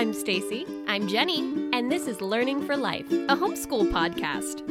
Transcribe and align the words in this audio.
I'm 0.00 0.14
Stacy, 0.14 0.64
I'm 0.88 1.08
Jenny, 1.08 1.40
and 1.74 1.92
this 1.92 2.06
is 2.06 2.22
Learning 2.22 2.64
for 2.64 2.74
Life. 2.74 3.04
a 3.12 3.36
homeschool 3.36 3.92
podcast. 3.92 4.66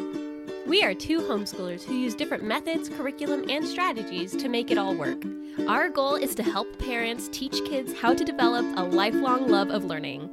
We 0.65 0.81
are 0.81 0.95
two 0.95 1.19
homeschoolers 1.19 1.83
who 1.83 1.93
use 1.93 2.15
different 2.15 2.43
methods, 2.43 2.89
curriculum, 2.89 3.47
and 3.47 3.63
strategies 3.63 4.35
to 4.35 4.49
make 4.49 4.71
it 4.71 4.79
all 4.79 4.95
work. 4.95 5.21
Our 5.67 5.87
goal 5.87 6.15
is 6.15 6.33
to 6.33 6.41
help 6.41 6.79
parents 6.79 7.29
teach 7.31 7.63
kids 7.63 7.93
how 7.93 8.15
to 8.15 8.25
develop 8.25 8.65
a 8.75 8.81
lifelong 8.83 9.47
love 9.47 9.69
of 9.69 9.85
learning. 9.85 10.31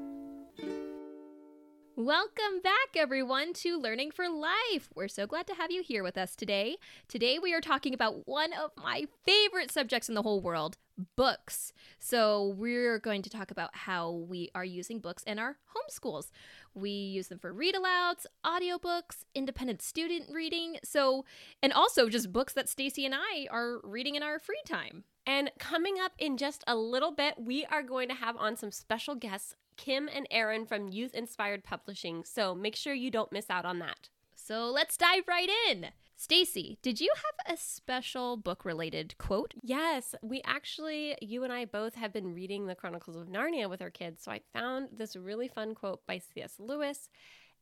Welcome 2.06 2.60
back, 2.62 2.94
everyone, 2.94 3.52
to 3.54 3.76
Learning 3.76 4.12
for 4.12 4.28
Life. 4.28 4.90
We're 4.94 5.08
so 5.08 5.26
glad 5.26 5.48
to 5.48 5.56
have 5.56 5.72
you 5.72 5.82
here 5.82 6.04
with 6.04 6.16
us 6.16 6.36
today. 6.36 6.76
Today, 7.08 7.40
we 7.40 7.52
are 7.52 7.60
talking 7.60 7.92
about 7.92 8.28
one 8.28 8.52
of 8.52 8.70
my 8.80 9.08
favorite 9.24 9.72
subjects 9.72 10.08
in 10.08 10.14
the 10.14 10.22
whole 10.22 10.40
world 10.40 10.76
books. 11.16 11.72
So, 11.98 12.54
we're 12.56 13.00
going 13.00 13.22
to 13.22 13.28
talk 13.28 13.50
about 13.50 13.74
how 13.74 14.12
we 14.12 14.52
are 14.54 14.64
using 14.64 15.00
books 15.00 15.24
in 15.24 15.40
our 15.40 15.56
homeschools. 15.74 16.30
We 16.74 16.90
use 16.90 17.26
them 17.26 17.40
for 17.40 17.52
read 17.52 17.74
alouds, 17.74 18.24
audiobooks, 18.44 19.24
independent 19.34 19.82
student 19.82 20.26
reading. 20.32 20.76
So, 20.84 21.24
and 21.60 21.72
also 21.72 22.08
just 22.08 22.32
books 22.32 22.52
that 22.52 22.68
Stacy 22.68 23.04
and 23.04 23.16
I 23.16 23.48
are 23.50 23.80
reading 23.82 24.14
in 24.14 24.22
our 24.22 24.38
free 24.38 24.62
time. 24.64 25.02
And 25.26 25.50
coming 25.58 25.96
up 26.00 26.12
in 26.20 26.36
just 26.36 26.62
a 26.68 26.76
little 26.76 27.10
bit, 27.10 27.34
we 27.36 27.64
are 27.64 27.82
going 27.82 28.08
to 28.10 28.14
have 28.14 28.36
on 28.36 28.56
some 28.56 28.70
special 28.70 29.16
guests, 29.16 29.56
Kim 29.76 30.08
and 30.12 30.26
Erin 30.30 30.66
from 30.66 30.88
Youth 30.88 31.14
Inspired 31.14 31.64
Publishing. 31.64 32.24
So 32.24 32.54
make 32.54 32.76
sure 32.76 32.94
you 32.94 33.10
don't 33.10 33.32
miss 33.32 33.50
out 33.50 33.64
on 33.64 33.78
that. 33.80 34.08
So 34.34 34.70
let's 34.70 34.96
dive 34.96 35.24
right 35.28 35.48
in. 35.68 35.86
Stacy, 36.18 36.78
did 36.80 36.98
you 36.98 37.12
have 37.14 37.54
a 37.54 37.60
special 37.60 38.38
book 38.38 38.64
related 38.64 39.18
quote? 39.18 39.52
Yes, 39.62 40.14
we 40.22 40.40
actually, 40.46 41.16
you 41.20 41.44
and 41.44 41.52
I 41.52 41.66
both 41.66 41.94
have 41.94 42.12
been 42.12 42.34
reading 42.34 42.66
the 42.66 42.74
Chronicles 42.74 43.16
of 43.16 43.28
Narnia 43.28 43.68
with 43.68 43.82
our 43.82 43.90
kids. 43.90 44.22
So 44.22 44.32
I 44.32 44.40
found 44.54 44.88
this 44.92 45.14
really 45.14 45.48
fun 45.48 45.74
quote 45.74 46.06
by 46.06 46.18
C.S. 46.18 46.54
Lewis. 46.58 47.10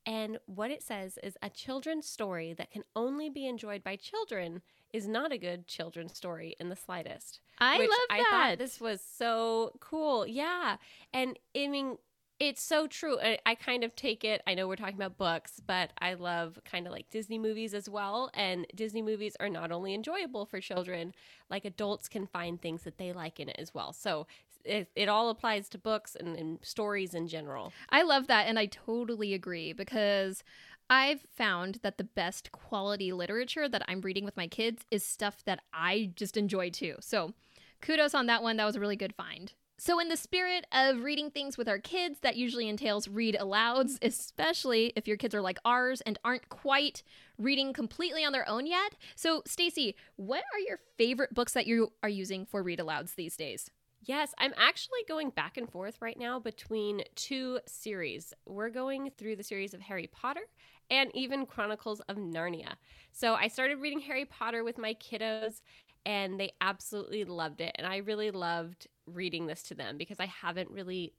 And 0.07 0.39
what 0.47 0.71
it 0.71 0.83
says 0.83 1.19
is 1.23 1.37
a 1.43 1.51
children's 1.51 2.07
story 2.07 2.53
that 2.53 2.71
can 2.71 2.85
only 2.95 3.29
be 3.29 3.47
enjoyed 3.47 3.83
by 3.83 3.97
children 3.97 4.63
is 4.95 5.09
not 5.09 5.33
a 5.33 5.39
good 5.39 5.67
children's 5.67 6.17
story 6.17 6.55
in 6.61 6.69
the 6.69 6.77
slightest. 6.77 7.41
I 7.59 7.79
love 7.79 7.91
I 8.11 8.19
that. 8.19 8.29
thought 8.31 8.59
this 8.59 8.81
was 8.81 9.01
so 9.03 9.73
cool. 9.81 10.25
Yeah. 10.25 10.77
And 11.13 11.37
I 11.57 11.67
mean, 11.67 11.99
it's 12.39 12.63
so 12.63 12.87
true. 12.87 13.19
I, 13.21 13.39
I 13.45 13.57
kind 13.57 13.83
of 13.83 13.97
take 13.97 14.25
it, 14.25 14.41
I 14.47 14.55
know 14.55 14.69
we're 14.69 14.77
talking 14.77 14.95
about 14.95 15.19
books, 15.19 15.61
but 15.67 15.93
I 15.99 16.15
love 16.15 16.61
kind 16.65 16.87
of 16.87 16.93
like 16.93 17.11
Disney 17.11 17.41
movies 17.41 17.75
as 17.75 17.89
well. 17.89 18.31
And 18.35 18.67
Disney 18.75 19.03
movies 19.03 19.37
are 19.41 19.49
not 19.49 19.73
only 19.73 19.95
enjoyable 19.95 20.47
for 20.47 20.61
children, 20.61 21.13
like 21.51 21.65
adults 21.65 22.09
can 22.09 22.29
find 22.29 22.63
things 22.63 22.83
that 22.83 22.97
they 22.97 23.13
like 23.13 23.41
in 23.41 23.49
it 23.49 23.57
as 23.59 23.75
well. 23.75 23.93
So 23.93 24.29
it, 24.65 24.91
it 24.95 25.09
all 25.09 25.29
applies 25.29 25.69
to 25.71 25.79
books 25.79 26.17
and, 26.19 26.37
and 26.37 26.59
stories 26.63 27.15
in 27.15 27.29
general. 27.29 27.73
I 27.91 28.03
love 28.03 28.29
that, 28.29 28.47
and 28.47 28.59
I 28.59 28.67
totally 28.67 29.35
agree 29.35 29.73
because 29.73 30.43
I've 30.91 31.23
found 31.35 31.81
that 31.83 31.99
the 31.99 32.05
best 32.05 32.53
quality 32.53 33.13
literature 33.13 33.69
that 33.69 33.83
I'm 33.89 34.01
reading 34.01 34.25
with 34.25 34.37
my 34.37 34.47
kids 34.47 34.85
is 34.91 35.05
stuff 35.05 35.45
that 35.45 35.61
I 35.73 36.13
just 36.15 36.37
enjoy 36.37 36.71
too. 36.71 36.97
So 37.01 37.33
kudos 37.81 38.15
on 38.15 38.27
that 38.27 38.43
one. 38.43 38.57
That 38.57 38.67
was 38.67 38.77
a 38.77 38.81
really 38.81 38.97
good 38.97 39.15
find. 39.15 39.53
So, 39.77 39.99
in 39.99 40.09
the 40.09 40.17
spirit 40.17 40.67
of 40.71 41.03
reading 41.03 41.31
things 41.31 41.59
with 41.59 41.69
our 41.69 41.81
kids, 41.81 42.21
that 42.21 42.37
usually 42.37 42.69
entails 42.69 43.09
read 43.09 43.37
alouds, 43.41 43.99
especially 44.03 44.93
if 44.95 45.09
your 45.09 45.17
kids 45.17 45.35
are 45.35 45.41
like 45.41 45.59
ours 45.65 46.01
and 46.03 46.19
aren't 46.25 46.49
quite 46.49 47.03
reading 47.39 47.73
completely 47.73 48.25
on 48.25 48.33
their 48.33 48.49
own 48.49 48.67
yet. 48.67 48.95
So, 49.17 49.43
Stacy, 49.47 49.97
what 50.17 50.45
are 50.53 50.61
your 50.61 50.79
favorite 50.97 51.35
books 51.35 51.55
that 51.55 51.67
you 51.67 51.93
are 52.03 52.09
using 52.09 52.47
for 52.47 52.63
read 52.63 52.79
alouds 52.79 53.17
these 53.17 53.37
days? 53.37 53.69
Yes, 54.07 54.35
I'm 54.39 54.53
actually 54.57 55.01
going 55.09 55.31
back 55.31 55.57
and 55.57 55.69
forth 55.69 55.97
right 56.01 56.19
now 56.19 56.39
between 56.39 57.03
two 57.15 57.59
series. 57.67 58.35
We're 58.45 58.69
going 58.69 59.11
through 59.17 59.37
the 59.37 59.43
series 59.43 59.73
of 59.73 59.81
Harry 59.81 60.07
Potter 60.07 60.43
and 60.91 61.11
even 61.15 61.47
Chronicles 61.47 62.01
of 62.01 62.17
Narnia. 62.17 62.75
So 63.13 63.35
I 63.35 63.49
started 63.49 63.81
reading 63.81 64.01
Harry 64.01 64.25
Potter 64.25 64.65
with 64.65 64.79
my 64.79 64.95
kiddos 64.95 65.61
and 66.07 66.39
they 66.39 66.53
absolutely 66.61 67.25
loved 67.25 67.61
it. 67.61 67.73
And 67.77 67.87
I 67.87 67.99
really 67.99 68.31
loved 68.31 68.87
reading 69.07 69.47
this 69.47 69.63
to 69.65 69.75
them 69.75 69.97
because 69.97 70.21
I 70.21 70.27
haven't 70.27 70.71
really 70.71 71.15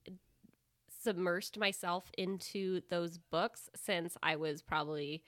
submersed 1.05 1.57
myself 1.57 2.11
into 2.17 2.81
those 2.89 3.17
books 3.17 3.69
since 3.75 4.17
I 4.23 4.35
was 4.35 4.61
probably 4.61 5.23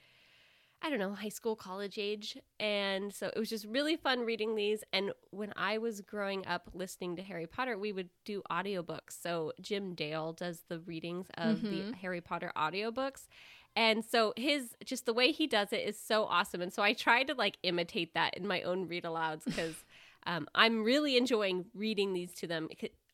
I 0.81 0.91
don't 0.91 0.99
know, 0.99 1.13
high 1.15 1.29
school, 1.29 1.55
college 1.55 1.97
age. 1.97 2.37
And 2.59 3.13
so 3.13 3.31
it 3.35 3.39
was 3.39 3.49
just 3.49 3.65
really 3.65 3.95
fun 3.95 4.21
reading 4.25 4.55
these. 4.55 4.83
And 4.93 5.11
when 5.31 5.51
I 5.55 5.79
was 5.79 6.01
growing 6.01 6.45
up 6.45 6.69
listening 6.73 7.15
to 7.15 7.23
Harry 7.23 7.47
Potter, 7.47 7.79
we 7.79 7.91
would 7.91 8.09
do 8.25 8.43
audiobooks. 8.51 9.19
So 9.19 9.53
Jim 9.59 9.95
Dale 9.95 10.33
does 10.33 10.63
the 10.69 10.79
readings 10.79 11.27
of 11.35 11.63
Mhm. 11.63 11.67
the 11.69 11.97
Harry 11.97 12.21
Potter 12.21 12.51
audiobooks. 12.55 13.27
And 13.77 14.03
so 14.03 14.33
his 14.35 14.75
just 14.83 15.05
the 15.05 15.13
way 15.13 15.31
he 15.31 15.45
does 15.45 15.71
it 15.71 15.87
is 15.87 15.99
so 15.99 16.23
awesome. 16.23 16.63
And 16.63 16.73
so 16.73 16.81
I 16.81 16.93
tried 16.93 17.27
to 17.27 17.35
like 17.35 17.57
imitate 17.61 18.15
that 18.15 18.35
in 18.35 18.47
my 18.47 18.63
own 18.63 18.87
read 18.87 19.03
alouds 19.03 19.45
because 19.45 19.75
um, 20.25 20.47
I'm 20.55 20.83
really 20.83 21.15
enjoying 21.15 21.65
reading 21.75 22.11
these 22.13 22.33
to 22.35 22.47
them. 22.47 22.69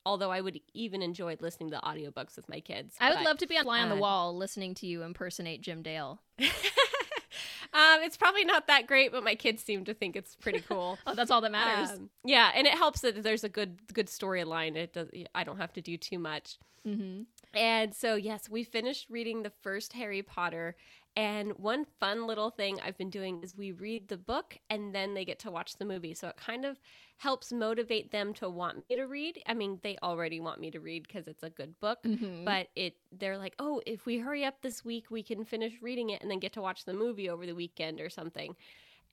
Although 0.06 0.32
I 0.32 0.40
would 0.40 0.62
even 0.74 1.02
enjoy 1.02 1.36
listening 1.42 1.70
to 1.72 1.76
the 1.76 1.82
audiobooks 1.86 2.38
with 2.38 2.48
my 2.48 2.62
kids. 2.62 2.96
I 3.02 3.10
would 3.10 3.18
But- 3.18 3.26
love 3.26 3.38
to 3.40 3.48
be 3.48 3.58
a 3.58 3.64
fly 3.64 3.82
on 3.82 3.90
the 3.90 3.96
uh, 3.96 4.00
wall 4.00 4.38
listening 4.38 4.74
to 4.76 4.88
you 4.88 5.04
impersonate 5.04 5.62
Jim 5.62 5.82
Dale. 5.82 6.22
um, 6.40 8.00
it's 8.02 8.16
probably 8.18 8.46
not 8.46 8.68
that 8.68 8.88
great, 8.88 9.12
but 9.12 9.24
my 9.24 9.36
kids 9.36 9.64
seem 9.64 9.84
to 9.86 9.94
think 9.94 10.16
it's 10.16 10.36
pretty 10.36 10.62
cool. 10.62 10.98
Oh, 11.08 11.14
that's 11.14 11.30
all 11.32 11.42
that 11.42 11.52
matters. 11.52 11.92
Um, 11.98 12.10
yeah, 12.24 12.52
and 12.56 12.66
it 12.68 12.74
helps 12.74 13.02
that 13.02 13.22
there's 13.22 13.44
a 13.44 13.50
good 13.50 13.80
good 13.94 14.08
storyline. 14.08 14.76
It 14.78 14.94
does. 14.94 15.10
I 15.36 15.44
don't 15.44 15.58
have 15.58 15.74
to 15.74 15.82
do 15.82 15.98
too 15.98 16.20
much. 16.20 16.58
mm-hmm. 16.88 17.24
And 17.56 17.94
so, 17.94 18.16
yes, 18.16 18.50
we 18.50 18.64
finished 18.64 19.10
reading 19.10 19.44
the 19.44 19.52
first 19.52 19.94
Harry 19.94 20.24
Potter. 20.24 20.76
And 21.16 21.52
one 21.60 21.86
fun 21.86 22.26
little 22.26 22.50
thing 22.50 22.80
I've 22.82 22.98
been 22.98 23.12
doing 23.12 23.44
is 23.44 23.56
we 23.56 23.72
read 23.72 24.08
the 24.08 24.18
book 24.18 24.58
and 24.72 24.96
then 24.96 25.14
they 25.14 25.24
get 25.26 25.38
to 25.40 25.52
watch 25.52 25.78
the 25.78 25.86
movie. 25.86 26.16
So 26.16 26.30
it 26.30 26.38
kind 26.38 26.66
of 26.66 26.80
helps 27.18 27.52
motivate 27.54 28.10
them 28.10 28.34
to 28.36 28.50
want 28.50 28.90
me 28.90 28.96
to 28.96 29.04
read. 29.04 29.40
I 29.46 29.54
mean, 29.54 29.80
they 29.84 29.98
already 30.02 30.40
want 30.40 30.60
me 30.60 30.72
to 30.72 30.80
read 30.80 31.04
because 31.08 31.28
it's 31.28 31.44
a 31.44 31.52
good 31.52 31.80
book, 31.80 32.08
Mm-hmm. 32.08 32.44
but 32.44 32.70
it 32.76 32.96
they're 33.12 33.38
like, 33.38 33.54
"Oh, 33.60 33.80
if 33.86 34.08
we 34.08 34.18
hurry 34.18 34.44
up 34.44 34.62
this 34.64 34.84
week, 34.84 35.12
we 35.12 35.22
can 35.22 35.46
finish 35.46 35.80
reading 35.80 36.10
it 36.10 36.24
and 36.24 36.32
then 36.32 36.40
get 36.40 36.54
to 36.54 36.62
watch 36.62 36.86
the 36.86 36.94
movie 36.96 37.30
over 37.30 37.46
the 37.46 37.54
weekend 37.56 38.02
or 38.02 38.10
something." 38.10 38.56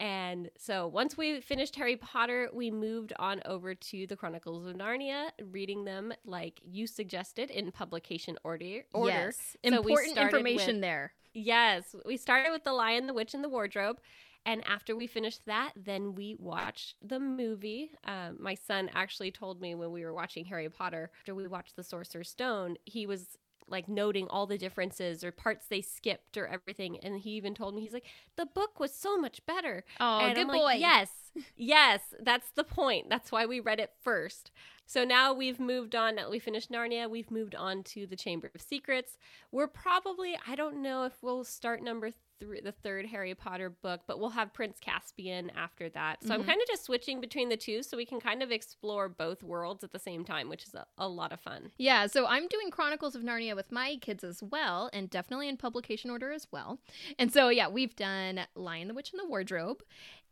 And 0.01 0.49
so 0.57 0.87
once 0.87 1.17
we 1.19 1.41
finished 1.43 1.77
Harry 1.77 1.97
Potter, 1.97 2.49
we 2.55 2.71
moved 2.71 3.13
on 3.19 3.43
over 3.45 3.75
to 3.75 4.07
the 4.07 4.17
Chronicles 4.17 4.67
of 4.67 4.75
Narnia, 4.75 5.29
reading 5.53 5.85
them 5.85 6.13
like 6.25 6.59
you 6.65 6.87
suggested 6.87 7.51
in 7.51 7.71
publication 7.71 8.39
order. 8.43 8.85
order. 8.95 9.11
Yes. 9.11 9.57
So 9.63 9.75
Important 9.77 10.17
information 10.17 10.77
with- 10.77 10.81
there. 10.81 11.13
Yes, 11.33 11.95
we 12.05 12.17
started 12.17 12.51
with 12.51 12.65
The 12.65 12.73
Lion, 12.73 13.07
the 13.07 13.15
Witch, 13.15 13.35
and 13.35 13.45
the 13.45 13.49
Wardrobe. 13.49 14.01
And 14.47 14.67
after 14.67 14.97
we 14.97 15.07
finished 15.07 15.45
that, 15.45 15.73
then 15.77 16.15
we 16.15 16.35
watched 16.39 16.97
the 17.03 17.21
movie. 17.21 17.93
Um, 18.05 18.39
my 18.41 18.55
son 18.55 18.91
actually 18.95 19.31
told 19.31 19.61
me 19.61 19.75
when 19.75 19.93
we 19.93 20.03
were 20.03 20.15
watching 20.15 20.47
Harry 20.47 20.71
Potter, 20.71 21.11
after 21.21 21.35
we 21.35 21.47
watched 21.47 21.77
The 21.77 21.85
Sorcerer's 21.85 22.31
Stone, 22.31 22.79
he 22.87 23.07
was 23.07 23.37
like 23.71 23.89
noting 23.89 24.27
all 24.29 24.47
the 24.47 24.59
differences 24.59 25.23
or 25.25 25.33
parts 25.33 25.67
they 25.67 25.81
skipped 25.81 26.37
or 26.37 26.47
everything. 26.47 26.99
And 27.03 27.19
he 27.19 27.31
even 27.31 27.55
told 27.55 27.75
me, 27.75 27.83
he's 27.83 27.93
like, 27.93 28.07
the 28.37 28.47
book 28.47 28.81
was 28.81 28.95
so 28.95 29.17
much 29.17 29.45
better. 29.47 29.85
Oh, 29.99 30.19
and 30.21 30.35
good 30.35 30.43
I'm 30.43 30.49
boy. 30.49 30.63
like, 30.63 30.81
yes, 30.81 31.11
yes, 31.57 32.01
that's 32.21 32.51
the 32.53 32.65
point. 32.65 33.09
That's 33.09 33.31
why 33.33 33.47
we 33.47 33.61
read 33.61 33.81
it 33.81 33.93
first. 34.03 34.51
So 34.87 35.05
now 35.05 35.33
we've 35.33 35.61
moved 35.61 35.95
on. 35.95 36.17
Now 36.17 36.31
we 36.31 36.39
finished 36.41 36.71
Narnia, 36.71 37.09
we've 37.09 37.31
moved 37.31 37.55
on 37.55 37.85
to 37.85 38.07
the 38.07 38.17
Chamber 38.17 38.51
of 38.55 38.61
Secrets. 38.61 39.17
We're 39.53 39.69
probably, 39.69 40.37
I 40.49 40.57
don't 40.57 40.83
know 40.83 41.05
if 41.05 41.23
we'll 41.23 41.45
start 41.45 41.83
number 41.83 42.11
three, 42.41 42.61
the 42.61 42.73
third 42.73 43.07
Harry 43.07 43.35
Potter 43.35 43.71
book, 43.71 44.01
but 44.07 44.19
we'll 44.19 44.31
have 44.31 44.53
Prince 44.53 44.79
Caspian 44.81 45.51
after 45.51 45.89
that. 45.91 46.25
So 46.25 46.35
I'm 46.35 46.43
Mhm. 46.43 46.47
kind 46.47 46.61
of 46.61 46.67
just 46.67 46.85
switching 46.85 47.21
between 47.21 47.51
the 47.51 47.57
two 47.57 47.83
so 47.83 47.97
we 47.97 48.07
can 48.07 48.19
kind 48.21 48.43
of 48.43 48.51
explore 48.51 49.09
both 49.09 49.43
worlds 49.43 49.85
at 49.85 49.93
the 49.93 49.99
same 49.99 50.25
time, 50.25 50.49
which 50.49 50.65
is 50.65 50.75
a, 50.75 50.87
a 50.99 51.07
lot 51.07 51.33
of 51.33 51.41
fun. 51.41 51.71
Yeah, 51.77 52.07
so 52.07 52.27
I'm 52.27 52.49
doing 52.49 52.71
Chronicles 52.71 53.15
of 53.15 53.23
Narnia 53.23 53.55
with 53.55 53.71
my 53.71 53.97
kids 54.01 54.25
as 54.25 54.43
well, 54.43 54.89
and 54.93 55.11
definitely 55.11 55.49
in 55.49 55.59
publication 55.59 56.11
order 56.11 56.33
as 56.33 56.49
well. 56.51 56.81
And 57.19 57.33
so, 57.33 57.51
yeah, 57.51 57.69
we've 57.69 57.95
done 57.95 58.41
Lion, 58.55 58.89
the 58.89 58.95
Witch, 58.95 59.13
and 59.13 59.21
the 59.21 59.27
Wardrobe. 59.27 59.83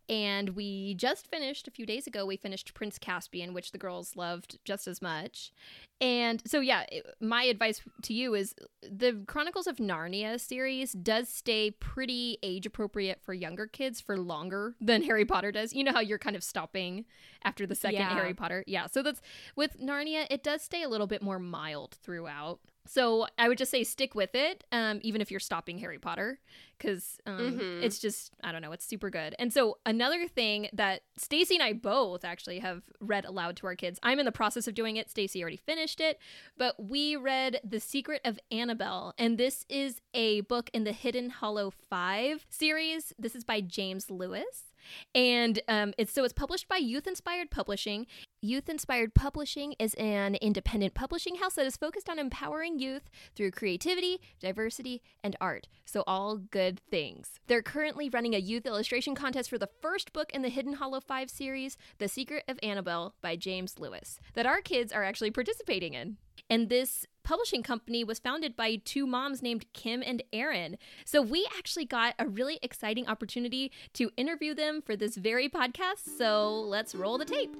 And 0.08 0.50
we 0.50 0.94
just 0.94 1.26
finished 1.30 1.68
a 1.68 1.70
few 1.70 1.84
days 1.84 2.06
ago, 2.06 2.24
we 2.24 2.36
finished 2.36 2.72
Prince 2.74 2.98
Caspian, 2.98 3.52
which 3.52 3.72
the 3.72 3.78
girls 3.78 4.16
loved 4.16 4.58
just 4.64 4.88
as 4.88 5.02
much. 5.02 5.52
And 6.00 6.42
so, 6.46 6.60
yeah, 6.60 6.84
it- 6.90 7.04
my 7.20 7.42
advice 7.42 7.82
to 8.02 8.14
you 8.14 8.34
is 8.34 8.54
the 8.82 9.22
Chronicles 9.26 9.66
of 9.66 9.76
Narnia 9.76 10.40
series 10.40 10.92
does 10.92 11.28
stay 11.28 11.70
pretty 11.72 12.38
age 12.42 12.64
appropriate 12.66 13.20
for 13.20 13.34
younger 13.34 13.66
kids 13.66 14.00
for 14.00 14.16
longer 14.16 14.76
than 14.80 15.02
Harry 15.10 15.24
Potter 15.24 15.52
does. 15.52 15.74
You 15.74 15.84
know 15.84 15.92
how 15.92 16.00
you're 16.00 16.18
kind 16.18 16.36
of 16.36 16.44
stopping 16.44 17.04
after 17.44 17.66
the 17.66 17.74
second 17.74 17.98
Yeah. 18.00 18.14
Harry 18.14 18.32
Potter? 18.34 18.64
Yeah. 18.66 18.86
So 18.86 19.02
that's 19.02 19.20
with 19.56 19.78
Narnia, 19.80 20.26
it 20.30 20.42
does 20.42 20.62
stay 20.62 20.82
a 20.82 20.88
little 20.88 21.06
bit 21.08 21.20
more 21.20 21.38
mild 21.38 21.96
throughout. 22.02 22.60
So 22.88 23.26
I 23.38 23.48
would 23.48 23.58
just 23.58 23.70
say 23.70 23.84
stick 23.84 24.14
with 24.14 24.34
it, 24.34 24.64
um, 24.72 24.98
even 25.02 25.20
if 25.20 25.30
you're 25.30 25.40
stopping 25.40 25.78
Harry 25.78 25.98
Potter, 25.98 26.40
because 26.78 27.18
um, 27.26 27.58
Mhm. 27.58 27.82
it's 27.82 27.98
just 27.98 28.32
I 28.42 28.50
don't 28.52 28.62
know, 28.62 28.72
it's 28.72 28.84
super 28.86 29.10
good. 29.10 29.34
And 29.38 29.52
so 29.52 29.78
another 29.84 30.26
thing 30.26 30.68
that 30.72 31.02
Stacy 31.16 31.54
and 31.56 31.62
I 31.62 31.72
both 31.74 32.24
actually 32.24 32.60
have 32.60 32.82
read 33.00 33.24
aloud 33.24 33.56
to 33.58 33.66
our 33.66 33.74
kids. 33.76 33.98
I'm 34.02 34.18
in 34.18 34.24
the 34.24 34.32
process 34.32 34.66
of 34.66 34.74
doing 34.74 34.96
it. 34.96 35.10
Stacy 35.10 35.42
already 35.42 35.56
finished 35.56 36.00
it, 36.00 36.18
but 36.56 36.82
we 36.82 37.14
read 37.16 37.60
The 37.62 37.80
Secret 37.80 38.20
of 38.24 38.38
Annabelle, 38.50 39.12
and 39.18 39.36
this 39.38 39.66
is 39.68 40.00
a 40.14 40.40
book 40.42 40.70
in 40.72 40.84
the 40.84 40.92
Hidden 40.92 41.30
Hollow 41.30 41.70
Five 41.70 42.46
series. 42.48 43.12
This 43.18 43.34
is 43.36 43.44
by 43.44 43.60
James 43.60 44.10
Lewis. 44.10 44.67
And 45.14 45.60
um, 45.68 45.94
it's 45.98 46.12
so 46.12 46.24
it's 46.24 46.32
published 46.32 46.68
by 46.68 46.76
Youth 46.76 47.06
Inspired 47.06 47.50
Publishing. 47.50 48.06
Youth 48.40 48.68
Inspired 48.68 49.14
Publishing 49.14 49.74
is 49.78 49.94
an 49.94 50.36
independent 50.36 50.94
publishing 50.94 51.36
house 51.36 51.54
that 51.54 51.66
is 51.66 51.76
focused 51.76 52.08
on 52.08 52.18
empowering 52.18 52.78
youth 52.78 53.10
through 53.34 53.50
creativity, 53.50 54.20
diversity, 54.38 55.02
and 55.24 55.34
art. 55.40 55.66
So, 55.84 56.04
all 56.06 56.36
good 56.36 56.80
things. 56.90 57.40
They're 57.46 57.62
currently 57.62 58.08
running 58.08 58.34
a 58.34 58.38
youth 58.38 58.66
illustration 58.66 59.14
contest 59.14 59.50
for 59.50 59.58
the 59.58 59.70
first 59.80 60.12
book 60.12 60.30
in 60.32 60.42
the 60.42 60.48
Hidden 60.48 60.74
Hollow 60.74 61.00
5 61.00 61.30
series, 61.30 61.76
The 61.98 62.08
Secret 62.08 62.44
of 62.46 62.58
Annabelle 62.62 63.14
by 63.20 63.36
James 63.36 63.78
Lewis, 63.78 64.20
that 64.34 64.46
our 64.46 64.60
kids 64.60 64.92
are 64.92 65.04
actually 65.04 65.30
participating 65.30 65.94
in. 65.94 66.18
And 66.50 66.68
this 66.68 67.06
publishing 67.28 67.62
company 67.62 68.02
was 68.02 68.18
founded 68.18 68.56
by 68.56 68.76
two 68.86 69.06
moms 69.06 69.42
named 69.42 69.70
Kim 69.74 70.02
and 70.02 70.22
Erin. 70.32 70.78
So, 71.04 71.20
we 71.20 71.46
actually 71.58 71.84
got 71.84 72.14
a 72.18 72.26
really 72.26 72.58
exciting 72.62 73.06
opportunity 73.06 73.70
to 73.92 74.10
interview 74.16 74.54
them 74.54 74.80
for 74.80 74.96
this 74.96 75.14
very 75.14 75.46
podcast. 75.46 76.16
So, 76.16 76.58
let's 76.58 76.94
roll 76.94 77.18
the 77.18 77.26
tape. 77.26 77.54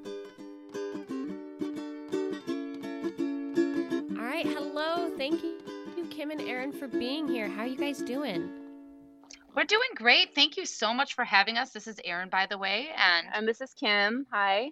All 4.18 4.24
right. 4.24 4.46
Hello. 4.46 5.10
Thank 5.18 5.42
you, 5.42 5.58
Kim 6.08 6.30
and 6.30 6.40
Erin, 6.40 6.72
for 6.72 6.88
being 6.88 7.28
here. 7.28 7.46
How 7.46 7.64
are 7.64 7.66
you 7.66 7.76
guys 7.76 7.98
doing? 7.98 8.48
We're 9.54 9.64
doing 9.64 9.90
great. 9.94 10.34
Thank 10.34 10.56
you 10.56 10.64
so 10.64 10.94
much 10.94 11.14
for 11.14 11.24
having 11.24 11.58
us. 11.58 11.72
This 11.72 11.86
is 11.86 12.00
Erin, 12.06 12.30
by 12.30 12.46
the 12.46 12.56
way, 12.56 12.88
and 12.96 13.26
And 13.34 13.46
this 13.46 13.60
is 13.60 13.74
Kim. 13.74 14.26
Hi. 14.32 14.70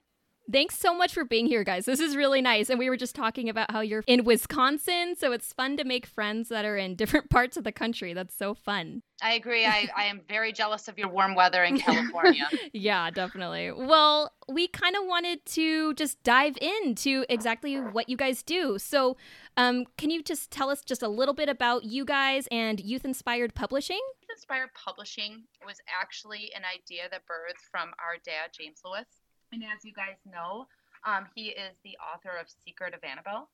Thanks 0.50 0.78
so 0.78 0.94
much 0.94 1.12
for 1.12 1.24
being 1.24 1.46
here, 1.46 1.64
guys. 1.64 1.86
This 1.86 2.00
is 2.00 2.16
really 2.16 2.40
nice. 2.40 2.70
And 2.70 2.78
we 2.78 2.88
were 2.88 2.96
just 2.96 3.14
talking 3.14 3.48
about 3.48 3.70
how 3.70 3.80
you're 3.80 4.04
in 4.06 4.24
Wisconsin. 4.24 5.14
So 5.16 5.32
it's 5.32 5.52
fun 5.52 5.76
to 5.76 5.84
make 5.84 6.06
friends 6.06 6.48
that 6.50 6.64
are 6.64 6.76
in 6.76 6.94
different 6.94 7.30
parts 7.30 7.56
of 7.56 7.64
the 7.64 7.72
country. 7.72 8.12
That's 8.14 8.36
so 8.36 8.54
fun. 8.54 9.02
I 9.22 9.32
agree. 9.32 9.64
I, 9.64 9.88
I 9.96 10.04
am 10.04 10.20
very 10.28 10.52
jealous 10.52 10.88
of 10.88 10.98
your 10.98 11.08
warm 11.08 11.34
weather 11.34 11.64
in 11.64 11.78
California. 11.78 12.44
Yeah, 12.72 13.10
definitely. 13.10 13.72
Well, 13.72 14.32
we 14.48 14.68
kind 14.68 14.96
of 14.96 15.06
wanted 15.06 15.44
to 15.46 15.94
just 15.94 16.22
dive 16.22 16.56
into 16.60 17.24
exactly 17.28 17.76
what 17.76 18.08
you 18.08 18.16
guys 18.16 18.42
do. 18.42 18.78
So, 18.78 19.16
um, 19.56 19.86
can 19.96 20.10
you 20.10 20.22
just 20.22 20.50
tell 20.50 20.68
us 20.68 20.82
just 20.82 21.02
a 21.02 21.08
little 21.08 21.32
bit 21.34 21.48
about 21.48 21.84
you 21.84 22.04
guys 22.04 22.46
and 22.50 22.78
Youth 22.80 23.04
Inspired 23.04 23.54
Publishing? 23.54 24.00
Youth 24.20 24.36
Inspired 24.36 24.70
Publishing 24.74 25.44
was 25.64 25.80
actually 26.00 26.52
an 26.54 26.62
idea 26.64 27.04
that 27.10 27.22
birthed 27.22 27.64
from 27.70 27.90
our 27.98 28.16
dad, 28.24 28.50
James 28.52 28.80
Lewis. 28.84 29.06
And 29.52 29.62
as 29.62 29.84
you 29.84 29.92
guys 29.92 30.16
know, 30.24 30.66
um, 31.04 31.26
he 31.34 31.48
is 31.50 31.76
the 31.84 31.96
author 31.98 32.36
of 32.38 32.48
Secret 32.64 32.94
of 32.94 33.04
Annabelle. 33.04 33.48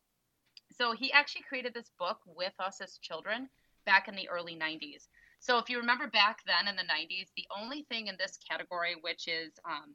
So 0.76 0.92
he 0.92 1.12
actually 1.12 1.42
created 1.48 1.74
this 1.74 1.90
book 1.98 2.18
with 2.26 2.54
us 2.58 2.80
as 2.80 2.98
children 2.98 3.48
back 3.84 4.08
in 4.08 4.14
the 4.14 4.28
early 4.28 4.56
90s. 4.56 5.08
So 5.40 5.58
if 5.58 5.68
you 5.68 5.78
remember 5.78 6.06
back 6.06 6.38
then 6.46 6.68
in 6.68 6.76
the 6.76 6.82
90s, 6.82 7.28
the 7.36 7.46
only 7.60 7.82
thing 7.88 8.06
in 8.06 8.16
this 8.18 8.38
category, 8.48 8.94
which 9.00 9.26
is 9.26 9.52
um, 9.68 9.94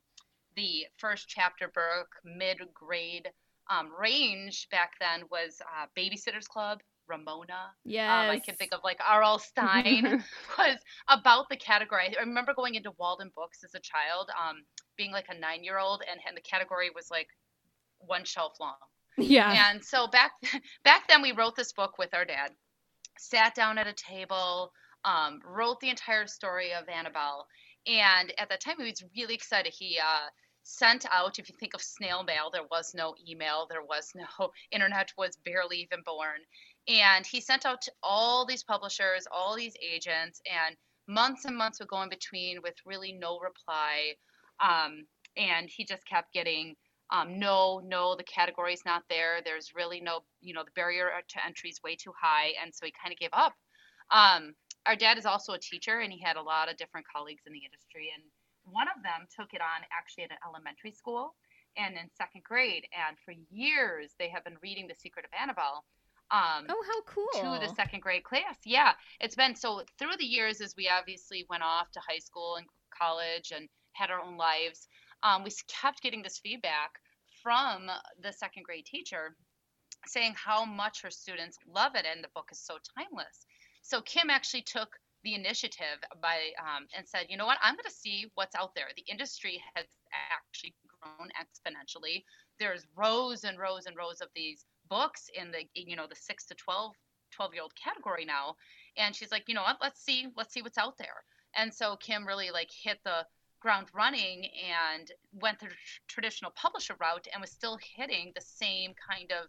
the 0.56 0.86
first 0.98 1.28
chapter 1.30 1.70
book, 1.70 2.08
mid 2.26 2.58
grade 2.74 3.30
um, 3.70 3.90
range 4.00 4.68
back 4.70 4.94
then, 5.00 5.24
was 5.32 5.62
uh, 5.62 5.86
Babysitter's 5.98 6.48
Club, 6.48 6.80
Ramona. 7.08 7.72
Yes. 7.86 8.10
Um, 8.10 8.36
I 8.36 8.40
can 8.40 8.56
think 8.56 8.74
of 8.74 8.82
like 8.84 9.00
R.L. 9.08 9.40
Stine 9.40 10.24
was 10.58 10.78
about 11.08 11.50
the 11.50 11.58
category. 11.58 12.16
I 12.18 12.22
remember 12.22 12.54
going 12.54 12.76
into 12.76 12.92
Waldenbooks 12.92 13.64
as 13.64 13.76
a 13.76 13.80
child, 13.80 14.30
um, 14.38 14.64
being 14.98 15.12
like 15.12 15.28
a 15.30 15.38
nine 15.38 15.64
year 15.64 15.80
old, 15.80 16.04
and, 16.10 16.20
and 16.28 16.36
the 16.36 16.42
category 16.42 16.90
was 16.94 17.10
like 17.12 17.28
one 18.00 18.24
shelf 18.24 18.54
long. 18.60 18.76
Yeah. 19.18 19.72
And 19.72 19.84
so 19.84 20.08
back 20.08 20.32
back 20.84 21.08
then, 21.08 21.22
we 21.22 21.32
wrote 21.32 21.56
this 21.56 21.74
book 21.74 21.98
with 21.98 22.14
our 22.14 22.26
dad, 22.26 22.52
sat 23.18 23.56
down 23.56 23.78
at 23.78 23.88
a 23.88 23.94
table, 23.94 24.72
um, 25.04 25.40
wrote 25.46 25.80
the 25.80 25.90
entire 25.90 26.28
story 26.28 26.74
of 26.74 26.88
Annabelle, 26.90 27.48
and 27.88 28.34
at 28.38 28.50
that 28.50 28.62
time, 28.62 28.76
he 28.78 28.86
was 28.86 29.04
really 29.16 29.34
excited. 29.34 29.74
He 29.74 29.98
uh, 29.98 30.28
sent 30.64 31.06
out, 31.12 31.40
if 31.40 31.48
you 31.48 31.56
think 31.58 31.74
of 31.74 31.82
snail 31.82 32.24
mail, 32.24 32.50
there 32.52 32.68
was 32.70 32.94
no 32.94 33.16
email, 33.28 33.68
there 33.70 33.84
was 33.84 34.12
no 34.14 34.52
internet, 34.72 35.12
was 35.18 35.38
barely 35.46 35.78
even 35.78 36.04
born, 36.06 36.42
and 36.88 37.26
he 37.26 37.42
sent 37.42 37.66
out 37.66 37.82
to 37.82 37.92
all 38.02 38.46
these 38.46 38.64
publishers, 38.64 39.28
all 39.32 39.56
these 39.56 39.76
agents, 39.82 40.42
and 40.46 40.76
months 41.08 41.46
and 41.46 41.56
months 41.56 41.80
would 41.80 41.90
go 41.90 42.02
in 42.02 42.10
between 42.10 42.62
with 42.62 42.76
really 42.86 43.14
no 43.14 43.40
reply. 43.40 44.14
Um, 44.60 45.06
and 45.36 45.70
he 45.70 45.86
just 45.86 46.06
kept 46.08 46.34
getting 46.34 46.76
um, 47.10 47.40
no, 47.40 47.82
no, 47.86 48.16
the 48.16 48.24
category's 48.24 48.84
not 48.86 49.04
there. 49.10 49.40
There's 49.44 49.72
really 49.74 50.02
no, 50.02 50.22
you 50.42 50.54
know, 50.54 50.64
the 50.64 50.76
barrier 50.76 51.10
to 51.26 51.46
entry 51.46 51.70
is 51.70 51.80
way 51.84 51.96
too 51.96 52.12
high. 52.20 52.52
And 52.62 52.74
so 52.76 52.86
he 52.86 52.94
kind 53.02 53.14
of 53.14 53.20
gave 53.20 53.30
up. 53.32 53.54
Um, 54.12 54.54
our 54.86 54.96
dad 54.96 55.18
is 55.18 55.26
also 55.26 55.54
a 55.54 55.60
teacher 55.60 56.00
and 56.00 56.12
he 56.12 56.20
had 56.20 56.36
a 56.36 56.42
lot 56.42 56.70
of 56.70 56.78
different 56.78 57.08
colleagues 57.08 57.44
in 57.46 57.54
the 57.54 57.64
industry. 57.64 58.12
And 58.14 58.24
one 58.66 58.88
of 58.88 59.04
them 59.04 59.28
took 59.32 59.54
it 59.54 59.62
on 59.62 59.88
actually 59.98 60.26
at 60.26 60.32
an 60.32 60.44
elementary 60.46 60.92
school 60.92 61.36
and 61.78 61.96
in 61.96 62.10
second 62.18 62.44
grade. 62.44 62.84
And 62.92 63.16
for 63.24 63.34
years, 63.52 64.12
they 64.20 64.30
have 64.30 64.44
been 64.44 64.58
reading 64.62 64.88
The 64.88 64.96
Secret 64.96 65.24
of 65.24 65.32
Annabelle. 65.40 65.86
Um, 66.30 66.66
oh, 66.68 66.84
how 66.86 67.02
cool. 67.04 67.58
to 67.58 67.66
the 67.66 67.74
second 67.74 68.02
grade 68.02 68.24
class. 68.24 68.58
Yeah, 68.66 68.94
it's 69.22 69.36
been 69.36 69.56
so 69.56 69.84
through 69.98 70.18
the 70.20 70.26
years 70.26 70.60
as 70.60 70.76
we 70.76 70.90
obviously 70.90 71.46
went 71.50 71.64
off 71.64 71.90
to 71.92 72.02
high 72.02 72.20
school 72.20 72.56
and 72.56 72.66
college 72.98 73.54
and 73.56 73.70
had 73.94 74.12
our 74.12 74.20
own 74.20 74.38
lives. 74.38 74.88
Um, 75.24 75.44
we 75.44 75.52
kept 75.68 76.02
getting 76.02 76.22
this 76.22 76.40
feedback 76.40 76.92
from 77.42 77.90
the 78.22 78.34
second 78.34 78.64
grade 78.64 78.86
teacher 78.86 79.36
saying 80.06 80.34
how 80.36 80.66
much 80.66 81.02
her 81.02 81.10
students 81.10 81.58
love 81.74 81.96
it 81.96 82.06
and 82.10 82.24
the 82.24 82.30
book 82.36 82.50
is 82.52 82.60
so 82.60 82.78
timeless. 82.98 83.46
So 83.82 84.02
Kim 84.02 84.30
actually 84.30 84.64
took 84.64 84.90
the 85.24 85.34
initiative 85.34 86.00
by 86.22 86.52
um, 86.60 86.88
and 86.96 87.08
said, 87.08 87.26
you 87.30 87.38
know 87.38 87.46
what, 87.46 87.58
I'm 87.62 87.76
going 87.76 87.84
to 87.86 87.92
see 87.92 88.32
what's 88.36 88.56
out 88.56 88.76
there. 88.76 88.88
The 88.96 89.12
industry 89.12 89.62
has 89.76 89.86
actually 90.32 90.76
grown 91.02 91.30
exponentially. 91.40 92.24
There's 92.60 92.86
rows 92.96 93.44
and 93.44 93.58
rows 93.58 93.86
and 93.86 93.98
rows 93.98 94.22
of 94.22 94.30
these 94.36 94.66
books 94.90 95.30
in 95.40 95.52
the 95.52 95.68
you 95.74 95.96
know 95.96 96.06
the 96.08 96.16
6 96.16 96.46
to 96.46 96.56
12 96.56 96.94
12 97.32 97.54
year 97.54 97.64
old 97.64 97.74
category 97.76 98.26
now 98.26 98.56
and 98.98 99.16
she's 99.16 99.32
like 99.32 99.44
you 99.48 99.56
know 99.56 99.64
what 99.64 99.78
let's 99.82 100.02
see 100.04 100.28
let's 100.36 100.54
see 100.54 100.62
what's 100.62 100.78
out 100.78 100.98
there 100.98 101.24
and 101.56 101.74
so 101.74 101.96
kim 101.98 102.26
really 102.26 102.52
like 102.52 102.70
hit 102.72 103.00
the 103.04 103.26
ground 103.60 103.88
running 103.94 104.46
and 104.70 105.12
went 105.42 105.60
the 105.60 105.66
tr- 105.66 105.74
traditional 106.08 106.52
publisher 106.52 106.96
route 107.02 107.28
and 107.34 107.42
was 107.42 107.52
still 107.52 107.78
hitting 107.96 108.32
the 108.36 108.42
same 108.42 108.94
kind 109.10 109.32
of 109.32 109.48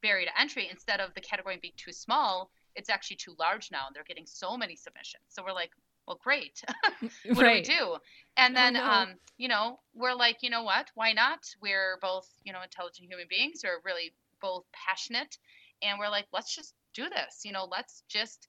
barrier 0.00 0.26
to 0.26 0.40
entry 0.40 0.68
instead 0.70 1.00
of 1.00 1.12
the 1.14 1.20
category 1.20 1.58
being 1.60 1.74
too 1.76 1.92
small 1.92 2.50
it's 2.76 2.88
actually 2.88 3.16
too 3.16 3.34
large 3.38 3.70
now 3.70 3.86
and 3.86 3.94
they're 3.94 4.04
getting 4.04 4.26
so 4.26 4.56
many 4.56 4.74
submissions 4.74 5.24
so 5.28 5.42
we're 5.44 5.52
like 5.52 5.70
well 6.06 6.18
great 6.22 6.62
what 7.26 7.44
right. 7.44 7.64
do 7.64 7.72
we 7.72 7.78
do? 7.78 7.96
And 8.36 8.56
then, 8.56 8.74
no. 8.74 8.84
um, 8.84 9.14
you 9.36 9.48
know, 9.48 9.78
we're 9.94 10.14
like, 10.14 10.38
you 10.42 10.50
know 10.50 10.62
what? 10.62 10.90
Why 10.94 11.12
not? 11.12 11.40
We're 11.60 11.98
both, 12.00 12.28
you 12.44 12.52
know, 12.52 12.62
intelligent 12.62 13.08
human 13.08 13.26
beings. 13.28 13.60
We're 13.64 13.80
really 13.84 14.12
both 14.42 14.64
passionate, 14.72 15.38
and 15.80 15.98
we're 15.98 16.10
like, 16.10 16.26
let's 16.32 16.54
just 16.54 16.74
do 16.94 17.08
this. 17.08 17.40
You 17.44 17.52
know, 17.52 17.66
let's 17.70 18.02
just 18.08 18.48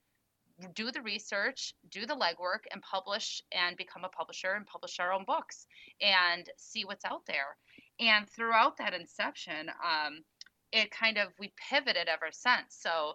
do 0.75 0.91
the 0.91 1.01
research, 1.01 1.73
do 1.89 2.05
the 2.05 2.15
legwork, 2.15 2.65
and 2.71 2.81
publish 2.81 3.41
and 3.51 3.77
become 3.77 4.03
a 4.03 4.09
publisher 4.09 4.53
and 4.53 4.65
publish 4.65 5.00
our 5.00 5.13
own 5.13 5.23
books 5.25 5.65
and 6.01 6.50
see 6.57 6.85
what's 6.85 7.05
out 7.05 7.25
there. 7.25 7.57
And 8.00 8.29
throughout 8.29 8.77
that 8.77 8.93
inception, 8.93 9.69
um, 9.69 10.23
it 10.71 10.91
kind 10.91 11.17
of 11.17 11.29
we 11.39 11.53
pivoted 11.69 12.07
ever 12.07 12.29
since. 12.31 12.77
So 12.81 13.13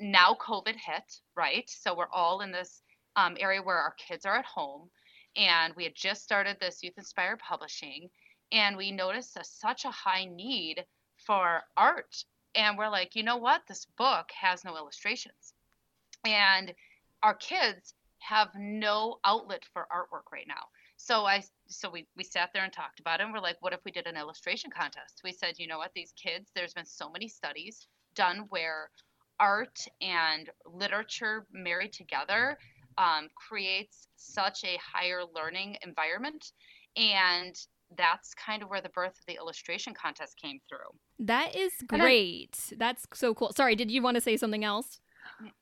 now 0.00 0.36
COVID 0.40 0.74
hit, 0.74 1.20
right? 1.36 1.68
So 1.68 1.96
we're 1.96 2.12
all 2.12 2.40
in 2.40 2.52
this 2.52 2.82
um, 3.16 3.36
area 3.38 3.62
where 3.62 3.76
our 3.76 3.94
kids 3.94 4.26
are 4.26 4.36
at 4.36 4.44
home, 4.44 4.90
and 5.36 5.74
we 5.76 5.84
had 5.84 5.94
just 5.94 6.22
started 6.22 6.56
this 6.60 6.82
youth 6.82 6.94
inspired 6.96 7.38
publishing, 7.38 8.08
and 8.52 8.76
we 8.76 8.90
noticed 8.90 9.36
a, 9.36 9.44
such 9.44 9.84
a 9.84 9.90
high 9.90 10.24
need 10.24 10.84
for 11.26 11.62
art. 11.76 12.24
And 12.54 12.78
we're 12.78 12.88
like, 12.88 13.16
you 13.16 13.22
know 13.22 13.36
what? 13.36 13.62
This 13.66 13.86
book 13.98 14.30
has 14.40 14.64
no 14.64 14.76
illustrations, 14.76 15.54
and 16.24 16.72
our 17.22 17.34
kids 17.34 17.94
have 18.20 18.48
no 18.56 19.18
outlet 19.24 19.64
for 19.72 19.86
artwork 19.92 20.32
right 20.32 20.46
now. 20.48 20.62
So 20.96 21.26
I 21.26 21.42
so 21.66 21.90
we 21.90 22.06
we 22.16 22.24
sat 22.24 22.50
there 22.52 22.64
and 22.64 22.72
talked 22.72 23.00
about 23.00 23.20
it 23.20 23.24
and 23.24 23.32
we're 23.32 23.40
like, 23.40 23.56
what 23.60 23.72
if 23.72 23.80
we 23.84 23.90
did 23.90 24.06
an 24.06 24.16
illustration 24.16 24.70
contest? 24.70 25.20
We 25.24 25.32
said, 25.32 25.58
you 25.58 25.66
know 25.66 25.78
what, 25.78 25.92
these 25.94 26.12
kids, 26.12 26.50
there's 26.54 26.74
been 26.74 26.86
so 26.86 27.10
many 27.10 27.28
studies 27.28 27.86
done 28.14 28.46
where 28.48 28.90
art 29.40 29.78
and 30.00 30.48
literature 30.66 31.46
married 31.52 31.92
together 31.92 32.56
um, 32.96 33.28
creates 33.34 34.06
such 34.16 34.64
a 34.64 34.78
higher 34.78 35.22
learning 35.34 35.76
environment 35.84 36.52
and 36.96 37.56
that's 37.96 38.34
kind 38.34 38.62
of 38.62 38.70
where 38.70 38.80
the 38.80 38.88
birth 38.88 39.18
of 39.18 39.26
the 39.26 39.34
illustration 39.34 39.94
contest 39.94 40.36
came 40.40 40.60
through. 40.68 40.98
That 41.18 41.54
is 41.56 41.72
I- 41.90 41.98
great. 41.98 42.72
That's 42.76 43.06
so 43.14 43.34
cool. 43.34 43.52
Sorry, 43.52 43.74
did 43.74 43.90
you 43.90 44.02
want 44.02 44.16
to 44.16 44.20
say 44.20 44.36
something 44.36 44.64
else? 44.64 45.00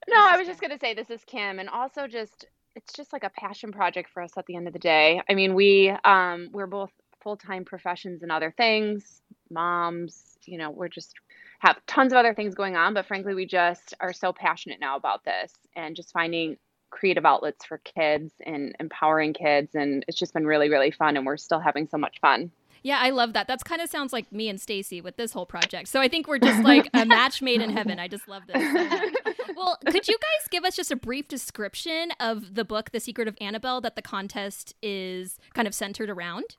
No, 0.09 0.17
I 0.19 0.37
was 0.37 0.47
just 0.47 0.61
gonna 0.61 0.79
say 0.79 0.93
this 0.93 1.11
is 1.11 1.25
Kim, 1.25 1.59
and 1.59 1.69
also 1.69 2.07
just 2.07 2.47
it's 2.75 2.93
just 2.93 3.12
like 3.12 3.23
a 3.23 3.31
passion 3.31 3.71
project 3.73 4.11
for 4.11 4.23
us 4.23 4.33
at 4.37 4.47
the 4.47 4.57
end 4.57 4.67
of 4.67 4.73
the 4.73 4.79
day. 4.79 5.23
I 5.29 5.35
mean, 5.35 5.55
we 5.55 5.91
um 6.05 6.49
we're 6.53 6.67
both 6.67 6.91
full 7.23 7.37
time 7.37 7.65
professions 7.65 8.23
and 8.23 8.33
other 8.33 8.53
things, 8.57 9.23
moms. 9.51 10.37
You 10.47 10.59
know, 10.59 10.71
we're 10.71 10.89
just 10.89 11.15
have 11.61 11.77
tons 11.87 12.12
of 12.12 12.17
other 12.17 12.35
things 12.35 12.55
going 12.55 12.75
on, 12.77 12.95
but 12.95 13.07
frankly, 13.07 13.35
we 13.35 13.47
just 13.47 13.95
are 14.01 14.12
so 14.12 14.33
passionate 14.33 14.81
now 14.81 14.97
about 14.97 15.25
this 15.25 15.53
and 15.77 15.95
just 15.95 16.12
finding 16.12 16.57
creative 16.92 17.25
outlets 17.25 17.64
for 17.64 17.78
kids 17.78 18.32
and 18.46 18.76
empowering 18.78 19.32
kids, 19.32 19.75
and 19.75 20.04
it's 20.06 20.18
just 20.18 20.32
been 20.32 20.46
really 20.46 20.68
really 20.68 20.92
fun, 20.92 21.16
and 21.16 21.26
we're 21.26 21.37
still 21.37 21.58
having 21.58 21.88
so 21.88 21.99
much 21.99 22.20
fun. 22.20 22.52
Yeah, 22.84 22.99
I 23.00 23.11
love 23.11 23.32
that. 23.34 23.46
That's 23.46 23.62
kind 23.62 23.80
of 23.80 23.88
sounds 23.88 24.12
like 24.12 24.32
me 24.32 24.49
and 24.49 24.61
Stacy 24.61 25.00
with 25.00 25.16
this 25.16 25.32
whole 25.32 25.46
project. 25.46 25.88
So 25.88 26.00
I 26.00 26.08
think 26.08 26.26
we're 26.26 26.38
just 26.38 26.64
like 26.64 26.88
a 26.94 27.06
match 27.06 27.40
made 27.40 27.61
in 27.61 27.70
heaven. 27.70 27.99
I 28.00 28.08
just 28.08 28.26
love 28.28 28.42
this. 28.49 28.61
so 28.61 29.52
well, 29.56 29.78
could 29.87 30.08
you 30.08 30.18
guys 30.18 30.49
give 30.50 30.64
us 30.64 30.75
just 30.75 30.90
a 30.90 30.96
brief 30.96 31.28
description 31.28 32.11
of 32.18 32.56
the 32.56 32.64
book, 32.64 32.90
The 32.90 32.99
Secret 32.99 33.28
of 33.28 33.37
Annabelle, 33.40 33.80
that 33.82 33.94
the 33.94 34.02
contest 34.02 34.75
is 34.82 35.38
kind 35.54 35.68
of 35.68 35.75
centered 35.75 36.11
around? 36.11 36.56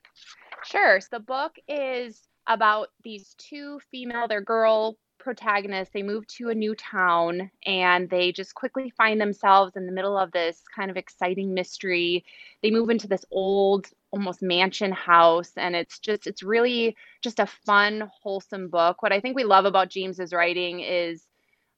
Sure. 0.64 0.98
So 0.98 1.08
the 1.12 1.20
book 1.20 1.56
is 1.68 2.22
about 2.46 2.88
these 3.02 3.34
two 3.36 3.80
female, 3.90 4.26
they're 4.26 4.40
girl 4.40 4.96
protagonists. 5.24 5.92
They 5.92 6.04
move 6.04 6.24
to 6.36 6.50
a 6.50 6.54
new 6.54 6.76
town 6.76 7.50
and 7.66 8.08
they 8.08 8.30
just 8.30 8.54
quickly 8.54 8.92
find 8.96 9.20
themselves 9.20 9.74
in 9.74 9.86
the 9.86 9.92
middle 9.92 10.16
of 10.16 10.30
this 10.30 10.62
kind 10.76 10.90
of 10.90 10.96
exciting 10.96 11.54
mystery. 11.54 12.24
They 12.62 12.70
move 12.70 12.90
into 12.90 13.08
this 13.08 13.24
old, 13.32 13.88
almost 14.12 14.42
mansion 14.42 14.92
house, 14.92 15.50
and 15.56 15.74
it's 15.74 15.98
just, 15.98 16.28
it's 16.28 16.42
really 16.42 16.96
just 17.22 17.40
a 17.40 17.46
fun, 17.46 18.08
wholesome 18.22 18.68
book. 18.68 19.02
What 19.02 19.12
I 19.12 19.20
think 19.20 19.34
we 19.34 19.44
love 19.44 19.64
about 19.64 19.90
James's 19.90 20.32
writing 20.32 20.80
is. 20.80 21.24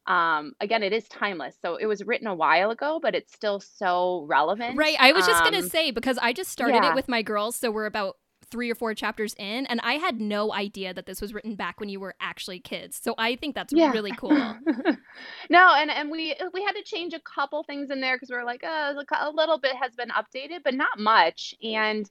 Um, 0.09 0.53
again, 0.61 0.85
it 0.85 0.93
is 0.93 1.09
timeless. 1.09 1.57
So 1.61 1.75
it 1.75 1.87
was 1.87 2.07
written 2.07 2.29
a 2.29 2.35
while 2.37 2.71
ago, 2.71 3.00
but 3.03 3.17
it's 3.17 3.33
still 3.33 3.59
so 3.59 4.25
relevant. 4.29 4.79
Right. 4.79 4.95
I 5.00 5.11
was 5.11 5.26
just 5.26 5.43
going 5.43 5.57
Um, 5.57 5.62
to 5.62 5.69
say, 5.69 5.91
because 5.91 6.17
I 6.23 6.33
just 6.33 6.53
started 6.53 6.85
yeah. 6.85 6.93
it 6.93 6.95
with 6.95 7.09
my 7.09 7.23
girls. 7.23 7.57
So 7.57 7.73
we're 7.73 7.87
about 7.87 8.15
three 8.50 8.71
or 8.71 8.75
four 8.75 8.95
chapters 8.95 9.35
in, 9.38 9.67
and 9.67 9.81
I 9.83 9.95
had 9.95 10.21
no 10.21 10.53
idea 10.53 10.95
that 10.95 11.07
this 11.07 11.21
was 11.21 11.35
written 11.35 11.55
back 11.57 11.81
when 11.81 11.88
you 11.88 12.00
were 12.00 12.15
actually 12.21 12.61
kids. 12.61 13.00
So 13.03 13.15
I 13.19 13.37
think 13.37 13.55
that's 13.55 13.75
Yeah. 13.75 13.93
really 13.93 14.12
cool. 14.15 14.61
no, 15.50 15.75
and 15.75 15.91
and 15.91 16.11
we 16.11 16.35
we 16.53 16.62
had 16.62 16.73
to 16.76 16.83
change 16.85 17.15
a 17.15 17.21
couple 17.21 17.62
things 17.65 17.91
in 17.91 18.00
there 18.00 18.17
because 18.17 18.31
we 18.31 18.37
were 18.37 18.45
like, 18.45 18.65
uh, 18.65 18.93
look, 18.95 19.09
a 19.12 19.31
little 19.31 19.59
bit 19.59 19.76
has 19.76 19.95
been 19.95 20.11
updated, 20.11 20.62
but 20.65 20.75
not 20.75 20.99
much. 20.99 21.55
And 21.62 22.09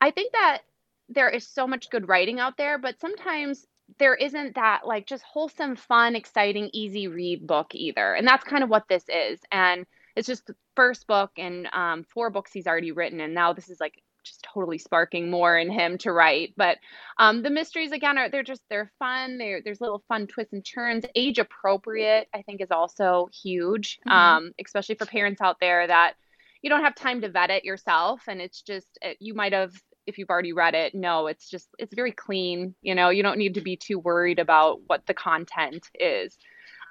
I 0.00 0.10
think 0.10 0.32
that 0.32 0.60
there 1.08 1.30
is 1.30 1.48
so 1.48 1.66
much 1.66 1.90
good 1.90 2.08
writing 2.08 2.40
out 2.40 2.56
there, 2.58 2.78
but 2.78 3.00
sometimes 3.00 3.66
there 3.98 4.14
isn't 4.14 4.54
that 4.56 4.86
like 4.86 5.06
just 5.06 5.24
wholesome, 5.24 5.76
fun, 5.76 6.16
exciting, 6.16 6.70
easy 6.72 7.08
read 7.08 7.46
book 7.46 7.68
either. 7.74 8.14
And 8.14 8.26
that's 8.26 8.44
kind 8.44 8.64
of 8.64 8.70
what 8.70 8.88
this 8.88 9.04
is. 9.08 9.40
And 9.52 9.86
it's 10.16 10.26
just 10.28 10.46
the 10.46 10.56
first 10.76 11.06
book 11.06 11.32
and 11.38 11.68
um, 11.72 12.04
four 12.04 12.30
books 12.30 12.52
he's 12.52 12.66
already 12.66 12.92
written, 12.92 13.20
and 13.20 13.34
now 13.34 13.52
this 13.52 13.68
is 13.70 13.80
like 13.80 14.02
totally 14.52 14.78
sparking 14.78 15.30
more 15.30 15.56
in 15.58 15.70
him 15.70 15.98
to 15.98 16.12
write. 16.12 16.54
But 16.56 16.78
um, 17.18 17.42
the 17.42 17.50
mysteries 17.50 17.92
again 17.92 18.18
are 18.18 18.28
they're 18.28 18.42
just 18.42 18.62
they're 18.70 18.90
fun. 18.98 19.38
They're, 19.38 19.60
there's 19.62 19.80
little 19.80 20.02
fun 20.08 20.26
twists 20.26 20.52
and 20.52 20.64
turns. 20.64 21.04
Age 21.14 21.38
appropriate, 21.38 22.28
I 22.34 22.42
think, 22.42 22.60
is 22.60 22.70
also 22.70 23.28
huge, 23.42 23.98
Mhm. 24.06 24.12
um, 24.12 24.52
especially 24.64 24.94
for 24.96 25.06
parents 25.06 25.40
out 25.40 25.58
there 25.60 25.86
that 25.86 26.14
you 26.62 26.68
don't 26.70 26.84
have 26.84 26.94
time 26.94 27.20
to 27.22 27.28
vet 27.30 27.50
it 27.50 27.64
yourself, 27.64 28.22
and 28.28 28.40
it's 28.40 28.62
just 28.62 28.98
uh, 29.04 29.10
you 29.18 29.34
might 29.34 29.52
have 29.52 29.72
if 30.06 30.18
you've 30.18 30.30
already 30.30 30.52
read 30.52 30.74
it. 30.74 30.94
No, 30.94 31.26
it's 31.26 31.48
just 31.48 31.68
it's 31.78 31.94
very 31.94 32.12
clean. 32.12 32.74
You 32.82 32.94
know, 32.94 33.10
you 33.10 33.22
don't 33.22 33.38
need 33.38 33.54
to 33.54 33.60
be 33.60 33.76
too 33.76 33.98
worried 33.98 34.38
about 34.38 34.80
what 34.86 35.06
the 35.06 35.14
content 35.14 35.86
is. 35.94 36.36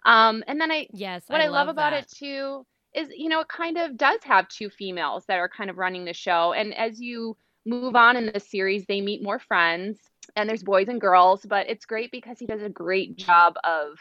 Um, 0.05 0.43
and 0.47 0.59
then 0.61 0.71
I 0.71 0.87
Yes. 0.93 1.23
what 1.27 1.41
I, 1.41 1.47
love, 1.47 1.67
about 1.67 1.91
that. 1.91 2.03
it 2.03 2.11
too 2.11 2.65
is 2.95 3.09
you 3.15 3.29
know 3.29 3.41
it 3.41 3.47
kind 3.47 3.77
of 3.77 3.97
does 3.97 4.19
have 4.23 4.47
two 4.47 4.69
females 4.69 5.25
that 5.27 5.37
are 5.37 5.49
kind 5.49 5.69
of 5.69 5.77
running 5.77 6.05
the 6.05 6.13
show 6.13 6.53
and 6.53 6.73
as 6.73 6.99
you 6.99 7.37
move 7.69 7.95
on 7.95 8.17
in 8.17 8.29
the 8.33 8.39
series 8.39 8.85
they 8.85 9.01
meet 9.01 9.23
more 9.23 9.39
friends 9.39 9.99
and 10.35 10.49
there's 10.49 10.63
boys 10.63 10.87
and 10.87 10.99
girls 11.01 11.45
but 11.47 11.69
it's 11.69 11.85
great 11.85 12.11
because 12.11 12.39
he 12.39 12.45
does 12.45 12.61
a 12.61 12.69
great 12.69 13.15
job 13.17 13.55
of 13.63 13.97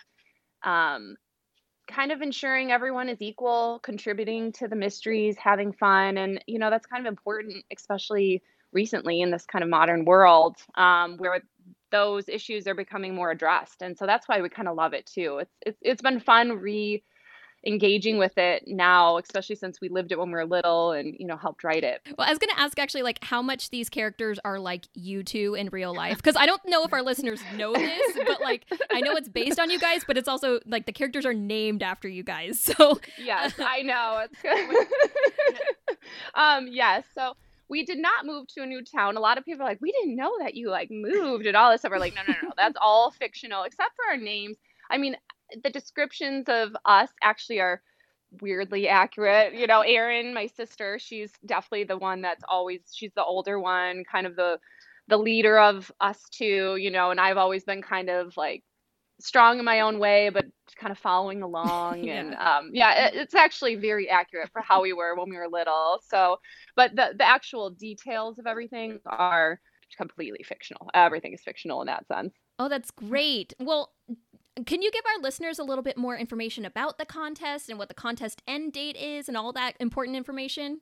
um 0.65 1.17
kind 1.87 2.13
of 2.13 2.21
ensuring 2.21 2.71
everyone 2.71 3.09
is 3.09 3.23
equal 3.23 3.81
contributing 3.83 4.53
to 4.53 4.69
the 4.69 4.77
mysteries 4.77 5.37
having 5.37 5.73
fun 5.73 6.19
and 6.19 6.43
you 6.47 6.59
know 6.59 6.71
that's 6.71 6.87
kind 6.87 7.07
of 7.07 7.11
important 7.11 7.65
especially 7.75 8.43
recently 8.73 9.21
in 9.21 9.31
this 9.31 9.47
kind 9.47 9.63
of 9.63 9.71
modern 9.71 10.05
world 10.05 10.57
um, 10.75 11.17
where 11.17 11.43
those 11.91 12.29
issues 12.29 12.67
are 12.67 12.75
becoming 12.75 13.15
more 13.15 13.31
addressed 13.31 13.83
and 13.83 13.97
so 13.97 14.07
that's 14.07 14.29
why 14.29 14.41
we 14.41 14.49
kind 14.49 14.69
of 14.69 14.77
love 14.77 14.93
it 14.93 15.07
too. 15.07 15.39
It's 15.39 15.57
it's, 15.65 15.79
it's 15.83 16.03
been 16.03 16.21
fun 16.21 16.53
re 16.53 17.03
engaging 17.69 18.19
with 18.19 18.37
it 18.39 18.65
now 18.67 19.19
especially 19.19 19.55
since 19.55 19.81
we 19.81 19.89
lived 19.89 20.11
it 20.11 20.19
when 20.19 20.29
we 20.29 20.35
were 20.35 20.47
little 20.47 20.93
and 20.93 21.15
you 21.19 21.27
know 21.27 21.37
helped 21.37 21.63
write 21.65 21.85
it. 21.85 22.01
Well, 22.17 22.27
I 22.27 22.31
was 22.31 22.39
going 22.39 22.55
to 22.55 22.61
ask 22.61 22.79
actually, 22.79 23.03
like, 23.03 23.23
how 23.23 23.43
much 23.43 23.71
these 23.71 23.89
characters 23.89 24.39
are 24.45 24.59
like 24.59 24.87
you 24.95 25.23
two 25.23 25.55
in 25.55 25.69
real 25.69 25.95
life. 26.05 26.17
Because 26.17 26.37
I 26.37 26.47
don't 26.47 26.63
know 26.67 26.85
if 26.85 26.93
our 26.93 27.03
listeners 27.03 27.41
know 27.57 27.75
this, 27.75 28.17
but 28.27 28.41
like, 28.41 28.65
I 28.91 29.01
know 29.01 29.13
it's 29.13 29.29
based 29.29 29.59
on 29.61 29.71
you 29.71 29.79
guys, 29.79 30.05
but 30.07 30.17
it's 30.17 30.29
also 30.29 30.61
like 30.67 30.87
the 30.87 30.93
characters 30.93 31.27
are 31.27 31.35
named 31.35 31.83
after 31.83 32.09
you 32.09 32.23
guys. 32.23 32.59
So, 32.79 33.01
yes 33.19 33.55
i 33.59 33.83
know. 33.83 34.25
It's 34.25 34.43
good 34.43 35.97
um 36.35 36.69
yes 36.71 37.05
so 37.15 37.35
we 37.69 37.85
did 37.85 37.99
not 37.99 38.27
move 38.27 38.47
to 38.49 38.63
a 38.63 38.67
new 38.67 38.83
town. 38.85 39.17
A 39.17 39.21
lot 39.21 39.39
of 39.39 39.45
people 39.45 39.63
are 39.63 39.69
like 39.69 39.81
we 39.81 39.93
didn't 39.93 40.17
know 40.17 40.33
that 40.41 40.55
you 40.55 40.71
like 40.71 40.91
moved 40.91 41.47
and 41.47 41.57
all 41.57 41.71
this 41.71 41.81
stuff. 41.81 41.93
We're 41.93 41.99
like 41.99 42.15
no 42.15 42.23
no 42.27 42.35
no. 42.43 42.53
That's 42.57 42.77
all 42.81 43.11
fictional 43.11 43.63
except 43.63 43.95
for 43.97 44.05
our 44.11 44.17
names. 44.17 44.57
I 44.91 44.99
mean 44.99 45.17
the 45.63 45.71
descriptions 45.71 46.45
of 46.49 46.77
us 46.85 47.11
actually 47.23 47.61
are 47.61 47.83
weirdly 48.41 48.89
accurate. 48.89 49.55
You 49.55 49.67
know 49.67 49.81
erin 49.81 50.35
my 50.35 50.47
sister 50.47 50.99
she's 50.99 51.33
definitely 51.47 51.85
the 51.85 51.99
one 51.99 52.23
that's 52.23 52.45
always 52.49 52.81
she's 52.93 53.13
the 53.15 53.25
older 53.25 53.59
one 53.59 54.05
kind 54.11 54.27
of 54.27 54.37
the 54.37 54.59
the 55.09 55.17
leader 55.17 55.59
of 55.59 55.91
us 56.01 56.23
two 56.31 56.77
you 56.77 56.91
know 56.91 57.11
and 57.11 57.19
i've 57.19 57.39
always 57.39 57.65
been 57.65 57.81
kind 57.81 58.11
of 58.11 58.37
like 58.37 58.63
strong 59.21 59.59
in 59.59 59.65
my 59.65 59.81
own 59.81 59.99
way 59.99 60.31
but 60.31 60.45
kind 60.77 60.93
of 60.93 60.99
following 60.99 61.43
along 61.43 62.09
and 62.09 62.35
um 62.35 62.71
yeah 62.73 63.07
it, 63.07 63.15
it's 63.15 63.35
actually 63.35 63.75
very 63.75 64.09
accurate 64.09 64.51
for 64.53 64.63
how 64.63 64.83
we 64.83 64.93
were 64.93 65.17
when 65.17 65.29
we 65.29 65.37
were 65.37 65.49
little. 65.49 66.01
So 66.09 66.39
but 66.77 66.95
the 66.95 67.15
the 67.17 67.27
actual 67.27 67.71
details 67.71 68.39
of 68.39 68.47
everything 68.47 69.01
are 69.07 69.61
completely 69.97 70.45
fictional. 70.45 70.89
Everything 70.95 71.33
is 71.33 71.41
fictional 71.43 71.81
in 71.81 71.87
that 71.87 72.07
sense. 72.07 72.33
Oh, 72.61 72.69
that's 72.69 72.91
great. 72.91 73.55
Well, 73.59 73.93
can 74.67 74.83
you 74.83 74.91
give 74.91 75.05
our 75.07 75.23
listeners 75.23 75.59
a 75.59 75.65
little 75.65 75.83
bit 75.83 75.97
more 75.97 76.17
information 76.17 76.65
about 76.65 76.99
the 76.99 77.07
contest 77.07 77.69
and 77.69 77.79
what 77.79 77.89
the 77.89 77.95
contest 77.95 78.43
end 78.47 78.73
date 78.73 78.97
is 78.97 79.29
and 79.29 79.37
all 79.37 79.53
that 79.53 79.75
important 79.81 80.17
information? 80.17 80.81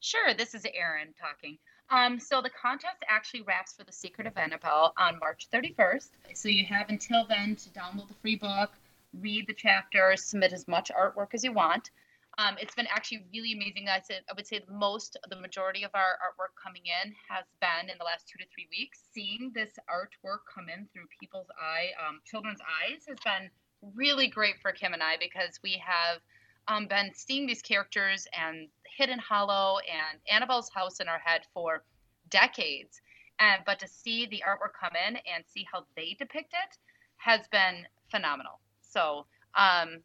Sure, 0.00 0.34
this 0.34 0.54
is 0.54 0.66
Erin 0.74 1.14
talking. 1.18 1.58
Um, 1.90 2.18
so 2.18 2.40
the 2.40 2.50
contest 2.50 2.96
actually 3.08 3.42
wraps 3.42 3.74
for 3.74 3.84
the 3.84 3.92
Secret 3.92 4.26
of 4.26 4.36
Annabelle 4.36 4.92
on 4.98 5.18
March 5.18 5.48
31st. 5.52 6.10
So 6.34 6.48
you 6.48 6.64
have 6.66 6.88
until 6.88 7.26
then 7.26 7.56
to 7.56 7.70
download 7.70 8.08
the 8.08 8.14
free 8.14 8.36
book, 8.36 8.72
read 9.20 9.46
the 9.46 9.54
chapters, 9.54 10.24
submit 10.24 10.52
as 10.52 10.66
much 10.66 10.90
artwork 10.90 11.28
as 11.34 11.44
you 11.44 11.52
want. 11.52 11.90
Um, 12.38 12.56
it's 12.60 12.74
been 12.74 12.88
actually 12.90 13.24
really 13.32 13.52
amazing. 13.52 13.88
I 13.88 14.00
said 14.00 14.22
I 14.28 14.32
would 14.34 14.46
say 14.46 14.60
the 14.66 14.72
most, 14.72 15.16
the 15.30 15.36
majority 15.40 15.84
of 15.84 15.90
our 15.94 16.18
artwork 16.18 16.54
coming 16.60 16.82
in 16.86 17.12
has 17.28 17.44
been 17.60 17.90
in 17.90 17.96
the 17.98 18.04
last 18.04 18.28
two 18.28 18.38
to 18.38 18.44
three 18.52 18.66
weeks. 18.70 19.00
Seeing 19.12 19.52
this 19.54 19.70
artwork 19.88 20.42
come 20.52 20.68
in 20.68 20.88
through 20.92 21.06
people's 21.20 21.46
eye, 21.60 21.90
um, 22.02 22.20
children's 22.24 22.60
eyes, 22.60 23.04
has 23.08 23.18
been 23.24 23.50
really 23.94 24.26
great 24.26 24.56
for 24.60 24.72
Kim 24.72 24.94
and 24.94 25.02
I 25.02 25.16
because 25.18 25.60
we 25.62 25.80
have 25.84 26.20
um, 26.66 26.88
been 26.88 27.12
seeing 27.14 27.46
these 27.46 27.62
characters 27.62 28.26
and 28.36 28.68
Hidden 28.96 29.18
Hollow 29.18 29.78
and 29.78 30.18
Annabelle's 30.30 30.70
house 30.70 31.00
in 31.00 31.08
our 31.08 31.18
head 31.18 31.42
for 31.52 31.84
decades. 32.30 33.00
And 33.38 33.62
but 33.66 33.78
to 33.80 33.88
see 33.88 34.26
the 34.26 34.42
artwork 34.46 34.72
come 34.78 34.92
in 34.96 35.16
and 35.16 35.44
see 35.46 35.66
how 35.70 35.84
they 35.96 36.16
depict 36.18 36.52
it 36.52 36.78
has 37.16 37.46
been 37.48 37.86
phenomenal. 38.10 38.60
So 38.82 39.26
um, 39.54 40.00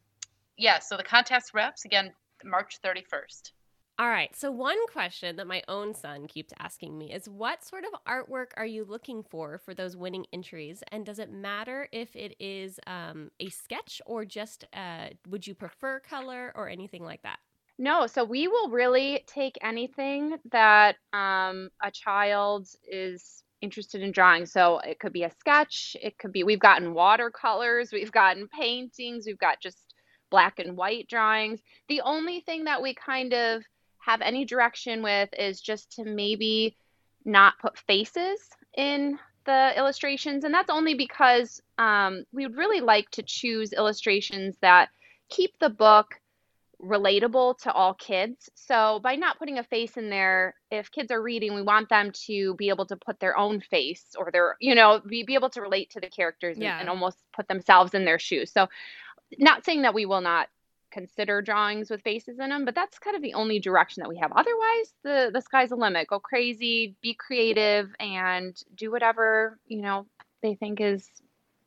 yeah, 0.58 0.80
so 0.80 0.98
the 0.98 1.04
contest 1.04 1.54
reps 1.54 1.86
again 1.86 2.12
March 2.44 2.80
31st. 2.84 3.52
All 4.00 4.08
right. 4.08 4.34
So, 4.34 4.50
one 4.50 4.78
question 4.88 5.36
that 5.36 5.48
my 5.48 5.62
own 5.68 5.94
son 5.94 6.28
keeps 6.28 6.54
asking 6.58 6.98
me 6.98 7.12
is 7.12 7.28
what 7.28 7.66
sort 7.66 7.84
of 7.84 7.92
artwork 8.08 8.52
are 8.56 8.66
you 8.66 8.86
looking 8.86 9.24
for 9.24 9.58
for 9.58 9.74
those 9.74 9.98
winning 9.98 10.26
entries? 10.32 10.82
And 10.94 11.06
does 11.06 11.20
it 11.20 11.34
matter 11.34 11.90
if 11.92 12.16
it 12.16 12.36
is 12.40 12.80
um, 12.88 13.30
a 13.42 13.50
sketch 13.50 14.02
or 14.06 14.24
just 14.24 14.64
uh, 14.72 15.08
would 15.28 15.46
you 15.46 15.54
prefer 15.54 16.00
color 16.00 16.54
or 16.56 16.70
anything 16.70 17.04
like 17.04 17.22
that? 17.24 17.40
No, 17.78 18.08
so 18.08 18.24
we 18.24 18.48
will 18.48 18.70
really 18.70 19.26
take 19.28 19.58
anything 19.62 20.38
that 20.52 20.96
um, 21.12 21.70
a 21.84 21.92
child 21.92 22.70
is 22.90 23.44
interested 23.62 24.02
in 24.02 24.12
drawing. 24.12 24.46
So 24.46 24.80
it 24.80 25.00
could 25.00 25.14
be 25.14 25.24
a 25.24 25.32
sketch, 25.32 25.96
it 26.02 26.18
could 26.18 26.32
be, 26.32 26.44
we've 26.44 26.60
gotten 26.60 26.94
watercolors, 26.94 27.92
we've 27.92 28.12
gotten 28.12 28.48
paintings, 28.48 29.26
we've 29.26 29.38
got 29.38 29.62
just 29.62 29.89
black 30.30 30.60
and 30.60 30.78
white 30.78 31.08
drawings. 31.08 31.60
The 31.88 32.02
only 32.02 32.42
thing 32.42 32.66
that 32.66 32.82
we 32.82 32.94
kind 32.94 33.34
of 33.34 33.64
have 34.00 34.22
any 34.22 34.46
direction 34.46 35.04
with 35.04 35.30
is 35.38 35.62
just 35.62 35.92
to 35.94 36.04
maybe 36.04 36.76
not 37.26 37.60
put 37.60 37.78
faces 37.78 38.40
in 38.76 39.20
the 39.46 39.74
illustrations, 39.78 40.44
and 40.44 40.54
that's 40.54 40.70
only 40.70 40.94
because 40.94 41.62
um, 41.78 42.24
we 42.32 42.46
would 42.46 42.58
really 42.58 42.82
like 42.82 43.10
to 43.12 43.24
choose 43.24 43.74
illustrations 43.74 44.56
that 44.62 44.90
keep 45.30 45.58
the 45.60 45.70
book 45.70 46.16
relatable 46.82 47.58
to 47.60 47.72
all 47.72 47.94
kids. 47.94 48.50
So 48.56 49.00
by 49.04 49.16
not 49.16 49.38
putting 49.38 49.58
a 49.58 49.64
face 49.64 49.98
in 49.98 50.10
there, 50.10 50.56
if 50.72 50.92
kids 50.92 51.12
are 51.12 51.22
reading, 51.22 51.54
we 51.54 51.62
want 51.62 51.90
them 51.90 52.12
to 52.28 52.56
be 52.56 52.70
able 52.70 52.86
to 52.86 52.96
put 52.96 53.20
their 53.20 53.38
own 53.38 53.60
face 53.60 54.16
or 54.18 54.32
their, 54.32 54.56
you 54.62 54.76
know, 54.76 55.02
be, 55.06 55.24
be 55.24 55.34
able 55.34 55.50
to 55.52 55.62
relate 55.62 55.92
to 55.92 56.00
the 56.00 56.08
characters 56.08 56.56
and, 56.56 56.66
and 56.66 56.90
almost 56.90 57.18
put 57.34 57.48
themselves 57.48 57.94
in 57.94 58.06
their 58.06 58.20
shoes. 58.20 58.52
So 58.52 58.68
not 59.38 59.66
saying 59.66 59.84
that 59.84 59.94
we 59.94 60.06
will 60.06 60.22
not 60.22 60.48
consider 60.92 61.42
drawings 61.42 61.90
with 61.90 62.02
faces 62.02 62.40
in 62.40 62.50
them, 62.50 62.66
but 62.66 62.76
that's 62.76 63.00
kind 63.00 63.16
of 63.16 63.22
the 63.22 63.36
only 63.36 63.60
direction 63.60 64.02
that 64.02 64.10
we 64.10 64.18
have. 64.18 64.32
Otherwise, 64.32 64.94
the 65.04 65.30
the 65.34 65.42
sky's 65.42 65.70
the 65.70 65.76
limit. 65.76 66.08
Go 66.08 66.20
crazy, 66.20 66.96
be 67.02 67.14
creative 67.14 67.94
and 68.00 68.56
do 68.76 68.92
whatever, 68.92 69.60
you 69.68 69.82
know, 69.82 70.06
they 70.42 70.56
think 70.56 70.82
is 70.82 71.10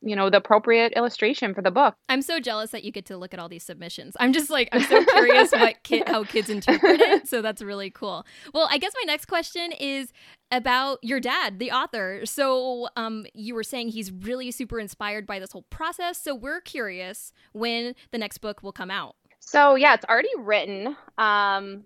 you 0.03 0.15
know 0.15 0.29
the 0.29 0.37
appropriate 0.37 0.93
illustration 0.95 1.53
for 1.53 1.61
the 1.61 1.71
book 1.71 1.95
I'm 2.09 2.21
so 2.21 2.39
jealous 2.39 2.71
that 2.71 2.83
you 2.83 2.91
get 2.91 3.05
to 3.05 3.17
look 3.17 3.33
at 3.33 3.39
all 3.39 3.49
these 3.49 3.63
submissions. 3.63 4.15
I'm 4.19 4.33
just 4.33 4.49
like 4.49 4.69
I'm 4.71 4.83
so 4.83 5.03
curious 5.03 5.51
what 5.51 5.81
kid 5.83 6.07
how 6.07 6.23
kids 6.23 6.49
interpret 6.49 6.99
it. 6.99 7.27
So 7.27 7.41
that's 7.41 7.61
really 7.61 7.89
cool. 7.89 8.25
Well, 8.53 8.67
I 8.69 8.77
guess 8.77 8.93
my 9.01 9.05
next 9.05 9.25
question 9.25 9.71
is 9.71 10.11
about 10.51 10.99
your 11.01 11.19
dad, 11.19 11.59
the 11.59 11.71
author. 11.71 12.25
So 12.25 12.87
um, 12.95 13.25
you 13.33 13.55
were 13.55 13.63
saying 13.63 13.89
he's 13.89 14.11
really 14.11 14.51
super 14.51 14.79
inspired 14.79 15.25
by 15.25 15.39
this 15.39 15.51
whole 15.51 15.65
process. 15.69 16.21
So 16.21 16.35
we're 16.35 16.61
curious 16.61 17.33
when 17.53 17.95
the 18.11 18.17
next 18.17 18.39
book 18.39 18.61
will 18.61 18.73
come 18.73 18.91
out. 18.91 19.15
So 19.39 19.75
yeah, 19.75 19.93
it's 19.93 20.05
already 20.05 20.29
written. 20.37 20.95
Um, 21.17 21.85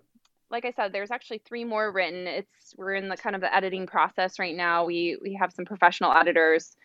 like 0.50 0.64
I 0.64 0.72
said, 0.72 0.92
there's 0.92 1.10
actually 1.10 1.42
three 1.46 1.64
more 1.64 1.90
written. 1.92 2.26
It's 2.26 2.74
we're 2.76 2.94
in 2.94 3.08
the 3.08 3.16
kind 3.16 3.34
of 3.34 3.42
the 3.42 3.54
editing 3.54 3.86
process 3.86 4.38
right 4.38 4.54
now. 4.54 4.84
We 4.84 5.16
we 5.22 5.34
have 5.40 5.52
some 5.52 5.64
professional 5.64 6.12
editors. 6.12 6.76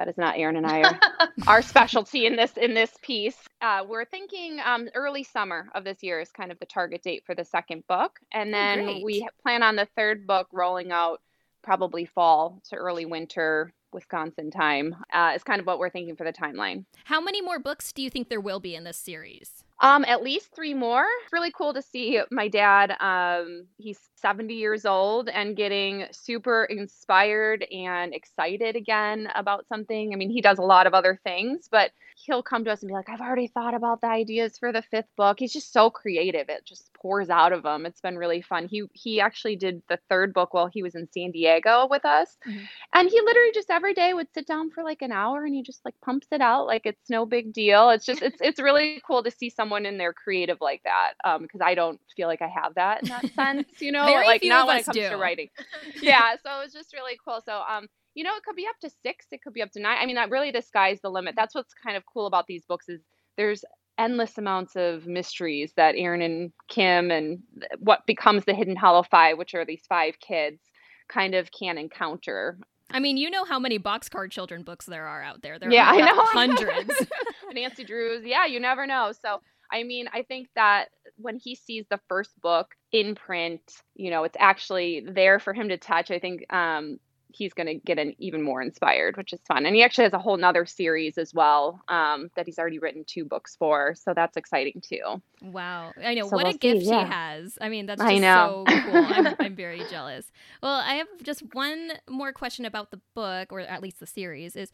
That 0.00 0.08
is 0.08 0.16
not 0.16 0.38
Erin 0.38 0.56
and 0.56 0.66
I 0.66 0.80
are 0.80 0.98
our 1.46 1.60
specialty 1.60 2.24
in 2.24 2.34
this 2.34 2.56
in 2.56 2.72
this 2.72 2.90
piece. 3.02 3.36
Uh, 3.60 3.84
we're 3.86 4.06
thinking 4.06 4.58
um, 4.64 4.88
early 4.94 5.22
summer 5.22 5.68
of 5.74 5.84
this 5.84 6.02
year 6.02 6.20
is 6.20 6.30
kind 6.32 6.50
of 6.50 6.58
the 6.58 6.64
target 6.64 7.02
date 7.02 7.22
for 7.26 7.34
the 7.34 7.44
second 7.44 7.86
book, 7.86 8.18
and 8.32 8.48
Oh, 8.48 8.52
then 8.52 8.84
great. 8.86 9.04
we 9.04 9.28
plan 9.42 9.62
on 9.62 9.76
the 9.76 9.86
third 9.96 10.26
book 10.26 10.48
rolling 10.52 10.90
out 10.90 11.20
probably 11.62 12.06
fall 12.06 12.62
to 12.70 12.76
early 12.76 13.04
winter 13.04 13.74
Wisconsin 13.92 14.50
time. 14.50 14.96
Uh, 15.12 15.32
is 15.36 15.42
kind 15.44 15.60
of 15.60 15.66
what 15.66 15.78
we're 15.78 15.90
thinking 15.90 16.16
for 16.16 16.24
the 16.24 16.32
timeline. 16.32 16.86
How 17.04 17.20
many 17.20 17.42
more 17.42 17.58
books 17.58 17.92
do 17.92 18.00
you 18.02 18.08
think 18.08 18.30
there 18.30 18.40
will 18.40 18.60
be 18.60 18.74
in 18.74 18.84
this 18.84 18.96
series? 18.96 19.50
Um, 19.80 20.06
at 20.06 20.22
least 20.22 20.54
three 20.54 20.72
more. 20.72 21.04
It's 21.24 21.32
really 21.32 21.52
cool 21.52 21.74
to 21.74 21.82
see 21.82 22.22
my 22.30 22.48
dad. 22.48 22.96
Um, 23.00 23.66
he's 23.76 23.98
70 24.20 24.54
years 24.54 24.84
old 24.84 25.28
and 25.28 25.56
getting 25.56 26.06
super 26.12 26.64
inspired 26.64 27.64
and 27.72 28.14
excited 28.14 28.76
again 28.76 29.28
about 29.34 29.66
something. 29.68 30.12
I 30.12 30.16
mean, 30.16 30.30
he 30.30 30.40
does 30.40 30.58
a 30.58 30.62
lot 30.62 30.86
of 30.86 30.94
other 30.94 31.18
things, 31.24 31.68
but 31.70 31.90
he'll 32.16 32.42
come 32.42 32.64
to 32.64 32.70
us 32.70 32.82
and 32.82 32.88
be 32.88 32.94
like, 32.94 33.08
I've 33.08 33.20
already 33.20 33.48
thought 33.48 33.74
about 33.74 34.00
the 34.00 34.08
ideas 34.08 34.58
for 34.58 34.72
the 34.72 34.82
fifth 34.82 35.08
book. 35.16 35.38
He's 35.38 35.52
just 35.52 35.72
so 35.72 35.90
creative. 35.90 36.48
It 36.48 36.64
just 36.64 36.92
pours 36.94 37.30
out 37.30 37.52
of 37.52 37.64
him. 37.64 37.86
It's 37.86 38.00
been 38.00 38.18
really 38.18 38.42
fun. 38.42 38.68
He 38.68 38.84
he 38.92 39.20
actually 39.20 39.56
did 39.56 39.82
the 39.88 39.98
third 40.08 40.34
book 40.34 40.52
while 40.52 40.66
he 40.66 40.82
was 40.82 40.94
in 40.94 41.08
San 41.12 41.30
Diego 41.30 41.88
with 41.90 42.04
us. 42.04 42.36
Mhm. 42.46 42.68
And 42.92 43.08
he 43.08 43.20
literally 43.20 43.52
just 43.54 43.70
every 43.70 43.94
day 43.94 44.12
would 44.12 44.32
sit 44.34 44.46
down 44.46 44.70
for 44.70 44.82
like 44.84 45.02
an 45.02 45.12
hour 45.12 45.44
and 45.44 45.54
he 45.54 45.62
just 45.62 45.84
like 45.84 45.94
pumps 46.02 46.28
it 46.30 46.40
out 46.40 46.66
like 46.66 46.82
it's 46.84 47.08
no 47.08 47.24
big 47.24 47.52
deal. 47.52 47.90
It's 47.90 48.04
just 48.04 48.22
it's 48.22 48.40
it's 48.40 48.60
really 48.60 49.02
cool 49.06 49.22
to 49.22 49.30
see 49.30 49.50
someone 49.50 49.86
in 49.86 49.98
there 49.98 50.12
creative 50.12 50.58
like 50.60 50.82
that. 50.84 51.14
Um, 51.24 51.42
because 51.42 51.60
I 51.62 51.74
don't 51.74 52.00
feel 52.16 52.28
like 52.28 52.42
I 52.42 52.48
have 52.48 52.74
that 52.74 53.02
in 53.02 53.08
that 53.08 53.24
sense, 53.34 53.68
you 53.80 53.92
know, 53.92 54.06
Very 54.12 54.26
like 54.26 54.40
few 54.40 54.48
not 54.50 54.62
of 54.62 54.68
when 54.68 54.76
us 54.76 54.82
it 54.82 54.86
comes 54.86 54.96
do. 54.98 55.08
to 55.10 55.16
writing. 55.16 55.48
yeah, 56.02 56.34
so 56.42 56.58
it 56.60 56.64
was 56.64 56.72
just 56.72 56.92
really 56.94 57.18
cool. 57.24 57.40
So 57.44 57.62
um 57.68 57.88
you 58.14 58.24
know, 58.24 58.34
it 58.36 58.42
could 58.42 58.56
be 58.56 58.66
up 58.66 58.78
to 58.80 58.90
six, 59.02 59.26
it 59.30 59.40
could 59.42 59.52
be 59.54 59.62
up 59.62 59.70
to 59.72 59.80
nine. 59.80 59.98
I 60.00 60.06
mean, 60.06 60.16
that 60.16 60.30
really 60.30 60.50
the 60.50 60.62
sky's 60.62 61.00
the 61.00 61.10
limit. 61.10 61.34
That's 61.36 61.54
what's 61.54 61.72
kind 61.74 61.96
of 61.96 62.02
cool 62.12 62.26
about 62.26 62.46
these 62.46 62.64
books 62.66 62.88
is 62.88 63.00
there's 63.36 63.64
endless 63.98 64.36
amounts 64.38 64.76
of 64.76 65.06
mysteries 65.06 65.72
that 65.76 65.94
Erin 65.96 66.22
and 66.22 66.52
Kim 66.68 67.10
and 67.10 67.38
what 67.78 68.06
becomes 68.06 68.44
the 68.44 68.54
Hidden 68.54 68.76
Hollow 68.76 69.02
Five, 69.04 69.38
which 69.38 69.54
are 69.54 69.64
these 69.64 69.82
five 69.88 70.18
kids, 70.20 70.60
kind 71.08 71.34
of 71.34 71.50
can 71.52 71.78
encounter. 71.78 72.58
I 72.92 72.98
mean, 72.98 73.16
you 73.16 73.30
know 73.30 73.44
how 73.44 73.58
many 73.60 73.78
boxcar 73.78 74.28
children 74.30 74.64
books 74.64 74.86
there 74.86 75.06
are 75.06 75.22
out 75.22 75.42
there. 75.42 75.58
There 75.60 75.70
Yeah, 75.70 75.84
are 75.88 75.94
I 75.94 75.98
know. 76.00 76.24
hundreds. 76.24 76.92
Nancy 77.52 77.84
Drews, 77.84 78.24
yeah, 78.24 78.46
you 78.46 78.58
never 78.58 78.86
know. 78.86 79.12
So 79.12 79.40
I 79.72 79.84
mean, 79.84 80.08
I 80.12 80.22
think 80.22 80.48
that 80.56 80.86
when 81.20 81.36
he 81.36 81.54
sees 81.54 81.84
the 81.90 82.00
first 82.08 82.40
book 82.40 82.74
in 82.92 83.14
print, 83.14 83.60
you 83.94 84.10
know, 84.10 84.24
it's 84.24 84.36
actually 84.38 85.04
there 85.06 85.38
for 85.38 85.52
him 85.52 85.68
to 85.68 85.76
touch. 85.76 86.10
I 86.10 86.18
think 86.18 86.52
um, 86.52 86.98
he's 87.32 87.52
going 87.52 87.66
to 87.66 87.74
get 87.74 87.98
an 87.98 88.14
even 88.18 88.42
more 88.42 88.62
inspired, 88.62 89.16
which 89.16 89.32
is 89.32 89.40
fun. 89.46 89.66
And 89.66 89.74
he 89.74 89.82
actually 89.82 90.04
has 90.04 90.12
a 90.12 90.18
whole 90.18 90.36
nother 90.36 90.66
series 90.66 91.18
as 91.18 91.32
well 91.32 91.80
um, 91.88 92.30
that 92.36 92.46
he's 92.46 92.58
already 92.58 92.78
written 92.78 93.04
two 93.04 93.24
books 93.24 93.56
for. 93.56 93.94
So 93.94 94.14
that's 94.14 94.36
exciting 94.36 94.82
too. 94.82 95.22
Wow. 95.42 95.92
I 96.02 96.14
know. 96.14 96.28
So 96.28 96.36
what 96.36 96.44
we'll 96.44 96.54
a 96.54 96.58
gift 96.58 96.82
see, 96.82 96.90
yeah. 96.90 97.04
he 97.04 97.10
has. 97.10 97.58
I 97.60 97.68
mean, 97.68 97.86
that's 97.86 98.00
I 98.00 98.18
just 98.18 98.22
know. 98.22 98.64
so 98.68 98.80
cool. 98.80 99.04
I'm, 99.06 99.36
I'm 99.40 99.54
very 99.56 99.82
jealous. 99.90 100.30
Well, 100.62 100.74
I 100.74 100.94
have 100.94 101.08
just 101.22 101.42
one 101.54 101.92
more 102.08 102.32
question 102.32 102.64
about 102.64 102.90
the 102.90 103.00
book, 103.14 103.52
or 103.52 103.60
at 103.60 103.82
least 103.82 104.00
the 104.00 104.06
series, 104.06 104.56
is 104.56 104.72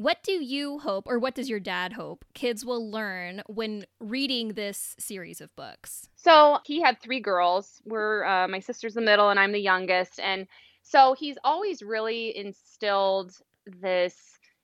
what 0.00 0.22
do 0.22 0.32
you 0.32 0.78
hope, 0.78 1.04
or 1.06 1.18
what 1.18 1.34
does 1.34 1.50
your 1.50 1.60
dad 1.60 1.92
hope, 1.92 2.24
kids 2.32 2.64
will 2.64 2.90
learn 2.90 3.42
when 3.48 3.84
reading 4.00 4.54
this 4.54 4.96
series 4.98 5.42
of 5.42 5.54
books? 5.56 6.08
So 6.16 6.58
he 6.64 6.80
had 6.80 6.98
three 7.02 7.20
girls. 7.20 7.82
We're 7.84 8.24
uh, 8.24 8.48
my 8.48 8.60
sister's 8.60 8.94
the 8.94 9.02
middle, 9.02 9.28
and 9.28 9.38
I'm 9.38 9.52
the 9.52 9.60
youngest. 9.60 10.18
And 10.18 10.46
so 10.82 11.14
he's 11.18 11.36
always 11.44 11.82
really 11.82 12.34
instilled 12.34 13.32
this 13.66 14.16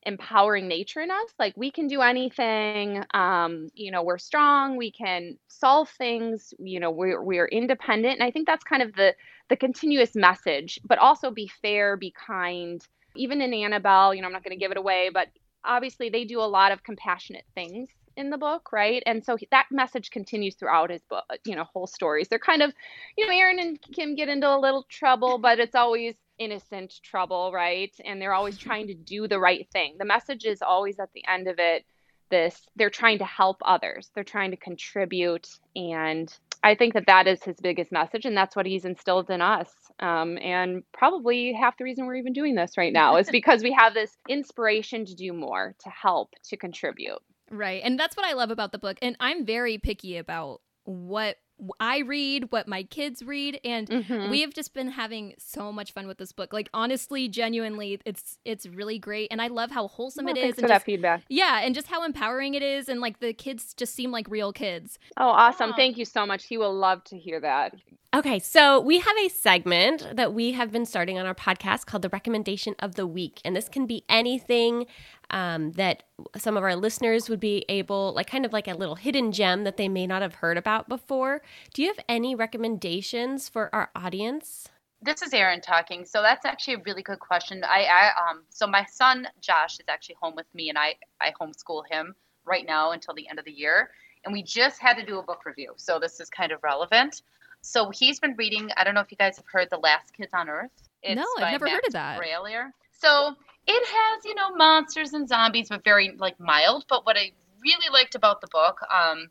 empowering 0.04 0.68
nature 0.68 1.00
in 1.00 1.10
us. 1.10 1.30
Like 1.38 1.54
we 1.54 1.70
can 1.70 1.86
do 1.86 2.00
anything. 2.00 3.04
Um, 3.12 3.68
you 3.74 3.90
know, 3.90 4.02
we're 4.02 4.16
strong. 4.18 4.76
We 4.76 4.90
can 4.90 5.36
solve 5.48 5.90
things. 5.90 6.54
You 6.58 6.80
know, 6.80 6.90
we're 6.90 7.22
we're 7.22 7.48
independent. 7.48 8.14
And 8.14 8.22
I 8.22 8.30
think 8.30 8.46
that's 8.46 8.64
kind 8.64 8.82
of 8.82 8.94
the 8.94 9.14
the 9.50 9.56
continuous 9.56 10.14
message. 10.14 10.80
But 10.82 10.98
also 10.98 11.30
be 11.30 11.50
fair, 11.60 11.98
be 11.98 12.14
kind. 12.26 12.80
Even 13.16 13.40
in 13.40 13.52
Annabelle, 13.52 14.14
you 14.14 14.20
know, 14.20 14.26
I'm 14.26 14.32
not 14.32 14.44
going 14.44 14.56
to 14.56 14.62
give 14.62 14.70
it 14.70 14.76
away, 14.76 15.10
but 15.12 15.28
obviously 15.64 16.08
they 16.08 16.24
do 16.24 16.40
a 16.40 16.42
lot 16.42 16.72
of 16.72 16.82
compassionate 16.82 17.44
things 17.54 17.88
in 18.16 18.30
the 18.30 18.38
book, 18.38 18.72
right? 18.72 19.02
And 19.04 19.24
so 19.24 19.36
he- 19.36 19.48
that 19.50 19.66
message 19.70 20.10
continues 20.10 20.54
throughout 20.54 20.90
his 20.90 21.02
book, 21.10 21.24
you 21.44 21.54
know, 21.54 21.64
whole 21.64 21.86
stories. 21.86 22.28
They're 22.28 22.38
kind 22.38 22.62
of, 22.62 22.72
you 23.16 23.26
know, 23.26 23.32
Erin 23.32 23.58
and 23.58 23.78
Kim 23.80 24.14
get 24.14 24.28
into 24.28 24.48
a 24.48 24.58
little 24.58 24.86
trouble, 24.88 25.38
but 25.38 25.58
it's 25.58 25.74
always 25.74 26.14
innocent 26.38 26.94
trouble, 27.02 27.52
right? 27.52 27.94
And 28.04 28.20
they're 28.20 28.34
always 28.34 28.56
trying 28.68 28.86
to 28.88 28.94
do 28.94 29.28
the 29.28 29.40
right 29.40 29.68
thing. 29.72 29.96
The 29.98 30.04
message 30.04 30.44
is 30.44 30.62
always 30.62 30.98
at 30.98 31.12
the 31.14 31.24
end 31.28 31.48
of 31.48 31.58
it 31.58 31.84
this 32.28 32.66
they're 32.74 32.90
trying 32.90 33.18
to 33.18 33.24
help 33.24 33.58
others. 33.64 34.10
They're 34.14 34.24
trying 34.24 34.50
to 34.50 34.56
contribute 34.56 35.48
and 35.76 36.32
I 36.66 36.74
think 36.74 36.94
that 36.94 37.06
that 37.06 37.28
is 37.28 37.44
his 37.44 37.56
biggest 37.60 37.92
message, 37.92 38.24
and 38.24 38.36
that's 38.36 38.56
what 38.56 38.66
he's 38.66 38.84
instilled 38.84 39.30
in 39.30 39.40
us. 39.40 39.70
Um, 40.00 40.36
and 40.38 40.82
probably 40.92 41.52
half 41.52 41.78
the 41.78 41.84
reason 41.84 42.06
we're 42.06 42.16
even 42.16 42.32
doing 42.32 42.54
this 42.54 42.76
right 42.76 42.92
now 42.92 43.16
is 43.16 43.28
because 43.32 43.62
we 43.62 43.72
have 43.72 43.94
this 43.94 44.16
inspiration 44.28 45.04
to 45.06 45.14
do 45.14 45.32
more, 45.32 45.74
to 45.84 45.90
help, 45.90 46.30
to 46.50 46.56
contribute. 46.56 47.18
Right. 47.50 47.80
And 47.84 47.98
that's 47.98 48.16
what 48.16 48.26
I 48.26 48.32
love 48.34 48.50
about 48.50 48.72
the 48.72 48.78
book. 48.78 48.98
And 49.00 49.16
I'm 49.20 49.46
very 49.46 49.78
picky 49.78 50.16
about 50.16 50.60
what 50.84 51.36
I 51.80 52.00
read, 52.00 52.52
what 52.52 52.68
my 52.68 52.82
kids 52.82 53.22
read, 53.22 53.58
and 53.64 53.88
Mhm. 53.88 54.28
we 54.30 54.42
have 54.42 54.52
just 54.52 54.74
been 54.74 54.88
having 54.90 55.32
so 55.38 55.72
much 55.72 55.92
fun 55.92 56.06
with 56.06 56.18
this 56.18 56.30
book. 56.30 56.52
Like 56.52 56.68
honestly, 56.74 57.28
genuinely, 57.28 57.98
it's 58.04 58.38
it's 58.44 58.66
really 58.66 58.98
great, 58.98 59.28
and 59.30 59.40
I 59.40 59.46
love 59.46 59.70
how 59.70 59.88
wholesome 59.88 60.28
it 60.28 60.36
is, 60.36 60.42
thanks 60.42 60.58
and 60.58 60.64
for 60.64 60.68
that 60.68 60.74
just, 60.74 60.84
feedback. 60.84 61.22
yeah, 61.30 61.60
and 61.64 61.74
just 61.74 61.86
how 61.86 62.04
empowering 62.04 62.52
it 62.52 62.62
is, 62.62 62.90
and 62.90 63.00
like 63.00 63.20
the 63.20 63.32
kids 63.32 63.72
just 63.72 63.94
seem 63.94 64.10
like 64.10 64.28
real 64.28 64.52
kids. 64.52 64.98
Oh, 65.16 65.28
awesome. 65.30 65.70
Wow. 65.70 65.76
Thank 65.76 65.96
you 65.96 66.04
so 66.04 66.26
much. 66.26 66.44
He 66.44 66.58
will 66.58 66.74
love 66.74 67.02
to 67.04 67.16
hear 67.18 67.40
that. 67.40 67.74
Okay, 68.14 68.38
so 68.38 68.80
we 68.80 69.00
have 69.00 69.16
a 69.18 69.28
segment 69.28 70.16
that 70.16 70.32
we 70.32 70.52
have 70.52 70.70
been 70.70 70.86
starting 70.86 71.18
on 71.18 71.26
our 71.26 71.34
podcast 71.34 71.86
called 71.86 72.02
the 72.02 72.08
Recommendation 72.08 72.74
of 72.78 72.94
the 72.94 73.06
Week. 73.06 73.40
And 73.44 73.54
this 73.54 73.68
can 73.68 73.86
be 73.86 74.04
anything 74.08 74.86
um, 75.30 75.72
that 75.72 76.04
some 76.36 76.56
of 76.56 76.62
our 76.62 76.76
listeners 76.76 77.28
would 77.28 77.40
be 77.40 77.64
able, 77.68 78.14
like 78.14 78.28
kind 78.28 78.46
of 78.46 78.52
like 78.52 78.68
a 78.68 78.74
little 78.74 78.94
hidden 78.94 79.32
gem 79.32 79.64
that 79.64 79.76
they 79.76 79.88
may 79.88 80.06
not 80.06 80.22
have 80.22 80.36
heard 80.36 80.56
about 80.56 80.88
before. 80.88 81.42
Do 81.74 81.82
you 81.82 81.88
have 81.88 82.02
any 82.08 82.34
recommendations 82.34 83.48
for 83.48 83.74
our 83.74 83.90
audience? 83.94 84.68
This 85.02 85.20
is 85.22 85.34
Erin 85.34 85.60
talking. 85.60 86.04
So 86.04 86.22
that's 86.22 86.46
actually 86.46 86.74
a 86.74 86.82
really 86.86 87.02
good 87.02 87.20
question. 87.20 87.62
I, 87.64 87.84
I 87.84 88.30
um 88.30 88.44
so 88.48 88.66
my 88.66 88.84
son 88.86 89.28
Josh 89.40 89.74
is 89.74 89.84
actually 89.88 90.16
home 90.20 90.34
with 90.34 90.46
me 90.54 90.70
and 90.70 90.78
I 90.78 90.94
I 91.20 91.32
homeschool 91.38 91.82
him 91.90 92.14
right 92.46 92.64
now 92.66 92.92
until 92.92 93.14
the 93.14 93.28
end 93.28 93.38
of 93.38 93.44
the 93.44 93.52
year. 93.52 93.90
And 94.24 94.32
we 94.32 94.42
just 94.42 94.80
had 94.80 94.96
to 94.96 95.04
do 95.04 95.18
a 95.18 95.22
book 95.22 95.44
review. 95.44 95.74
So 95.76 95.98
this 95.98 96.18
is 96.18 96.30
kind 96.30 96.50
of 96.50 96.62
relevant. 96.62 97.22
So 97.62 97.90
he's 97.90 98.20
been 98.20 98.34
reading, 98.36 98.70
I 98.76 98.84
don't 98.84 98.94
know 98.94 99.00
if 99.00 99.10
you 99.10 99.16
guys 99.16 99.36
have 99.36 99.46
heard 99.50 99.68
The 99.70 99.78
Last 99.78 100.12
Kids 100.14 100.30
on 100.32 100.48
Earth. 100.48 100.70
No, 101.04 101.24
I've 101.38 101.52
never 101.52 101.68
heard 101.68 101.84
of 101.86 101.92
that. 101.92 102.20
Brallier. 102.20 102.70
So 102.92 103.34
it 103.66 103.86
has, 103.86 104.24
you 104.24 104.34
know, 104.34 104.54
monsters 104.54 105.12
and 105.12 105.28
zombies, 105.28 105.68
but 105.68 105.84
very 105.84 106.14
like 106.18 106.38
mild. 106.40 106.86
But 106.88 107.04
what 107.04 107.16
I 107.16 107.32
really 107.62 107.92
liked 107.92 108.14
about 108.14 108.40
the 108.40 108.48
book, 108.48 108.80
um, 108.92 109.28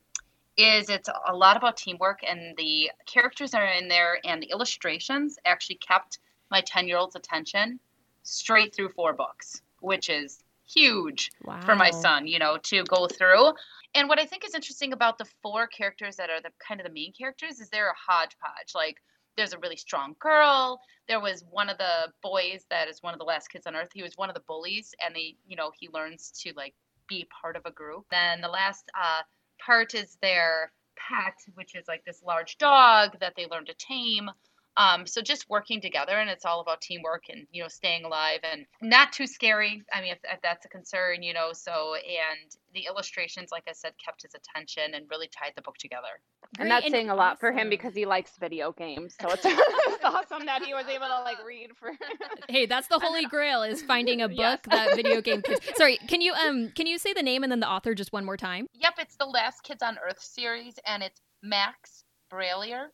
is 0.58 0.90
it's 0.90 1.10
a 1.28 1.36
lot 1.36 1.58
about 1.58 1.78
teamwork 1.78 2.20
and 2.28 2.56
the 2.58 2.90
characters 3.06 3.52
that 3.52 3.62
are 3.62 3.74
in 3.74 3.88
there 3.88 4.20
and 4.24 4.42
the 4.42 4.48
illustrations 4.48 5.38
actually 5.46 5.76
kept 5.76 6.20
my 6.50 6.62
10 6.62 6.88
year 6.88 6.98
old's 6.98 7.16
attention 7.16 7.80
straight 8.24 8.74
through 8.74 8.90
four 8.90 9.14
books, 9.14 9.62
which 9.82 10.10
is 10.10 10.44
huge 10.68 11.32
Wow. 11.44 11.60
for 11.66 11.76
my 11.76 11.92
son, 11.92 12.28
you 12.28 12.40
know, 12.40 12.58
to 12.64 12.84
go 12.84 13.08
through. 13.08 13.54
And 13.94 14.10
what 14.10 14.20
I 14.20 14.26
think 14.26 14.46
is 14.46 14.54
interesting 14.54 14.94
about 14.94 15.18
the 15.18 15.26
four 15.42 15.68
characters 15.68 16.16
that 16.18 16.30
are 16.30 16.42
the 16.42 16.52
kind 16.66 16.80
of 16.80 16.86
the 16.86 16.94
main 16.94 17.14
characters 17.14 17.60
is 17.60 17.70
they're 17.70 17.90
a 17.90 17.96
hodgepodge. 18.12 18.74
Like 18.76 18.98
there's 19.38 19.54
a 19.54 19.60
really 19.60 19.78
strong 19.78 20.16
girl. 20.20 20.80
There 21.08 21.20
was 21.20 21.44
one 21.50 21.70
of 21.70 21.78
the 21.78 22.12
boys 22.22 22.66
that 22.70 22.88
is 22.88 23.02
one 23.02 23.14
of 23.14 23.20
the 23.20 23.26
last 23.26 23.50
kids 23.50 23.68
on 23.68 23.76
earth. 23.76 23.90
He 23.94 24.04
was 24.04 24.18
one 24.18 24.30
of 24.30 24.36
the 24.36 24.44
bullies 24.48 24.94
and 25.06 25.16
they, 25.16 25.36
you 25.48 25.56
know, 25.56 25.72
he 25.80 25.90
learns 25.94 26.32
to 26.44 26.54
like 26.56 26.74
be 27.08 27.28
part 27.42 27.56
of 27.56 27.62
a 27.66 27.72
group. 27.72 28.06
Then 28.12 28.42
the 28.42 28.48
last 28.48 28.86
uh 29.00 29.22
part 29.66 29.94
is 29.96 30.18
their 30.22 30.72
pet, 30.98 31.36
which 31.54 31.76
is 31.76 31.86
like 31.88 32.04
this 32.06 32.22
large 32.24 32.58
dog 32.58 33.18
that 33.20 33.34
they 33.36 33.48
learn 33.50 33.66
to 33.66 33.74
tame. 33.76 34.30
Um, 34.78 35.08
so 35.08 35.22
just 35.22 35.50
working 35.50 35.80
together, 35.82 36.14
and 36.14 36.30
it's 36.30 36.46
all 36.46 36.60
about 36.60 36.82
teamwork 36.82 37.24
and 37.30 37.48
you 37.52 37.62
know 37.64 37.70
staying 37.70 38.04
alive 38.06 38.40
and 38.44 38.66
not 38.82 39.14
too 39.14 39.26
scary. 39.28 39.82
I 39.94 40.02
mean, 40.02 40.12
if, 40.12 40.20
if 40.24 40.42
that's 40.42 40.66
a 40.66 40.70
concern, 40.70 41.24
you 41.24 41.34
know. 41.34 41.52
So 41.54 41.96
and 41.96 42.52
the 42.74 42.86
illustrations, 42.88 43.50
like 43.52 43.64
I 43.70 43.72
said, 43.74 43.94
kept 44.04 44.24
his 44.24 44.34
attention 44.36 44.94
and 44.94 45.06
really 45.10 45.30
tied 45.30 45.54
the 45.56 45.62
book 45.62 45.78
together. 45.78 46.20
and 46.60 46.68
Great, 46.68 46.70
that's 46.70 46.92
saying 46.92 47.10
a 47.10 47.16
lot 47.16 47.40
for 47.40 47.52
him 47.54 47.70
because 47.70 47.94
he 47.96 48.06
likes 48.06 48.32
video 48.38 48.74
games. 48.74 49.16
So 49.22 49.30
it's, 49.30 49.42
it's 49.46 50.04
awesome 50.04 50.46
that 50.46 50.64
he 50.64 50.74
was 50.74 50.86
able 50.88 51.08
to 51.08 51.22
like 51.24 51.44
read 51.46 51.72
for. 51.78 51.92
Hey, 52.48 52.68
that's 52.68 52.88
the 52.88 53.00
holy 53.00 53.26
grail 53.26 53.64
is 53.64 53.82
finding 53.82 54.22
a 54.22 54.28
book 54.28 54.38
Yes. 54.38 54.60
that 54.68 54.96
video 54.96 55.20
game 55.22 55.42
kids. 55.42 55.62
Sorry, 55.76 55.98
can 56.08 56.22
you 56.22 56.34
um 56.34 56.70
can 56.76 56.86
you 56.86 57.00
say 57.00 57.12
the 57.14 57.24
name 57.24 57.42
and 57.44 57.52
then 57.52 57.60
the 57.60 57.68
author 57.70 57.96
just 57.96 58.14
one 58.14 58.24
more 58.24 58.38
time? 58.38 58.68
Yep, 58.74 58.94
it's 59.00 59.16
the 59.16 59.26
Last 59.26 59.64
Kids 59.64 59.82
on 59.82 59.98
Earth 60.06 60.22
series, 60.22 60.76
and 60.86 61.02
it's 61.02 61.22
Max 61.42 62.04
Brallier, 62.32 62.88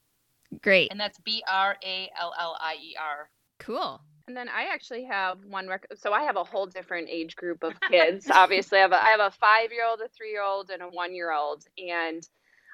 Great. 0.61 0.91
and 0.91 0.99
that's 0.99 1.19
B 1.19 1.43
R 1.47 1.77
A 1.83 2.09
L 2.19 2.33
L 2.39 2.57
I 2.59 2.75
E 2.81 2.95
R. 2.99 3.29
Cool. 3.59 4.01
And 4.27 4.37
then 4.37 4.47
I 4.49 4.65
actually 4.73 5.05
have 5.05 5.39
one 5.45 5.67
rec- 5.67 5.87
so 5.95 6.13
I 6.13 6.23
have 6.23 6.35
a 6.37 6.43
whole 6.43 6.67
different 6.67 7.09
age 7.09 7.35
group 7.35 7.63
of 7.63 7.73
kids. 7.89 8.27
Obviously, 8.31 8.77
I 8.79 8.81
have 8.81 8.91
a 8.91 9.03
I 9.03 9.09
have 9.09 9.19
a 9.19 9.31
five 9.31 9.71
year 9.71 9.85
old, 9.89 9.99
a 10.01 10.07
three 10.09 10.31
year 10.31 10.43
old, 10.43 10.69
and 10.69 10.81
a 10.81 10.85
one 10.87 11.13
year 11.15 11.31
old. 11.31 11.65
And 11.77 12.27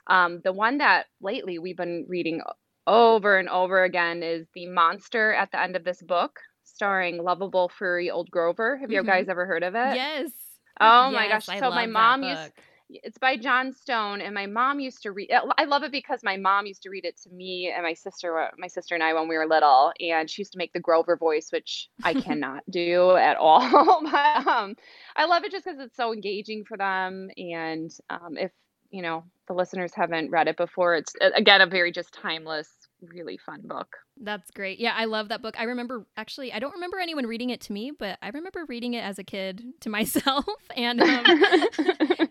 um, 0.07 0.41
the 0.43 0.53
one 0.53 0.77
that 0.79 1.07
lately 1.21 1.57
we've 1.59 1.77
been 1.77 2.05
reading 2.07 2.41
over 2.85 3.37
and 3.37 3.49
over 3.49 3.83
again 3.83 4.23
is 4.23 4.47
the 4.53 4.67
monster 4.67 5.33
at 5.33 5.51
the 5.51 5.61
end 5.61 5.75
of 5.75 5.83
this 5.83 6.01
book, 6.01 6.39
starring 6.63 7.21
lovable 7.23 7.69
furry 7.69 8.09
old 8.09 8.29
Grover. 8.31 8.77
Have 8.77 8.91
you 8.91 9.01
Mhm. 9.01 9.05
guys 9.05 9.29
ever 9.29 9.45
heard 9.45 9.63
of 9.63 9.75
it? 9.75 9.95
Yes. 9.95 10.31
Oh 10.79 11.09
my 11.11 11.27
gosh! 11.27 11.49
I 11.49 11.59
So 11.59 11.69
my 11.69 11.85
love 11.85 11.87
that 11.87 11.89
mom 11.91 12.23
used 12.23 12.55
book. 12.55 12.63
It's 12.89 13.17
by 13.17 13.36
Jon 13.36 13.73
Stone, 13.73 14.21
and 14.21 14.34
my 14.34 14.45
mom 14.45 14.80
used 14.80 15.02
to 15.04 15.12
read. 15.12 15.30
I 15.58 15.65
love 15.65 15.84
it 15.84 15.91
because 15.91 16.23
my 16.23 16.38
mom 16.38 16.65
used 16.65 16.84
to 16.84 16.89
read 16.89 17.04
it 17.04 17.17
to 17.23 17.30
me 17.30 17.71
and 17.73 17.84
my 17.84 17.93
sister, 17.93 18.50
my 18.58 18.67
sister 18.67 18.95
and 18.95 19.04
I 19.04 19.13
when 19.13 19.28
we 19.28 19.38
were 19.38 19.45
little, 19.45 19.91
and 20.00 20.30
she 20.30 20.41
used 20.41 20.54
to 20.54 20.58
make 20.58 20.71
the 20.71 20.80
Grover 20.80 21.17
voice, 21.17 21.52
which 21.52 21.89
I 22.04 22.13
cannot 22.21 22.63
do 22.69 23.15
at 23.17 23.36
all. 23.36 23.60
but 24.12 24.47
um, 24.47 24.76
I 25.15 25.26
love 25.26 25.43
it 25.43 25.52
just 25.52 25.65
because 25.65 25.80
it's 25.82 25.97
so 25.97 26.13
engaging 26.13 26.63
for 26.63 26.78
them, 26.78 27.30
and 27.36 27.91
um, 28.10 28.38
if 28.38 28.52
you 28.89 29.02
know 29.02 29.26
the 29.47 29.54
listeners 29.54 29.93
haven't 29.93 30.32
read 30.32 30.47
it 30.47 30.56
before, 30.56 30.95
it's 30.95 31.13
again 31.36 31.62
a 31.62 31.67
very 31.67 31.91
just 31.91 32.13
timeless, 32.13 32.69
really 33.01 33.38
fun 33.38 33.62
book. 33.63 33.97
That's 34.19 34.51
great. 34.51 34.79
Yeah, 34.79 34.93
I 34.95 35.05
love 35.05 35.29
that 35.29 35.41
book. 35.41 35.60
I 35.60 35.63
remember 35.63 36.05
actually, 36.15 36.51
I 36.51 36.60
don't 36.60 36.73
remember 36.73 36.99
anyone 36.99 37.25
reading 37.25 37.49
it 37.49 37.62
to 37.62 37.73
me, 37.73 37.91
but 37.91 38.17
I 38.21 38.29
remember 38.29 38.65
reading 38.65 38.93
it 38.93 39.03
as 39.03 39.19
a 39.19 39.23
kid 39.23 39.63
to 39.81 39.89
myself, 39.97 40.45
and 40.75 41.01
um, 41.01 41.23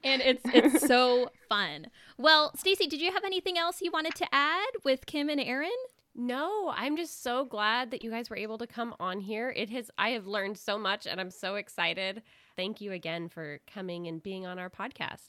and 0.05 0.23
it's 0.23 0.43
it's 0.47 0.87
so 0.87 1.31
fun. 1.49 1.87
Well, 2.19 2.53
Stacey, 2.57 2.87
did 2.87 3.01
you 3.01 3.13
have 3.13 3.25
anything 3.25 3.59
else 3.59 3.81
you 3.81 3.91
wanted 3.91 4.15
to 4.17 4.27
add 4.33 4.71
with 4.85 5.07
Kim 5.07 5.29
and 5.29 5.41
Erin? 5.41 5.71
No, 6.19 6.73
I'm 6.75 6.97
just 6.97 7.23
so 7.23 7.45
glad 7.45 7.91
that 7.91 8.03
you 8.03 8.11
guys 8.11 8.31
were 8.31 8.39
able 8.39 8.57
to 8.59 8.67
come 8.67 8.95
on 8.99 9.21
here. 9.21 9.53
It 9.55 9.69
has 9.71 9.91
I 9.99 10.11
have 10.11 10.27
learned 10.27 10.57
so 10.57 10.79
much 10.79 11.07
and 11.07 11.21
I'm 11.21 11.31
so 11.31 11.57
excited. 11.57 12.23
Thank 12.57 12.81
you 12.81 12.93
again 12.93 13.29
for 13.29 13.61
coming 13.73 14.07
and 14.07 14.23
being 14.23 14.47
on 14.47 14.59
our 14.59 14.71
podcast. 14.71 15.29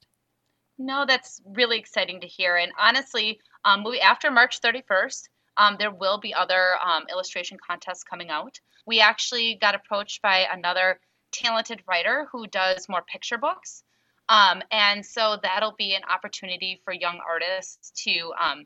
No, 0.77 1.05
that's 1.07 1.41
really 1.45 1.79
exciting 1.79 2.21
to 2.21 2.27
hear. 2.27 2.55
And 2.55 2.71
honestly, 2.79 3.39
um, 3.65 3.85
after 4.01 4.29
March 4.31 4.61
31st, 4.61 5.29
um, 5.57 5.75
there 5.79 5.91
will 5.91 6.19
be 6.19 6.33
other 6.33 6.77
um, 6.83 7.05
illustration 7.09 7.57
contests 7.65 8.03
coming 8.03 8.29
out. 8.29 8.59
We 8.85 8.99
actually 9.01 9.55
got 9.55 9.75
approached 9.75 10.21
by 10.21 10.47
another 10.51 10.99
talented 11.31 11.81
writer 11.87 12.27
who 12.31 12.47
does 12.47 12.87
more 12.87 13.01
picture 13.01 13.37
books. 13.37 13.83
Um, 14.29 14.61
and 14.71 15.05
so 15.05 15.37
that'll 15.41 15.75
be 15.77 15.95
an 15.95 16.03
opportunity 16.03 16.81
for 16.83 16.93
young 16.93 17.19
artists 17.27 17.91
to, 18.03 18.33
um, 18.39 18.65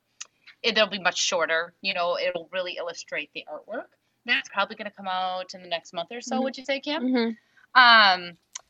it'll 0.62 0.88
be 0.88 1.00
much 1.00 1.20
shorter. 1.20 1.74
You 1.82 1.94
know, 1.94 2.18
it'll 2.18 2.50
really 2.52 2.76
illustrate 2.78 3.30
the 3.34 3.46
artwork. 3.52 3.86
That's 4.26 4.50
probably 4.50 4.76
going 4.76 4.90
to 4.90 4.96
come 4.96 5.08
out 5.08 5.54
in 5.54 5.64
the 5.64 5.70
next 5.70 5.94
month 5.94 6.12
or 6.12 6.22
so, 6.22 6.40
Mhm. 6.40 6.44
would 6.44 6.58
you 6.58 6.66
say, 6.66 6.80
Kim? 6.80 7.04
Mhm. 7.04 7.38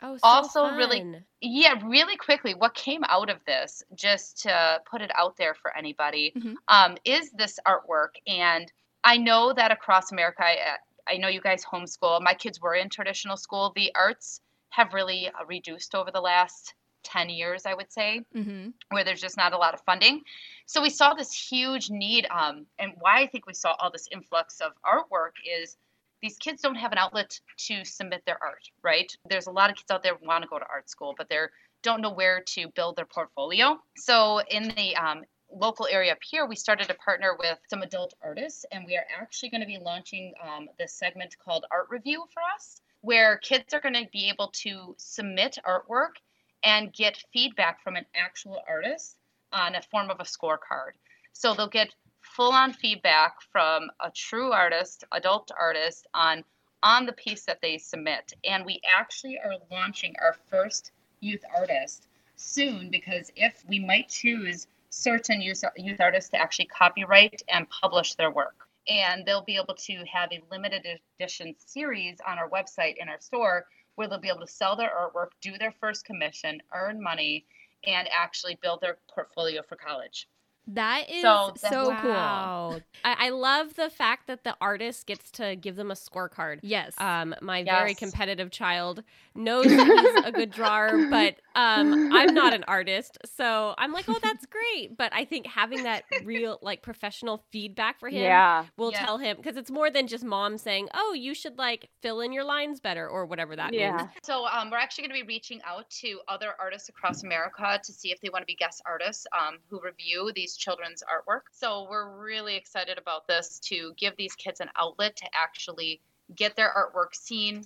Oh, 0.01 0.17
so 0.17 0.21
Also 0.23 0.71
really- 0.75 1.23
yeah, 1.41 1.79
really 1.83 2.17
quickly, 2.17 2.53
what 2.55 2.73
came 2.73 3.03
out 3.07 3.29
of 3.29 3.43
this, 3.45 3.83
just 3.93 4.41
to 4.43 4.81
put 4.85 5.01
it 5.01 5.11
out 5.15 5.37
there 5.37 5.53
for 5.53 5.75
anybody, 5.77 6.31
Mhm. 6.35 6.55
um, 6.67 6.97
is 7.05 7.31
this 7.31 7.59
artwork. 7.67 8.15
And 8.25 8.71
I 9.03 9.17
know 9.17 9.53
that 9.53 9.71
across 9.71 10.11
America, 10.11 10.43
I, 10.43 10.77
I 11.07 11.17
know 11.17 11.27
you 11.27 11.41
guys 11.41 11.63
homeschool. 11.65 12.21
My 12.21 12.33
kids 12.33 12.59
were 12.61 12.75
in 12.75 12.89
traditional 12.89 13.37
school. 13.37 13.71
The 13.75 13.93
arts 13.95 14.41
have 14.69 14.93
really 14.93 15.27
uh, 15.29 15.45
reduced 15.45 15.93
over 15.95 16.11
the 16.11 16.21
last 16.21 16.73
10 17.03 17.29
years, 17.29 17.65
I 17.65 17.73
would 17.73 17.91
say 17.91 18.21
Mm-hmm. 18.35 18.69
where 18.89 19.03
there's 19.03 19.21
just 19.21 19.35
not 19.37 19.53
a 19.53 19.57
lot 19.57 19.73
of 19.73 19.81
funding. 19.81 20.23
So 20.67 20.81
we 20.81 20.89
saw 20.91 21.13
this 21.13 21.33
huge 21.33 21.89
need, 21.89 22.27
um, 22.29 22.65
and 22.79 22.93
why 22.99 23.21
I 23.21 23.27
think 23.27 23.45
we 23.47 23.53
saw 23.53 23.73
all 23.79 23.89
this 23.91 24.07
influx 24.11 24.61
of 24.61 24.73
artwork 24.83 25.31
is 25.45 25.77
these 26.21 26.37
kids 26.37 26.61
don't 26.61 26.75
have 26.75 26.91
an 26.91 26.97
outlet 26.97 27.39
to 27.57 27.83
submit 27.83 28.23
their 28.25 28.41
art, 28.41 28.69
right? 28.83 29.11
There's 29.27 29.47
a 29.47 29.51
lot 29.51 29.69
of 29.69 29.75
kids 29.75 29.91
out 29.91 30.03
there 30.03 30.15
who 30.15 30.27
want 30.27 30.43
to 30.43 30.49
go 30.49 30.59
to 30.59 30.65
art 30.65 30.89
school, 30.89 31.15
but 31.17 31.29
they 31.29 31.39
don't 31.83 32.01
know 32.01 32.13
where 32.13 32.41
to 32.41 32.67
build 32.75 32.95
their 32.95 33.05
portfolio. 33.05 33.79
So 33.97 34.39
in 34.49 34.69
the 34.75 34.95
um, 34.95 35.23
local 35.51 35.87
area 35.89 36.11
up 36.11 36.19
here, 36.23 36.45
we 36.45 36.55
started 36.55 36.87
to 36.87 36.93
partner 36.93 37.35
with 37.37 37.57
some 37.69 37.81
adult 37.81 38.13
artists, 38.21 38.65
and 38.71 38.85
we 38.85 38.95
are 38.95 39.05
actually 39.19 39.49
going 39.49 39.61
to 39.61 39.67
be 39.67 39.79
launching 39.79 40.33
um, 40.43 40.67
this 40.77 40.93
segment 40.93 41.35
called 41.43 41.65
Art 41.71 41.87
Review 41.89 42.23
for 42.33 42.41
us, 42.55 42.81
where 43.01 43.37
kids 43.37 43.73
are 43.73 43.81
going 43.81 43.95
to 43.95 44.07
be 44.13 44.29
able 44.29 44.49
to 44.53 44.95
submit 44.97 45.57
artwork 45.65 46.17
and 46.63 46.93
get 46.93 47.23
feedback 47.33 47.81
from 47.83 47.95
an 47.95 48.05
actual 48.15 48.61
artist 48.67 49.17
on 49.51 49.75
a 49.75 49.81
form 49.81 50.09
of 50.09 50.19
a 50.19 50.23
scorecard. 50.23 50.91
So 51.33 51.53
they'll 51.53 51.67
get 51.67 51.93
full 52.41 52.53
on 52.53 52.73
feedback 52.73 53.39
from 53.51 53.87
a 53.99 54.09
true 54.09 54.51
artist, 54.51 55.03
adult 55.11 55.51
artist 55.59 56.07
on 56.15 56.43
on 56.81 57.05
the 57.05 57.13
piece 57.13 57.45
that 57.45 57.61
they 57.61 57.77
submit. 57.77 58.33
And 58.43 58.65
we 58.65 58.81
actually 58.83 59.37
are 59.37 59.57
launching 59.69 60.15
our 60.19 60.35
first 60.49 60.91
youth 61.19 61.43
artist 61.55 62.07
soon 62.37 62.89
because 62.89 63.31
if 63.35 63.63
we 63.69 63.77
might 63.77 64.09
choose 64.09 64.65
certain 64.89 65.39
youth, 65.39 65.63
youth 65.77 66.01
artists 66.01 66.31
to 66.31 66.41
actually 66.41 66.65
copyright 66.65 67.43
and 67.47 67.69
publish 67.69 68.15
their 68.15 68.31
work. 68.31 68.55
And 68.87 69.23
they'll 69.23 69.43
be 69.43 69.57
able 69.57 69.75
to 69.75 70.03
have 70.11 70.31
a 70.31 70.41
limited 70.49 70.99
edition 71.19 71.53
series 71.63 72.17
on 72.27 72.39
our 72.39 72.49
website 72.49 72.95
in 72.97 73.07
our 73.07 73.19
store 73.19 73.67
where 73.93 74.07
they'll 74.07 74.17
be 74.17 74.29
able 74.29 74.47
to 74.47 74.51
sell 74.51 74.75
their 74.75 74.89
artwork, 74.89 75.29
do 75.41 75.59
their 75.59 75.75
first 75.79 76.05
commission, 76.05 76.59
earn 76.73 76.99
money, 77.03 77.45
and 77.85 78.07
actually 78.11 78.57
build 78.63 78.81
their 78.81 78.97
portfolio 79.13 79.61
for 79.61 79.75
college. 79.75 80.27
That 80.67 81.09
is 81.09 81.21
So 81.21 81.53
so, 81.57 81.87
that's- 81.87 82.01
cool. 82.01 82.81
I, 83.03 83.15
I 83.27 83.29
love 83.29 83.73
the 83.73 83.89
fact 83.89 84.27
that 84.27 84.43
the 84.43 84.55
artist 84.61 85.07
gets 85.07 85.31
to 85.31 85.55
give 85.55 85.75
them 85.75 85.89
a 85.89 85.95
scorecard. 85.95 86.59
Yes. 86.61 86.93
Um, 86.99 87.33
my 87.41 87.63
very 87.63 87.95
competitive 87.95 88.51
child 88.51 89.03
knows 89.33 89.65
that 89.65 89.87
he's 89.87 90.25
a 90.25 90.31
good 90.31 90.51
drawer, 90.51 91.07
but 91.09 91.35
um, 91.55 92.13
I'm 92.13 92.33
not 92.35 92.53
an 92.53 92.63
artist, 92.67 93.17
so 93.25 93.73
I'm 93.77 93.91
like, 93.91 94.05
oh, 94.07 94.19
that's 94.21 94.45
great. 94.45 94.95
But 94.97 95.11
I 95.13 95.25
think 95.25 95.47
having 95.47 95.83
that 95.83 96.03
real, 96.23 96.59
like, 96.61 96.81
professional 96.83 97.43
feedback 97.51 97.99
for 97.99 98.07
him 98.09 98.21
Yeah. 98.21 98.65
will 98.77 98.91
Yeah. 98.91 99.03
tell 99.05 99.17
him 99.17 99.37
because 99.37 99.57
it's 99.57 99.71
more 99.71 99.89
than 99.89 100.05
just 100.07 100.23
mom 100.23 100.57
saying, 100.59 100.87
oh, 100.93 101.13
you 101.13 101.33
should 101.33 101.57
like 101.57 101.89
fill 102.01 102.21
in 102.21 102.31
your 102.31 102.43
lines 102.43 102.79
better 102.79 103.09
or 103.09 103.25
whatever 103.25 103.55
that 103.55 103.73
Yeah. 103.73 103.97
means. 103.97 104.09
So 104.23 104.45
um, 104.45 104.69
we're 104.69 104.77
actually 104.77 105.07
going 105.07 105.19
to 105.19 105.25
be 105.25 105.33
reaching 105.33 105.59
out 105.65 105.89
to 106.01 106.19
other 106.27 106.53
artists 106.59 106.87
across 106.87 107.23
America 107.23 107.79
to 107.83 107.91
see 107.91 108.11
if 108.11 108.21
they 108.21 108.29
want 108.29 108.43
to 108.43 108.47
be 108.47 108.55
guest 108.55 108.81
artists 108.85 109.25
um, 109.37 109.57
who 109.69 109.81
review 109.83 110.31
these 110.35 110.50
children's 110.55 111.03
artwork. 111.03 111.41
So 111.51 111.87
we're 111.89 112.17
really 112.19 112.55
excited 112.55 112.97
about 112.97 113.27
this 113.27 113.59
to 113.65 113.93
give 113.97 114.15
these 114.17 114.35
kids 114.35 114.59
an 114.59 114.69
outlet 114.77 115.15
to 115.17 115.25
actually 115.33 116.01
get 116.35 116.55
their 116.55 116.71
artwork 116.75 117.13
seen, 117.13 117.63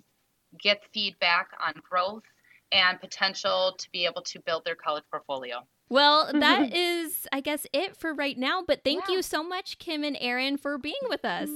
get 0.60 0.84
feedback 0.94 1.50
on 1.66 1.74
growth 1.88 2.24
and 2.72 3.00
potential 3.00 3.76
to 3.78 3.92
be 3.92 4.06
able 4.06 4.22
to 4.24 4.40
build 4.42 4.66
their 4.66 4.76
college 4.76 5.04
portfolio. 5.12 5.58
Well, 5.90 6.32
that 6.40 6.74
is, 6.74 7.28
I 7.32 7.42
guess, 7.42 7.66
it 7.74 7.96
for 7.96 8.14
right 8.14 8.38
now. 8.38 8.64
But 8.66 8.84
thank 8.84 9.08
Yeah. 9.08 9.16
you 9.16 9.22
so 9.22 9.44
much, 9.44 9.78
Kim 9.78 10.04
and 10.04 10.18
Erin, 10.20 10.58
for 10.58 10.78
being 10.78 10.96
with 11.10 11.26
us. 11.26 11.50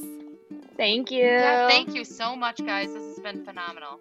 Thank 0.77 1.11
you. 1.11 1.25
Yeah, 1.25 1.67
thank 1.67 1.93
you 1.95 2.05
so 2.05 2.35
much, 2.35 2.57
guys. 2.65 2.93
This 2.93 3.03
has 3.03 3.19
been 3.19 3.43
phenomenal. 3.43 3.99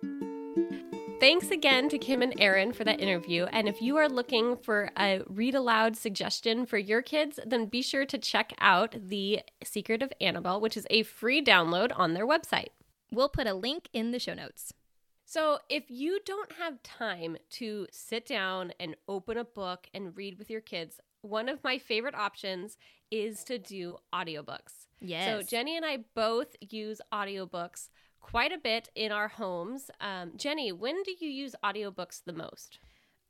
Thanks 1.21 1.51
again 1.51 1.89
to 1.89 1.99
Kim 1.99 2.23
and 2.23 2.33
Erin 2.39 2.73
for 2.73 2.85
that 2.85 3.01
interview. 3.01 3.47
And 3.47 3.69
if 3.69 3.83
you 3.83 3.97
are 3.97 4.09
looking 4.09 4.57
for 4.57 4.91
a 4.97 5.23
read 5.27 5.57
aloud 5.57 5.97
suggestion 5.97 6.65
for 6.65 6.79
your 6.79 7.03
kids, 7.03 7.41
then 7.45 7.67
be 7.67 7.83
sure 7.83 8.07
to 8.07 8.19
check 8.19 8.53
out 8.61 8.95
The 9.09 9.41
Secret 9.65 10.01
of 10.01 10.13
Annabelle, 10.21 10.61
which 10.61 10.77
is 10.77 10.87
a 10.91 11.03
free 11.03 11.43
download 11.43 11.91
on 11.97 12.15
their 12.15 12.27
website. 12.27 12.69
We'll 13.11 13.29
put 13.29 13.49
a 13.49 13.55
link 13.55 13.89
in 13.93 14.13
the 14.13 14.21
show 14.21 14.35
notes. 14.35 14.73
So, 15.25 15.59
if 15.69 15.91
you 15.91 16.21
don't 16.25 16.53
have 16.53 16.83
time 16.85 17.37
to 17.51 17.89
sit 17.91 18.25
down 18.25 18.73
and 18.79 18.95
open 19.09 19.37
a 19.37 19.45
book 19.45 19.89
and 19.93 20.17
read 20.17 20.39
with 20.39 20.49
your 20.49 20.61
kids, 20.61 21.01
one 21.23 21.49
of 21.49 21.65
my 21.65 21.79
favorite 21.79 22.15
options 22.15 22.79
is 23.11 23.43
to 23.45 23.59
do 23.59 23.97
audiobooks. 24.15 24.87
Yes. 25.01 25.27
So, 25.27 25.43
Jenny 25.43 25.77
and 25.77 25.85
I 25.85 25.99
both 26.15 26.55
use 26.61 27.01
audiobooks 27.13 27.89
quite 28.21 28.53
a 28.53 28.59
bit 28.59 28.89
in 28.95 29.13
our 29.13 29.29
homes. 29.29 29.91
Um, 30.01 30.33
Jenny, 30.37 30.73
when 30.73 31.03
do 31.03 31.13
you 31.19 31.29
use 31.29 31.55
audiobooks 31.65 32.23
the 32.25 32.33
most? 32.33 32.79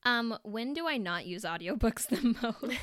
Um, 0.05 0.39
when 0.43 0.75
do 0.75 0.87
I 0.87 0.97
not 0.97 1.27
use 1.27 1.45
audiobooks 1.45 2.07
the 2.09 2.37
most? 2.43 2.79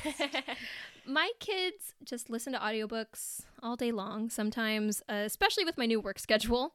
my 1.06 1.30
kids 1.40 1.94
just 2.04 2.28
listen 2.30 2.52
to 2.52 2.58
audiobooks 2.58 3.42
all 3.62 3.76
day 3.76 3.92
long, 3.92 4.28
sometimes, 4.30 5.02
uh, 5.08 5.22
especially 5.24 5.64
with 5.64 5.78
my 5.78 5.86
new 5.86 6.00
work 6.00 6.18
schedule. 6.18 6.74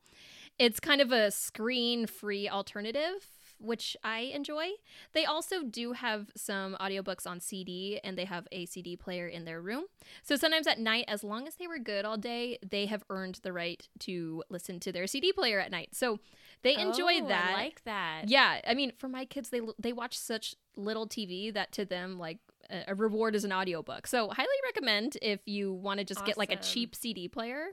It's 0.59 0.79
kind 0.79 1.01
of 1.01 1.11
a 1.11 1.31
screen 1.31 2.07
free 2.07 2.49
alternative, 2.49 3.39
which 3.61 3.95
I 4.03 4.19
enjoy. 4.33 4.69
They 5.13 5.25
also 5.25 5.63
do 5.63 5.93
have 5.93 6.31
some 6.35 6.75
audiobooks 6.79 7.27
on 7.27 7.39
CD 7.39 7.99
and 8.03 8.17
they 8.17 8.25
have 8.25 8.47
a 8.51 8.65
CD 8.65 8.95
player 8.95 9.27
in 9.27 9.45
their 9.45 9.61
room. 9.61 9.85
So 10.23 10.35
sometimes 10.35 10.67
at 10.67 10.79
night, 10.79 11.05
as 11.07 11.23
long 11.23 11.47
as 11.47 11.55
they 11.55 11.67
were 11.67 11.79
good 11.79 12.05
all 12.05 12.17
day, 12.17 12.57
they 12.67 12.87
have 12.87 13.03
earned 13.09 13.39
the 13.43 13.53
right 13.53 13.87
to 13.99 14.43
listen 14.49 14.79
to 14.81 14.91
their 14.91 15.07
CD 15.07 15.31
player 15.31 15.59
at 15.59 15.71
night. 15.71 15.89
So 15.93 16.19
they 16.63 16.75
enjoy 16.75 17.21
Oh, 17.21 17.27
that. 17.27 17.49
I 17.51 17.53
like 17.53 17.83
that. 17.85 18.23
Yeah, 18.27 18.61
I 18.67 18.73
mean, 18.73 18.93
for 18.97 19.07
my 19.07 19.25
kids, 19.25 19.49
they 19.49 19.61
they 19.79 19.93
watch 19.93 20.17
such 20.17 20.55
little 20.75 21.07
TV 21.07 21.53
that 21.53 21.71
to 21.73 21.85
them, 21.85 22.17
like 22.19 22.37
a 22.69 22.83
a 22.87 22.95
reward 22.95 23.35
is 23.35 23.43
an 23.43 23.51
audiobook. 23.51 24.07
So 24.07 24.29
highly 24.29 24.47
recommend 24.63 25.17
if 25.21 25.41
you 25.45 25.73
want 25.73 25.99
to 25.99 26.05
just 26.05 26.23
get 26.25 26.37
like 26.37 26.51
a 26.51 26.55
cheap 26.57 26.95
CD 26.95 27.27
player. 27.27 27.71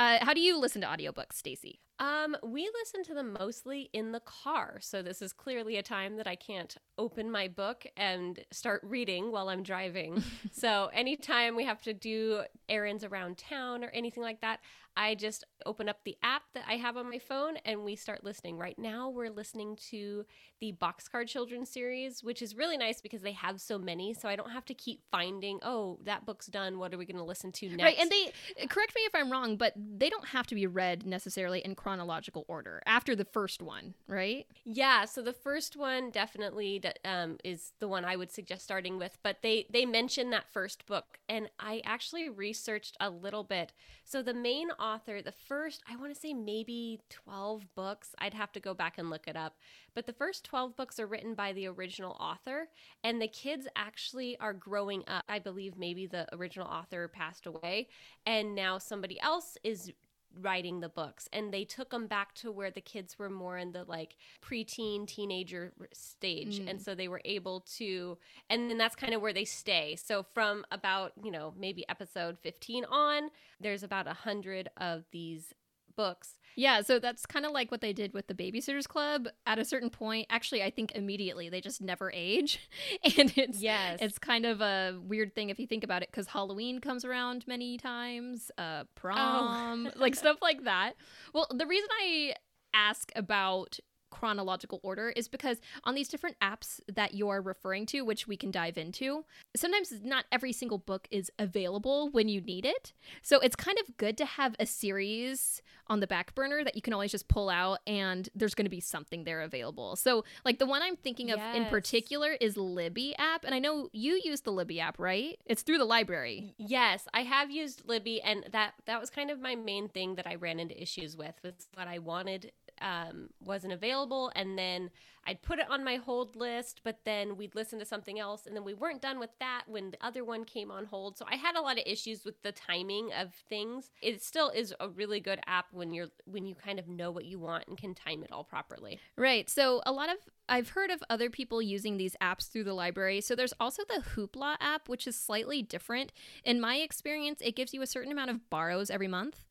Uh, 0.00 0.16
how 0.22 0.32
do 0.32 0.40
you 0.40 0.58
listen 0.58 0.80
to 0.80 0.86
audiobooks, 0.86 1.34
Stacey? 1.34 1.78
Um, 1.98 2.34
we 2.42 2.70
listen 2.80 3.04
to 3.04 3.14
them 3.14 3.36
mostly 3.38 3.90
in 3.92 4.12
the 4.12 4.20
car. 4.20 4.78
So 4.80 5.02
this 5.02 5.20
is 5.20 5.34
clearly 5.34 5.76
a 5.76 5.82
time 5.82 6.16
that 6.16 6.26
I 6.26 6.34
can't 6.34 6.74
open 6.96 7.30
my 7.30 7.48
book 7.48 7.84
and 7.98 8.40
start 8.50 8.80
reading 8.82 9.30
while 9.30 9.50
I'm 9.50 9.62
driving. 9.62 10.24
so 10.52 10.88
anytime 10.94 11.54
we 11.54 11.64
have 11.64 11.82
to 11.82 11.92
do 11.92 12.40
errands 12.70 13.04
around 13.04 13.36
town 13.36 13.84
or 13.84 13.88
anything 13.88 14.22
like 14.22 14.40
that, 14.40 14.60
I 14.96 15.14
just 15.14 15.44
open 15.66 15.88
up 15.88 15.98
the 16.04 16.16
app 16.22 16.42
that 16.54 16.64
I 16.66 16.74
have 16.74 16.96
on 16.96 17.08
my 17.08 17.18
phone 17.18 17.58
and 17.64 17.84
we 17.84 17.96
start 17.96 18.24
listening. 18.24 18.58
Right 18.58 18.78
now 18.78 19.08
we're 19.10 19.30
listening 19.30 19.76
to 19.90 20.24
the 20.60 20.72
Boxcar 20.72 21.26
Children 21.26 21.64
series, 21.64 22.24
which 22.24 22.42
is 22.42 22.56
really 22.56 22.76
nice 22.76 23.00
because 23.00 23.22
they 23.22 23.32
have 23.32 23.60
so 23.60 23.78
many, 23.78 24.14
so 24.14 24.28
I 24.28 24.36
don't 24.36 24.50
have 24.50 24.64
to 24.66 24.74
keep 24.74 25.02
finding, 25.10 25.58
oh, 25.62 25.98
that 26.04 26.26
book's 26.26 26.46
done. 26.46 26.78
What 26.78 26.92
are 26.92 26.98
we 26.98 27.06
going 27.06 27.18
to 27.18 27.24
listen 27.24 27.52
to 27.52 27.68
next? 27.68 27.82
Right, 27.82 27.98
and 27.98 28.10
they 28.10 28.66
correct 28.66 28.94
me 28.94 29.02
if 29.02 29.14
I'm 29.14 29.30
wrong, 29.30 29.56
but 29.56 29.74
they 29.92 30.08
don't 30.08 30.28
have 30.28 30.46
to 30.48 30.54
be 30.54 30.66
read 30.66 31.04
necessarily 31.04 31.60
in 31.60 31.74
chronological 31.74 32.44
order 32.48 32.82
after 32.86 33.16
the 33.16 33.24
first 33.24 33.62
one, 33.62 33.94
right? 34.06 34.46
Yeah, 34.64 35.04
so 35.04 35.22
the 35.22 35.32
first 35.32 35.76
one 35.76 36.10
definitely 36.10 36.82
um, 37.04 37.38
is 37.44 37.72
the 37.80 37.88
one 37.88 38.04
I 38.04 38.16
would 38.16 38.30
suggest 38.30 38.62
starting 38.62 38.98
with, 38.98 39.18
but 39.22 39.38
they 39.42 39.66
they 39.70 39.84
mention 39.86 40.30
that 40.30 40.48
first 40.52 40.86
book, 40.86 41.18
and 41.28 41.50
I 41.58 41.82
actually 41.84 42.28
researched 42.28 42.96
a 43.00 43.10
little 43.10 43.44
bit. 43.44 43.72
So 44.10 44.22
the 44.22 44.34
main 44.34 44.72
author, 44.72 45.22
the 45.22 45.30
first 45.30 45.84
I 45.88 45.94
want 45.94 46.12
to 46.12 46.20
say 46.20 46.34
maybe 46.34 47.00
twelve 47.10 47.62
books, 47.76 48.08
I'd 48.18 48.34
have 48.34 48.50
to 48.52 48.58
go 48.58 48.74
back 48.74 48.98
and 48.98 49.08
look 49.08 49.28
it 49.28 49.36
up, 49.36 49.54
but 49.94 50.04
the 50.04 50.12
first 50.12 50.42
twelve 50.42 50.76
books 50.76 50.98
are 50.98 51.06
written 51.06 51.34
by 51.34 51.52
the 51.52 51.68
original 51.68 52.16
author, 52.18 52.66
and 53.04 53.22
the 53.22 53.28
kids 53.28 53.68
actually 53.76 54.36
are 54.40 54.52
growing 54.52 55.04
up. 55.06 55.22
I 55.28 55.38
believe 55.38 55.78
maybe 55.78 56.08
the 56.08 56.26
original 56.34 56.66
author 56.66 57.06
passed 57.06 57.46
away, 57.46 57.86
and 58.26 58.52
now 58.52 58.78
somebody 58.78 59.20
else 59.20 59.56
is 59.62 59.92
writing 60.40 60.80
the 60.80 60.88
books 60.88 61.28
and 61.32 61.52
they 61.52 61.64
took 61.64 61.90
them 61.90 62.06
back 62.06 62.34
to 62.34 62.52
where 62.52 62.70
the 62.70 62.80
kids 62.80 63.18
were 63.18 63.28
more 63.30 63.58
in 63.58 63.72
the 63.72 63.84
like 63.84 64.16
preteen 64.46 65.06
teenager 65.06 65.72
stage 65.92 66.60
Mm. 66.60 66.70
and 66.70 66.82
so 66.82 66.94
they 66.94 67.08
were 67.08 67.20
able 67.24 67.60
to 67.78 68.16
and 68.48 68.70
then 68.70 68.78
that's 68.78 68.94
kind 68.96 69.12
of 69.14 69.20
where 69.20 69.32
they 69.32 69.44
stay 69.44 69.96
so 69.96 70.22
from 70.34 70.64
about 70.70 71.12
you 71.22 71.30
know 71.30 71.52
maybe 71.58 71.84
episode 71.88 72.38
15 72.38 72.84
on 72.86 73.30
there's 73.60 73.82
about 73.82 74.06
a 74.06 74.12
hundred 74.14 74.68
of 74.76 75.04
these 75.10 75.52
books 76.00 76.38
Yeah, 76.56 76.82
so 76.82 76.98
that's 76.98 77.26
kind 77.26 77.46
of 77.46 77.52
like 77.52 77.70
what 77.70 77.80
they 77.80 77.92
did 77.92 78.12
with 78.12 78.26
the 78.26 78.34
Babysitters 78.34 78.86
Club. 78.86 79.28
At 79.46 79.58
a 79.58 79.64
certain 79.64 79.88
point, 79.88 80.26
actually, 80.30 80.62
I 80.62 80.70
think 80.70 80.92
immediately 80.92 81.48
they 81.48 81.60
just 81.60 81.80
never 81.80 82.10
age, 82.12 82.58
and 83.18 83.32
it's 83.36 83.62
yes 83.62 83.98
It's 84.02 84.18
kind 84.18 84.44
of 84.44 84.60
a 84.60 84.98
weird 85.00 85.34
thing 85.34 85.50
if 85.50 85.58
you 85.60 85.66
think 85.66 85.84
about 85.84 86.02
it 86.02 86.10
because 86.10 86.26
Halloween 86.26 86.80
comes 86.80 87.04
around 87.04 87.46
many 87.46 87.78
times, 87.78 88.50
uh, 88.58 88.84
prom, 88.94 89.90
like 89.96 90.14
stuff 90.14 90.38
like 90.42 90.64
that. 90.64 90.94
Well, 91.32 91.46
the 91.50 91.66
reason 91.66 91.88
I 92.02 92.34
ask 92.74 93.12
about 93.16 93.78
chronological 94.10 94.80
order 94.82 95.10
is 95.10 95.28
because 95.28 95.60
on 95.84 95.94
these 95.94 96.08
different 96.08 96.36
apps 96.40 96.80
that 96.92 97.14
you're 97.14 97.40
referring 97.40 97.86
to, 97.86 98.02
which 98.02 98.26
we 98.26 98.36
can 98.36 98.50
dive 98.50 98.76
into, 98.76 99.24
sometimes 99.56 99.92
not 100.02 100.24
every 100.30 100.52
single 100.52 100.78
book 100.78 101.08
is 101.10 101.30
available 101.38 102.10
when 102.10 102.28
you 102.28 102.40
need 102.40 102.64
it. 102.64 102.92
So 103.22 103.40
it's 103.40 103.56
kind 103.56 103.78
of 103.78 103.96
good 103.96 104.16
to 104.18 104.24
have 104.24 104.54
a 104.58 104.66
series 104.66 105.62
on 105.86 106.00
the 106.00 106.06
back 106.06 106.34
burner 106.34 106.62
that 106.62 106.76
you 106.76 106.82
can 106.82 106.92
always 106.92 107.10
just 107.10 107.28
pull 107.28 107.50
out 107.50 107.80
and 107.86 108.28
there's 108.34 108.54
going 108.54 108.64
to 108.64 108.70
be 108.70 108.80
something 108.80 109.24
there 109.24 109.40
available. 109.40 109.96
So, 109.96 110.24
like 110.44 110.58
the 110.58 110.66
one 110.66 110.82
I'm 110.82 110.96
thinking 110.96 111.30
of 111.30 111.40
in 111.54 111.66
particular 111.66 112.36
is 112.40 112.56
Libby 112.56 113.14
app. 113.18 113.44
And 113.44 113.54
I 113.54 113.58
know 113.58 113.88
you 113.92 114.20
use 114.22 114.42
the 114.42 114.52
Libby 114.52 114.80
app, 114.80 114.98
right? 114.98 115.38
It's 115.46 115.62
through 115.62 115.78
the 115.78 115.84
library. 115.84 116.54
Yes, 116.56 117.08
I 117.12 117.22
have 117.22 117.50
used 117.50 117.82
Libby, 117.86 118.22
and 118.22 118.44
that 118.52 118.74
that 118.86 119.00
was 119.00 119.10
kind 119.10 119.30
of 119.30 119.40
my 119.40 119.54
main 119.54 119.88
thing 119.88 120.14
that 120.14 120.26
I 120.26 120.36
ran 120.36 120.60
into 120.60 120.80
issues 120.80 121.16
with. 121.16 121.34
Was 121.42 121.68
what 121.74 121.88
I 121.88 121.98
wanted 121.98 122.52
um, 122.80 123.30
wasn't 123.40 123.72
available, 123.72 124.32
and 124.34 124.58
then 124.58 124.90
I'd 125.26 125.42
put 125.42 125.58
it 125.58 125.66
on 125.70 125.84
my 125.84 125.96
hold 125.96 126.34
list, 126.34 126.80
but 126.82 127.00
then 127.04 127.36
we'd 127.36 127.54
listen 127.54 127.78
to 127.78 127.84
something 127.84 128.18
else, 128.18 128.46
and 128.46 128.56
then 128.56 128.64
we 128.64 128.74
weren't 128.74 129.02
done 129.02 129.18
with 129.18 129.30
that 129.38 129.64
when 129.66 129.90
the 129.90 129.98
other 130.00 130.24
one 130.24 130.44
came 130.44 130.70
on 130.70 130.86
hold. 130.86 131.18
So 131.18 131.24
I 131.28 131.36
had 131.36 131.56
a 131.56 131.60
lot 131.60 131.78
of 131.78 131.84
issues 131.86 132.24
with 132.24 132.42
the 132.42 132.52
timing 132.52 133.10
of 133.12 133.34
things. 133.48 133.90
It 134.02 134.22
still 134.22 134.48
is 134.48 134.74
a 134.80 134.88
really 134.88 135.20
good 135.20 135.40
app 135.46 135.66
when 135.72 135.92
you're 135.92 136.08
when 136.24 136.46
you 136.46 136.54
kind 136.54 136.78
of 136.78 136.88
know 136.88 137.10
what 137.10 137.26
you 137.26 137.38
want 137.38 137.64
and 137.68 137.76
can 137.76 137.94
time 137.94 138.22
it 138.22 138.32
all 138.32 138.44
properly. 138.44 138.98
Right. 139.16 139.48
So, 139.50 139.82
a 139.84 139.92
lot 139.92 140.08
of 140.10 140.16
I've 140.48 140.70
heard 140.70 140.90
of 140.90 141.02
other 141.10 141.30
people 141.30 141.60
using 141.60 141.96
these 141.96 142.16
apps 142.22 142.50
through 142.50 142.64
the 142.64 142.74
library. 142.74 143.20
So, 143.20 143.34
there's 143.34 143.54
also 143.60 143.82
the 143.88 144.02
Hoopla 144.14 144.56
app, 144.60 144.88
which 144.88 145.06
is 145.06 145.18
slightly 145.18 145.62
different. 145.62 146.12
In 146.44 146.60
my 146.60 146.76
experience, 146.76 147.40
it 147.44 147.56
gives 147.56 147.74
you 147.74 147.82
a 147.82 147.86
certain 147.86 148.12
amount 148.12 148.30
of 148.30 148.48
borrows 148.48 148.90
every 148.90 149.08
month. 149.08 149.44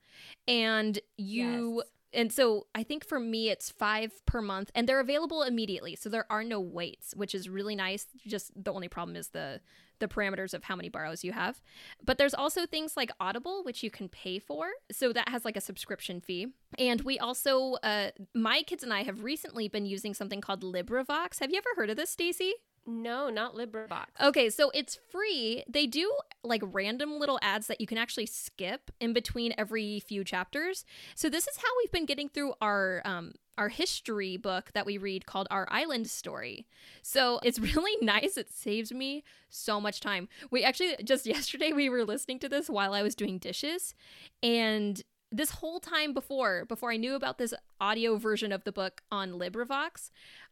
And 0.47 0.99
you. 1.17 1.77
Yes. 1.77 1.85
And 2.13 2.31
so 2.33 2.67
I 2.73 2.83
think 2.83 3.05
for 3.05 3.19
me 3.19 3.49
it's 3.49 3.69
five 3.69 4.25
per 4.25 4.41
month, 4.41 4.71
and 4.73 4.87
they're 4.87 4.99
available 4.99 5.43
immediately, 5.43 5.95
so 5.95 6.09
there 6.09 6.25
are 6.29 6.43
no 6.43 6.59
waits, 6.59 7.13
which 7.15 7.35
is 7.35 7.47
really 7.47 7.75
nice. 7.75 8.07
Just 8.25 8.51
the 8.55 8.73
only 8.73 8.87
problem 8.87 9.15
is 9.15 9.29
the 9.29 9.61
the 9.99 10.07
parameters 10.07 10.53
of 10.53 10.63
how 10.63 10.77
many 10.77 10.87
borrows 10.87 11.25
you 11.25 11.33
have. 11.33 11.61
But 12.03 12.17
there's 12.17 12.33
also 12.33 12.65
things 12.65 12.95
like 12.95 13.11
Audible, 13.19 13.63
which 13.63 13.83
you 13.83 13.91
can 13.91 14.07
pay 14.07 14.39
for, 14.39 14.69
so 14.91 15.11
that 15.11 15.27
has 15.27 15.43
like 15.43 15.57
a 15.57 15.61
subscription 15.61 16.21
fee. 16.21 16.47
And 16.77 17.01
we 17.01 17.19
also, 17.19 17.73
uh, 17.83 18.11
my 18.33 18.63
kids 18.63 18.81
and 18.81 18.93
I 18.93 19.03
have 19.03 19.23
recently 19.23 19.67
been 19.67 19.85
using 19.85 20.13
something 20.13 20.39
called 20.39 20.63
LibriVox. 20.63 21.41
Have 21.41 21.51
you 21.51 21.57
ever 21.57 21.69
heard 21.75 21.89
of 21.89 21.97
this, 21.97 22.11
Stacey? 22.11 22.53
No, 22.85 23.29
not 23.29 23.55
LibriVox. 23.55 24.05
Okay, 24.21 24.49
so 24.49 24.71
it's 24.73 24.97
free. 25.09 25.63
They 25.69 25.87
do 25.87 26.11
like 26.43 26.61
random 26.65 27.19
little 27.19 27.39
ads 27.41 27.67
that 27.67 27.81
you 27.81 27.87
can 27.87 27.97
actually 27.97 28.25
skip 28.25 28.91
in 28.99 29.13
between 29.13 29.53
every 29.57 29.99
few 29.99 30.23
chapters. 30.23 30.85
So 31.15 31.29
this 31.29 31.47
is 31.47 31.57
how 31.57 31.69
we've 31.77 31.91
been 31.91 32.05
getting 32.05 32.29
through 32.29 32.53
our 32.61 33.01
um 33.05 33.33
our 33.57 33.69
history 33.69 34.37
book 34.37 34.71
that 34.73 34.85
we 34.85 34.97
read 34.97 35.25
called 35.25 35.45
Our 35.51 35.67
Island 35.69 36.09
Story. 36.09 36.65
So 37.01 37.39
it's 37.43 37.59
really 37.75 38.03
nice. 38.03 38.37
It 38.37 38.51
saves 38.51 38.91
me 38.91 39.23
so 39.49 39.81
much 39.81 39.99
time. 39.99 40.29
We 40.49 40.63
actually 40.63 40.95
just 41.03 41.25
yesterday 41.35 41.73
we 41.73 41.89
were 41.89 42.05
listening 42.05 42.39
to 42.39 42.49
this 42.49 42.69
while 42.69 42.93
I 42.93 43.03
was 43.03 43.15
doing 43.15 43.37
dishes 43.37 43.93
and 44.41 45.03
this 45.31 45.51
whole 45.51 45.79
time 45.79 46.13
before 46.13 46.65
before 46.65 46.91
I 46.91 46.97
knew 46.97 47.15
about 47.15 47.37
this 47.37 47.53
audio 47.79 48.17
version 48.17 48.51
of 48.51 48.63
the 48.63 48.71
book 48.71 49.01
on 49.11 49.33
LibriVox, 49.33 50.09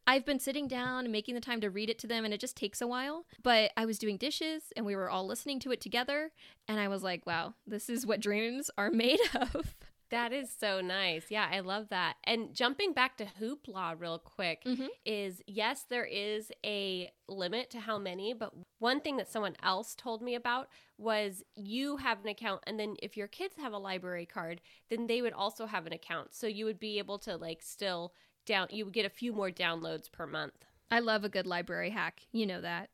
I've 0.08 0.26
been 0.26 0.39
sitting 0.39 0.67
down 0.70 1.04
and 1.04 1.12
making 1.12 1.36
the 1.36 1.41
time 1.41 1.60
to 1.62 1.70
read 1.70 1.89
it 1.89 2.00
to 2.00 2.08
them, 2.08 2.24
and 2.24 2.34
it 2.34 2.39
just 2.39 2.56
takes 2.56 2.82
a 2.82 2.88
while. 2.88 3.26
But 3.43 3.72
I 3.76 3.86
was 3.86 4.00
doing 4.00 4.15
dishes, 4.17 4.63
and 4.76 4.86
we 4.86 4.96
were 4.96 5.10
all 5.10 5.28
listening 5.28 5.60
to 5.62 5.72
it 5.72 5.82
together, 5.82 6.32
and 6.67 6.80
I 6.80 6.88
was 6.88 7.04
like, 7.04 7.26
wow, 7.26 7.56
this 7.67 7.89
is 7.89 8.06
what 8.08 8.22
dreams 8.22 8.72
are 8.78 8.89
made 8.89 9.20
of. 9.36 9.76
That 10.10 10.32
is 10.32 10.50
so 10.58 10.80
nice. 10.80 11.26
Yeah, 11.30 11.50
I 11.52 11.60
love 11.60 11.89
that. 11.89 12.15
And 12.24 12.56
jumping 12.56 12.93
back 12.93 13.17
to 13.17 13.26
Hoopla 13.26 14.00
real 14.00 14.17
quick 14.20 14.63
Mhm. 14.63 14.88
is 15.06 15.41
yes, 15.48 15.84
there 15.89 16.06
is 16.06 16.50
a 16.65 17.12
limit 17.28 17.70
to 17.72 17.82
how 17.82 17.98
many, 17.98 18.32
but 18.34 18.54
one 18.80 19.02
thing 19.02 19.17
that 19.17 19.28
someone 19.30 19.58
else 19.62 19.96
told 19.96 20.22
me 20.22 20.34
about 20.34 20.70
was 20.98 21.43
you 21.58 21.98
have 21.98 22.22
an 22.24 22.30
account 22.30 22.63
and 22.65 22.80
then 22.80 22.96
if 23.04 23.17
your 23.17 23.28
kids 23.28 23.56
have 23.58 23.74
a 23.74 23.78
library 23.78 24.26
card, 24.26 24.62
then 24.88 25.08
they 25.08 25.22
would 25.22 25.34
also 25.34 25.65
have 25.65 25.86
an 25.86 25.91
account. 25.91 26.34
So 26.34 26.48
you 26.48 26.63
would 26.63 26.80
be 26.80 27.00
able 27.00 27.20
to 27.20 27.36
like 27.36 27.62
still 27.62 28.13
down 28.47 28.67
you 28.71 28.86
would 28.86 28.93
get 28.93 29.05
a 29.05 29.10
few 29.10 29.31
more 29.31 29.51
downloads 29.51 30.12
per 30.12 30.25
month. 30.25 30.65
I 30.89 30.99
love 30.99 31.23
a 31.23 31.29
good 31.29 31.45
library 31.45 31.91
hack. 31.91 32.21
You 32.31 32.47
know 32.47 32.62
that. 32.62 32.89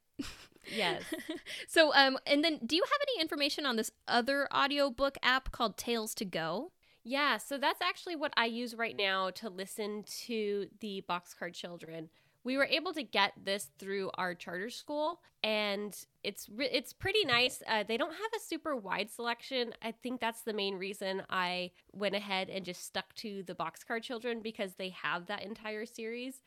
Yes. 0.75 1.03
so 1.67 1.93
um 1.93 2.17
and 2.25 2.43
then 2.43 2.59
do 2.65 2.75
you 2.75 2.83
have 2.83 2.99
any 3.09 3.21
information 3.21 3.65
on 3.65 3.75
this 3.75 3.91
other 4.07 4.47
audiobook 4.53 5.17
app 5.21 5.51
called 5.51 5.77
Tales 5.77 6.13
to 6.15 6.25
Go? 6.25 6.71
Yeah, 7.05 7.37
so 7.37 7.57
that's 7.57 7.81
actually 7.81 8.15
what 8.15 8.33
I 8.37 8.45
use 8.45 8.75
right 8.75 8.95
now 8.95 9.29
to 9.31 9.49
listen 9.49 10.03
to 10.25 10.67
the 10.79 11.03
Boxcar 11.09 11.53
Children. 11.53 12.09
We 12.43 12.57
were 12.57 12.65
able 12.65 12.93
to 12.93 13.03
get 13.03 13.33
this 13.41 13.69
through 13.79 14.11
our 14.15 14.35
charter 14.35 14.69
school, 14.69 15.21
and 15.43 15.95
it's 16.23 16.49
it's 16.57 16.93
pretty 16.93 17.23
nice. 17.25 17.63
Uh, 17.67 17.83
they 17.87 17.97
don't 17.97 18.11
have 18.11 18.31
a 18.35 18.39
super 18.39 18.75
wide 18.75 19.09
selection. 19.09 19.73
I 19.81 19.91
think 19.91 20.19
that's 20.19 20.41
the 20.41 20.53
main 20.53 20.75
reason 20.75 21.23
I 21.29 21.71
went 21.93 22.15
ahead 22.15 22.49
and 22.49 22.65
just 22.65 22.85
stuck 22.85 23.13
to 23.15 23.43
the 23.43 23.55
Boxcar 23.55 24.01
Children 24.01 24.41
because 24.41 24.73
they 24.73 24.89
have 24.89 25.27
that 25.27 25.43
entire 25.43 25.85
series. 25.85 26.41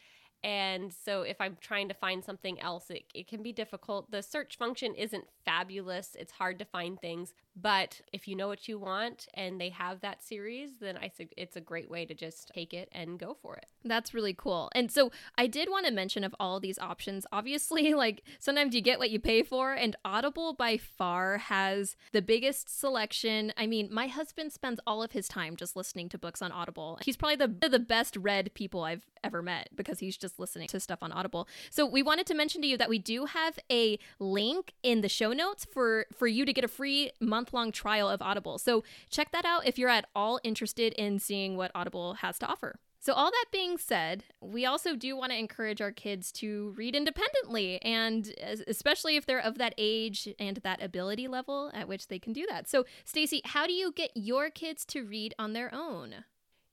And 0.44 0.92
so 0.92 1.22
if 1.22 1.40
I'm 1.40 1.56
trying 1.60 1.88
to 1.88 1.94
find 1.94 2.24
something 2.24 2.60
else, 2.60 2.90
it, 2.90 3.04
it 3.14 3.26
can 3.26 3.42
be 3.42 3.52
difficult. 3.52 4.10
The 4.10 4.22
search 4.22 4.56
function 4.56 4.94
isn't 4.94 5.24
fabulous. 5.44 6.14
It's 6.18 6.32
hard 6.32 6.58
to 6.58 6.64
find 6.64 7.00
things. 7.00 7.32
But 7.56 8.02
if 8.12 8.28
you 8.28 8.36
know 8.36 8.48
what 8.48 8.68
you 8.68 8.78
want 8.78 9.28
and 9.32 9.58
they 9.58 9.70
have 9.70 10.00
that 10.02 10.22
series, 10.22 10.70
then 10.80 10.98
I 10.98 11.08
think 11.08 11.32
it's 11.36 11.56
a 11.56 11.60
great 11.60 11.90
way 11.90 12.04
to 12.04 12.14
just 12.14 12.50
take 12.54 12.74
it 12.74 12.88
and 12.92 13.18
go 13.18 13.34
for 13.40 13.56
it. 13.56 13.66
That's 13.82 14.12
really 14.12 14.34
cool. 14.34 14.70
And 14.74 14.92
so 14.92 15.10
I 15.38 15.46
did 15.46 15.70
want 15.70 15.86
to 15.86 15.92
mention 15.92 16.22
of 16.22 16.34
all 16.38 16.60
these 16.60 16.78
options, 16.78 17.26
obviously, 17.32 17.94
like 17.94 18.22
sometimes 18.38 18.74
you 18.74 18.82
get 18.82 18.98
what 18.98 19.10
you 19.10 19.18
pay 19.18 19.42
for, 19.42 19.72
and 19.72 19.96
Audible 20.04 20.52
by 20.52 20.76
far 20.76 21.38
has 21.38 21.96
the 22.12 22.22
biggest 22.22 22.68
selection. 22.68 23.52
I 23.56 23.66
mean, 23.66 23.88
my 23.90 24.06
husband 24.06 24.52
spends 24.52 24.80
all 24.86 25.02
of 25.02 25.12
his 25.12 25.26
time 25.26 25.56
just 25.56 25.76
listening 25.76 26.08
to 26.10 26.18
books 26.18 26.42
on 26.42 26.52
Audible. 26.52 26.98
He's 27.02 27.16
probably 27.16 27.36
the 27.36 27.68
the 27.68 27.78
best 27.78 28.16
read 28.16 28.52
people 28.54 28.84
I've 28.84 29.06
ever 29.24 29.42
met 29.42 29.68
because 29.74 29.98
he's 29.98 30.16
just 30.16 30.38
listening 30.38 30.68
to 30.68 30.80
stuff 30.80 31.00
on 31.02 31.12
Audible. 31.12 31.48
So 31.70 31.84
we 31.84 32.02
wanted 32.02 32.26
to 32.26 32.34
mention 32.34 32.62
to 32.62 32.68
you 32.68 32.76
that 32.76 32.88
we 32.88 32.98
do 32.98 33.26
have 33.26 33.58
a 33.70 33.98
link 34.18 34.74
in 34.82 35.00
the 35.00 35.08
show 35.08 35.32
notes 35.32 35.64
for 35.64 36.06
for 36.14 36.26
you 36.26 36.44
to 36.44 36.52
get 36.52 36.64
a 36.64 36.68
free 36.68 37.10
month 37.20 37.45
long 37.52 37.72
trial 37.72 38.08
of 38.08 38.22
Audible. 38.22 38.58
So 38.58 38.84
check 39.10 39.30
that 39.32 39.44
out 39.44 39.66
if 39.66 39.78
you're 39.78 39.88
at 39.88 40.06
all 40.14 40.40
interested 40.42 40.92
in 40.94 41.18
seeing 41.18 41.56
what 41.56 41.70
Audible 41.74 42.14
has 42.14 42.38
to 42.40 42.46
offer. 42.46 42.78
So, 43.06 43.12
all 43.12 43.30
that 43.30 43.44
being 43.52 43.78
said, 43.78 44.24
we 44.40 44.66
also 44.66 44.96
do 44.96 45.16
want 45.16 45.30
to 45.30 45.38
encourage 45.38 45.80
our 45.80 45.92
kids 45.92 46.32
to 46.32 46.74
read 46.76 46.96
independently, 46.96 47.80
and 47.82 48.34
especially 48.66 49.14
if 49.14 49.24
they're 49.24 49.38
of 49.38 49.58
that 49.58 49.74
age 49.78 50.28
and 50.40 50.56
that 50.64 50.82
ability 50.82 51.28
level 51.28 51.70
at 51.72 51.86
which 51.86 52.08
they 52.08 52.18
can 52.18 52.32
do 52.32 52.46
that. 52.50 52.68
So, 52.68 52.84
Stacy, 53.04 53.42
how 53.44 53.64
do 53.68 53.72
you 53.72 53.92
get 53.92 54.10
your 54.16 54.50
kids 54.50 54.84
to 54.86 55.04
read 55.04 55.36
on 55.38 55.52
their 55.52 55.72
own? 55.72 56.24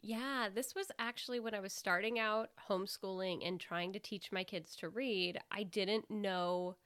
Yeah, 0.01 0.49
this 0.51 0.73
was 0.73 0.88
actually 0.97 1.39
when 1.39 1.53
I 1.53 1.59
was 1.59 1.71
starting 1.71 2.17
out 2.17 2.49
homeschooling 2.67 3.47
and 3.47 3.59
trying 3.59 3.93
to 3.93 3.99
teach 3.99 4.31
my 4.31 4.43
kids 4.43 4.75
to 4.77 4.89
read. 4.89 5.39
I 5.51 5.62
didn't 5.62 6.09
know 6.09 6.77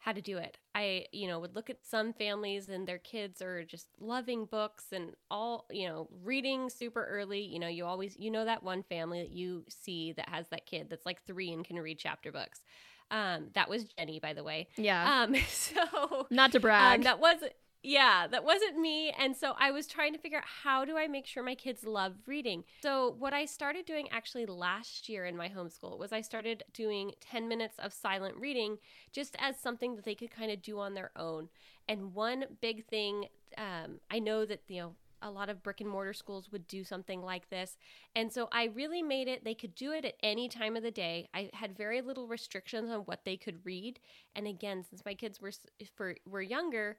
how 0.00 0.12
to 0.12 0.22
do 0.22 0.38
it. 0.38 0.58
I, 0.74 1.04
you 1.12 1.28
know, 1.28 1.38
would 1.40 1.54
look 1.54 1.68
at 1.68 1.84
some 1.84 2.14
families 2.14 2.70
and 2.70 2.88
their 2.88 2.98
kids 2.98 3.42
are 3.42 3.64
just 3.64 3.86
loving 4.00 4.46
books 4.46 4.86
and 4.92 5.12
all, 5.30 5.66
you 5.70 5.86
know, 5.86 6.08
reading 6.24 6.70
super 6.70 7.04
early. 7.04 7.42
You 7.42 7.58
know, 7.58 7.68
you 7.68 7.84
always, 7.84 8.16
you 8.18 8.30
know, 8.30 8.46
that 8.46 8.62
one 8.62 8.82
family 8.82 9.20
that 9.20 9.30
you 9.30 9.64
see 9.68 10.12
that 10.12 10.28
has 10.30 10.46
that 10.48 10.64
kid 10.64 10.88
that's 10.88 11.04
like 11.04 11.22
three 11.22 11.52
and 11.52 11.64
can 11.64 11.76
read 11.76 11.98
chapter 11.98 12.32
books. 12.32 12.60
Um, 13.10 13.48
that 13.54 13.68
was 13.68 13.84
Jenny, 13.84 14.20
by 14.20 14.32
the 14.32 14.42
way. 14.42 14.68
Yeah. 14.76 15.22
Um, 15.22 15.36
so 15.48 16.26
not 16.30 16.52
to 16.52 16.60
brag. 16.60 17.00
Um, 17.00 17.02
that 17.04 17.20
was 17.20 17.36
yeah, 17.82 18.26
that 18.26 18.44
wasn't 18.44 18.78
me. 18.78 19.10
And 19.18 19.34
so 19.34 19.54
I 19.58 19.70
was 19.70 19.86
trying 19.86 20.12
to 20.12 20.18
figure 20.18 20.38
out 20.38 20.44
how 20.64 20.84
do 20.84 20.98
I 20.98 21.06
make 21.06 21.26
sure 21.26 21.42
my 21.42 21.54
kids 21.54 21.84
love 21.84 22.14
reading. 22.26 22.64
So 22.82 23.14
what 23.18 23.32
I 23.32 23.46
started 23.46 23.86
doing 23.86 24.08
actually 24.10 24.46
last 24.46 25.08
year 25.08 25.24
in 25.24 25.36
my 25.36 25.48
homeschool 25.48 25.98
was 25.98 26.12
I 26.12 26.20
started 26.20 26.62
doing 26.74 27.12
10 27.20 27.48
minutes 27.48 27.76
of 27.78 27.92
silent 27.92 28.36
reading 28.36 28.78
just 29.12 29.34
as 29.38 29.58
something 29.58 29.96
that 29.96 30.04
they 30.04 30.14
could 30.14 30.30
kind 30.30 30.50
of 30.50 30.60
do 30.60 30.78
on 30.78 30.94
their 30.94 31.10
own. 31.16 31.48
And 31.88 32.14
one 32.14 32.44
big 32.60 32.86
thing, 32.86 33.26
um, 33.56 34.00
I 34.10 34.18
know 34.18 34.44
that, 34.44 34.60
you 34.68 34.80
know, 34.82 34.94
a 35.22 35.30
lot 35.30 35.48
of 35.50 35.62
brick 35.62 35.80
and 35.80 35.90
mortar 35.90 36.14
schools 36.14 36.50
would 36.50 36.66
do 36.66 36.84
something 36.84 37.22
like 37.22 37.50
this. 37.50 37.76
And 38.14 38.32
so 38.32 38.48
I 38.52 38.64
really 38.64 39.02
made 39.02 39.28
it, 39.28 39.44
they 39.44 39.54
could 39.54 39.74
do 39.74 39.92
it 39.92 40.04
at 40.04 40.14
any 40.22 40.48
time 40.48 40.76
of 40.76 40.82
the 40.82 40.90
day. 40.90 41.28
I 41.34 41.50
had 41.52 41.76
very 41.76 42.00
little 42.00 42.26
restrictions 42.26 42.90
on 42.90 43.00
what 43.00 43.24
they 43.24 43.36
could 43.36 43.64
read. 43.64 44.00
And 44.34 44.46
again, 44.46 44.84
since 44.88 45.04
my 45.04 45.14
kids 45.14 45.40
were, 45.40 45.52
for, 45.94 46.16
were 46.26 46.42
younger, 46.42 46.96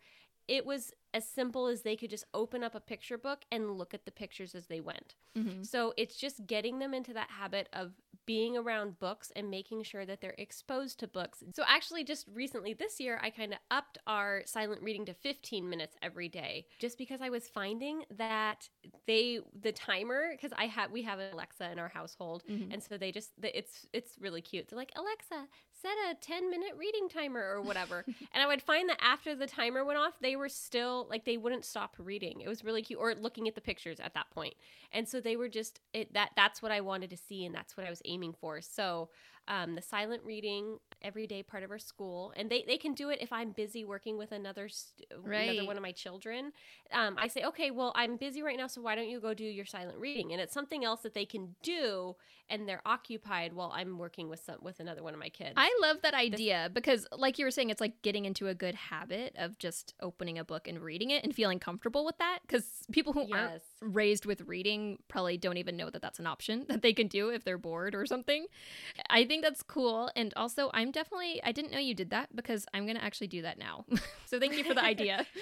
it 0.52 0.66
was 0.66 0.92
as 1.14 1.26
simple 1.26 1.68
as 1.68 1.82
they 1.82 1.96
could 1.96 2.10
just 2.10 2.26
open 2.34 2.62
up 2.62 2.76
a 2.76 2.80
picture 2.82 3.18
book 3.18 3.44
and 3.54 3.78
look 3.78 3.94
at 3.94 4.04
the 4.04 4.12
pictures 4.12 4.54
as 4.54 4.66
they 4.66 4.82
went. 4.82 5.16
Mm-hmm. 5.38 5.64
So 5.64 5.94
it's 5.96 6.18
just 6.18 6.46
getting 6.46 6.80
them 6.80 6.94
into 6.94 7.14
that 7.14 7.30
habit 7.32 7.70
of 7.72 7.94
being 8.26 8.58
around 8.58 9.00
books 9.00 9.32
and 9.34 9.50
making 9.50 9.84
sure 9.84 10.06
that 10.06 10.20
they're 10.20 10.36
exposed 10.38 11.00
to 11.00 11.08
books. 11.08 11.42
So 11.56 11.64
actually 11.68 12.04
just 12.04 12.28
recently 12.34 12.74
this 12.74 13.00
year 13.00 13.18
I 13.24 13.30
kind 13.30 13.54
of 13.54 13.60
upped 13.72 13.98
our 14.08 14.44
silent 14.46 14.82
reading 14.82 15.06
to 15.06 15.14
15 15.14 15.70
minutes 15.70 15.96
every 16.02 16.28
day 16.28 16.66
just 16.80 16.98
because 16.98 17.22
I 17.22 17.30
was 17.30 17.48
finding 17.48 18.04
that 18.18 18.68
they 19.08 19.40
the 19.60 19.72
timer 19.72 20.36
cuz 20.40 20.52
I 20.58 20.66
have 20.66 20.92
we 20.92 21.02
have 21.04 21.20
an 21.20 21.34
Alexa 21.34 21.72
in 21.72 21.80
our 21.80 21.90
household 21.90 22.44
mm-hmm. 22.48 22.74
and 22.74 22.84
so 22.84 22.98
they 22.98 23.14
just 23.14 23.32
it's 23.42 23.88
it's 23.94 24.18
really 24.20 24.42
cute. 24.42 24.68
They're 24.68 24.78
like, 24.78 24.92
"Alexa, 24.96 25.48
set 25.82 25.92
a 26.10 26.16
10 26.16 26.50
minute 26.50 26.74
reading 26.78 27.10
timer 27.10 27.42
or 27.42 27.62
whatever." 27.62 28.04
and 28.34 28.44
I 28.44 28.48
would 28.48 28.62
find 28.62 28.90
that 28.90 29.00
after 29.02 29.36
the 29.36 29.48
timer 29.48 29.84
went 29.84 30.00
off, 30.00 30.14
they 30.22 30.36
were 30.36 30.50
still 30.50 31.08
like 31.10 31.26
they 31.26 31.38
wouldn't 31.38 31.66
stop 31.66 31.96
reading. 31.98 32.42
It 32.42 32.50
was 32.50 32.64
really 32.64 32.82
cute 32.82 33.00
or 33.00 33.16
looking 33.16 33.48
at 33.48 33.56
the 33.56 33.62
pictures 33.62 34.00
at 34.00 34.14
that 34.14 34.30
point. 34.32 34.56
And 34.92 35.08
so 35.08 35.22
they 35.22 35.36
were 35.36 35.50
just 35.50 35.80
it 35.94 36.14
that 36.14 36.32
that's 36.36 36.62
what 36.62 36.72
I 36.72 36.82
wanted 36.82 37.10
to 37.12 37.18
see 37.18 37.46
and 37.46 37.54
that's 37.54 37.76
what 37.78 37.86
I 37.86 37.90
was 37.90 38.02
aiming 38.06 38.34
for. 38.34 38.62
So 38.62 39.10
um, 39.48 39.76
the 39.76 39.82
silent 39.82 40.24
reading 40.24 40.78
everyday 41.02 41.42
part 41.42 41.64
of 41.64 41.72
our 41.72 41.80
school, 41.80 42.32
and 42.36 42.50
they, 42.50 42.64
they 42.68 42.78
can 42.78 42.94
do 42.94 43.10
it 43.10 43.20
if 43.22 43.34
I'm 43.34 43.52
busy 43.52 43.84
working 43.84 44.18
with 44.18 44.32
another 44.32 44.70
right. 45.24 45.50
another 45.50 45.66
one 45.66 45.76
of 45.76 45.82
my 45.82 45.92
children. 45.92 46.52
Um, 46.94 47.16
I 47.18 47.28
say, 47.28 47.44
okay, 47.44 47.72
well, 47.72 47.92
I'm 47.96 48.18
busy 48.18 48.44
right 48.44 48.56
now, 48.56 48.68
so 48.68 48.82
why 48.82 48.96
don't 48.96 49.10
you 49.10 49.20
go 49.20 49.34
do 49.34 49.44
your 49.44 49.66
silent 49.66 49.98
reading? 49.98 50.32
And 50.32 50.40
it's 50.40 50.54
something 50.54 50.86
else 50.86 51.02
that 51.02 51.16
they 51.16 51.26
can 51.26 51.56
do, 51.64 52.16
and 52.50 52.70
they're 52.70 52.84
occupied 52.86 53.54
while 53.54 53.72
I'm 53.76 53.98
working 53.98 54.30
with 54.30 54.42
some 54.42 54.58
with 54.62 54.80
another 54.80 55.02
one 55.02 55.14
of 55.14 55.20
my 55.20 55.30
kids. 55.30 55.54
I 55.58 55.76
love 55.82 55.98
that 56.04 56.14
idea 56.14 56.66
this, 56.66 56.74
because, 56.74 57.08
like 57.12 57.40
you 57.40 57.46
were 57.46 57.52
saying, 57.52 57.72
it's 57.72 57.82
like 57.82 58.02
getting 58.04 58.26
into 58.26 58.48
a 58.48 58.54
good 58.54 58.76
habit 58.76 59.36
of 59.38 59.58
just 59.58 59.96
opening 60.02 60.38
a 60.38 60.46
book 60.46 60.68
and 60.68 60.80
reading 60.80 61.10
it 61.10 61.24
and 61.24 61.34
feeling 61.34 61.60
comfortable 61.60 62.06
with 62.06 62.18
that. 62.20 62.40
Because 62.44 62.66
people 62.92 63.14
who 63.14 63.22
yes. 63.28 63.32
aren't 63.32 63.62
raised 63.82 64.26
with 64.26 64.42
reading 64.42 65.00
probably 65.08 65.38
don't 65.38 65.58
even 65.58 65.76
know 65.76 65.90
that 65.90 66.02
that's 66.02 66.20
an 66.20 66.28
option 66.28 66.66
that 66.70 66.82
they 66.82 66.94
can 66.94 67.08
do 67.08 67.30
if 67.30 67.44
they're 67.44 67.58
bored 67.58 67.96
or 67.96 68.06
something. 68.06 68.46
I 69.10 69.26
think 69.26 69.44
that's 69.44 69.64
cool. 69.64 70.10
And 70.16 70.34
also, 70.36 70.70
I'm 70.74 70.92
definitely, 70.92 71.42
I 71.44 71.52
didn't 71.52 71.72
know 71.72 71.80
you 71.80 71.96
did 71.96 72.12
that 72.12 72.36
because 72.36 72.66
I'm 72.74 72.86
going 72.86 72.98
to 72.98 73.04
actually 73.04 73.28
do 73.28 73.42
that 73.42 73.58
now. 73.58 73.86
so 74.26 74.40
thank 74.40 74.58
you 74.58 74.64
for 74.64 74.74
the 74.74 74.84
idea. 74.84 75.26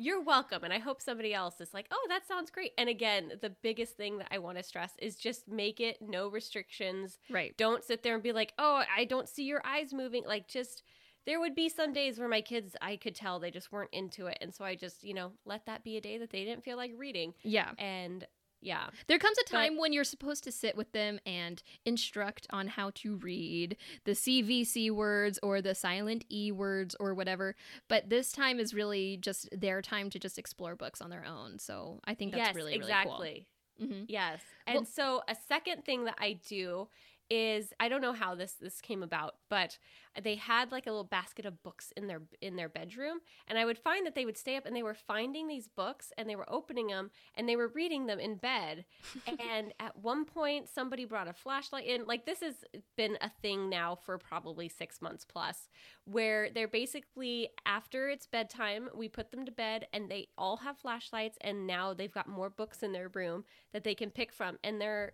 You're 0.00 0.22
welcome. 0.22 0.62
And 0.62 0.72
I 0.72 0.78
hope 0.78 1.02
somebody 1.02 1.34
else 1.34 1.60
is 1.60 1.74
like, 1.74 1.86
oh, 1.90 2.06
that 2.08 2.26
sounds 2.26 2.52
great. 2.52 2.70
And 2.78 2.88
again, 2.88 3.32
the 3.42 3.50
biggest 3.50 3.96
thing 3.96 4.18
that 4.18 4.28
I 4.30 4.38
want 4.38 4.56
to 4.56 4.62
stress 4.62 4.92
is 5.02 5.16
just 5.16 5.48
make 5.48 5.80
it 5.80 5.98
no 6.00 6.28
restrictions. 6.28 7.18
Right. 7.28 7.56
Don't 7.56 7.82
sit 7.82 8.04
there 8.04 8.14
and 8.14 8.22
be 8.22 8.30
like, 8.30 8.52
oh, 8.58 8.84
I 8.96 9.04
don't 9.06 9.28
see 9.28 9.42
your 9.42 9.60
eyes 9.66 9.92
moving. 9.92 10.24
Like, 10.24 10.46
just 10.46 10.84
there 11.28 11.38
would 11.38 11.54
be 11.54 11.68
some 11.68 11.92
days 11.92 12.18
where 12.18 12.28
my 12.28 12.40
kids 12.40 12.74
I 12.80 12.96
could 12.96 13.14
tell 13.14 13.38
they 13.38 13.50
just 13.50 13.70
weren't 13.70 13.90
into 13.92 14.26
it 14.26 14.38
and 14.40 14.52
so 14.54 14.64
I 14.64 14.74
just 14.74 15.04
you 15.04 15.14
know 15.14 15.32
let 15.44 15.66
that 15.66 15.84
be 15.84 15.96
a 15.96 16.00
day 16.00 16.18
that 16.18 16.30
they 16.30 16.44
didn't 16.44 16.64
feel 16.64 16.76
like 16.76 16.92
reading 16.96 17.34
yeah 17.44 17.70
and 17.78 18.26
yeah. 18.60 18.88
There 19.06 19.18
comes 19.18 19.38
a 19.38 19.44
time 19.44 19.74
but, 19.74 19.82
when 19.82 19.92
you're 19.92 20.02
supposed 20.04 20.42
to 20.44 20.50
sit 20.52 20.76
with 20.76 20.90
them 20.92 21.20
and 21.24 21.62
instruct 21.84 22.46
on 22.50 22.66
how 22.66 22.90
to 22.96 23.16
read 23.16 23.76
the 24.04 24.12
CVC 24.12 24.90
words 24.90 25.38
or 25.42 25.62
the 25.62 25.74
silent 25.74 26.24
E 26.28 26.50
words 26.50 26.96
or 26.98 27.14
whatever. 27.14 27.54
But 27.88 28.10
this 28.10 28.32
time 28.32 28.58
is 28.58 28.74
really 28.74 29.16
just 29.16 29.48
their 29.52 29.80
time 29.80 30.10
to 30.10 30.18
just 30.18 30.38
explore 30.38 30.74
books 30.74 31.00
on 31.00 31.10
their 31.10 31.24
own. 31.24 31.58
So 31.58 32.00
I 32.04 32.14
think 32.14 32.32
that's 32.32 32.48
yes, 32.48 32.54
really, 32.56 32.72
really 32.72 32.82
exactly. 32.82 33.46
cool. 33.78 33.86
Mm-hmm. 33.86 34.04
Yes. 34.08 34.40
And 34.66 34.76
well, 34.76 34.84
so 34.84 35.22
a 35.28 35.36
second 35.46 35.84
thing 35.84 36.04
that 36.06 36.16
I 36.18 36.40
do 36.48 36.88
is 37.30 37.72
I 37.78 37.88
don't 37.88 38.00
know 38.00 38.12
how 38.12 38.34
this 38.34 38.52
this 38.52 38.80
came 38.80 39.02
about, 39.02 39.34
but 39.48 39.78
they 40.22 40.34
had 40.34 40.72
like 40.72 40.86
a 40.86 40.90
little 40.90 41.04
basket 41.04 41.44
of 41.44 41.62
books 41.62 41.92
in 41.96 42.06
their 42.06 42.22
in 42.40 42.56
their 42.56 42.68
bedroom, 42.68 43.18
and 43.46 43.58
I 43.58 43.64
would 43.64 43.78
find 43.78 44.06
that 44.06 44.14
they 44.14 44.24
would 44.24 44.38
stay 44.38 44.56
up 44.56 44.66
and 44.66 44.74
they 44.74 44.82
were 44.82 44.94
finding 44.94 45.46
these 45.46 45.68
books 45.68 46.12
and 46.16 46.28
they 46.28 46.36
were 46.36 46.50
opening 46.50 46.88
them 46.88 47.10
and 47.34 47.48
they 47.48 47.56
were 47.56 47.68
reading 47.68 48.06
them 48.06 48.18
in 48.18 48.36
bed. 48.36 48.84
and 49.40 49.72
at 49.78 49.96
one 49.98 50.24
point, 50.24 50.68
somebody 50.68 51.04
brought 51.04 51.28
a 51.28 51.32
flashlight 51.32 51.86
in. 51.86 52.06
Like 52.06 52.24
this 52.24 52.40
has 52.40 52.64
been 52.96 53.18
a 53.20 53.30
thing 53.42 53.68
now 53.68 53.94
for 53.94 54.18
probably 54.18 54.68
six 54.68 55.02
months 55.02 55.24
plus, 55.24 55.68
where 56.04 56.50
they're 56.50 56.68
basically 56.68 57.50
after 57.66 58.08
it's 58.08 58.26
bedtime, 58.26 58.88
we 58.94 59.08
put 59.08 59.30
them 59.30 59.44
to 59.44 59.52
bed 59.52 59.86
and 59.92 60.10
they 60.10 60.28
all 60.38 60.58
have 60.58 60.78
flashlights, 60.78 61.38
and 61.40 61.66
now 61.66 61.92
they've 61.92 62.12
got 62.12 62.28
more 62.28 62.50
books 62.50 62.82
in 62.82 62.92
their 62.92 63.08
room 63.08 63.44
that 63.72 63.84
they 63.84 63.94
can 63.94 64.10
pick 64.10 64.32
from, 64.32 64.58
and 64.64 64.80
they're 64.80 65.12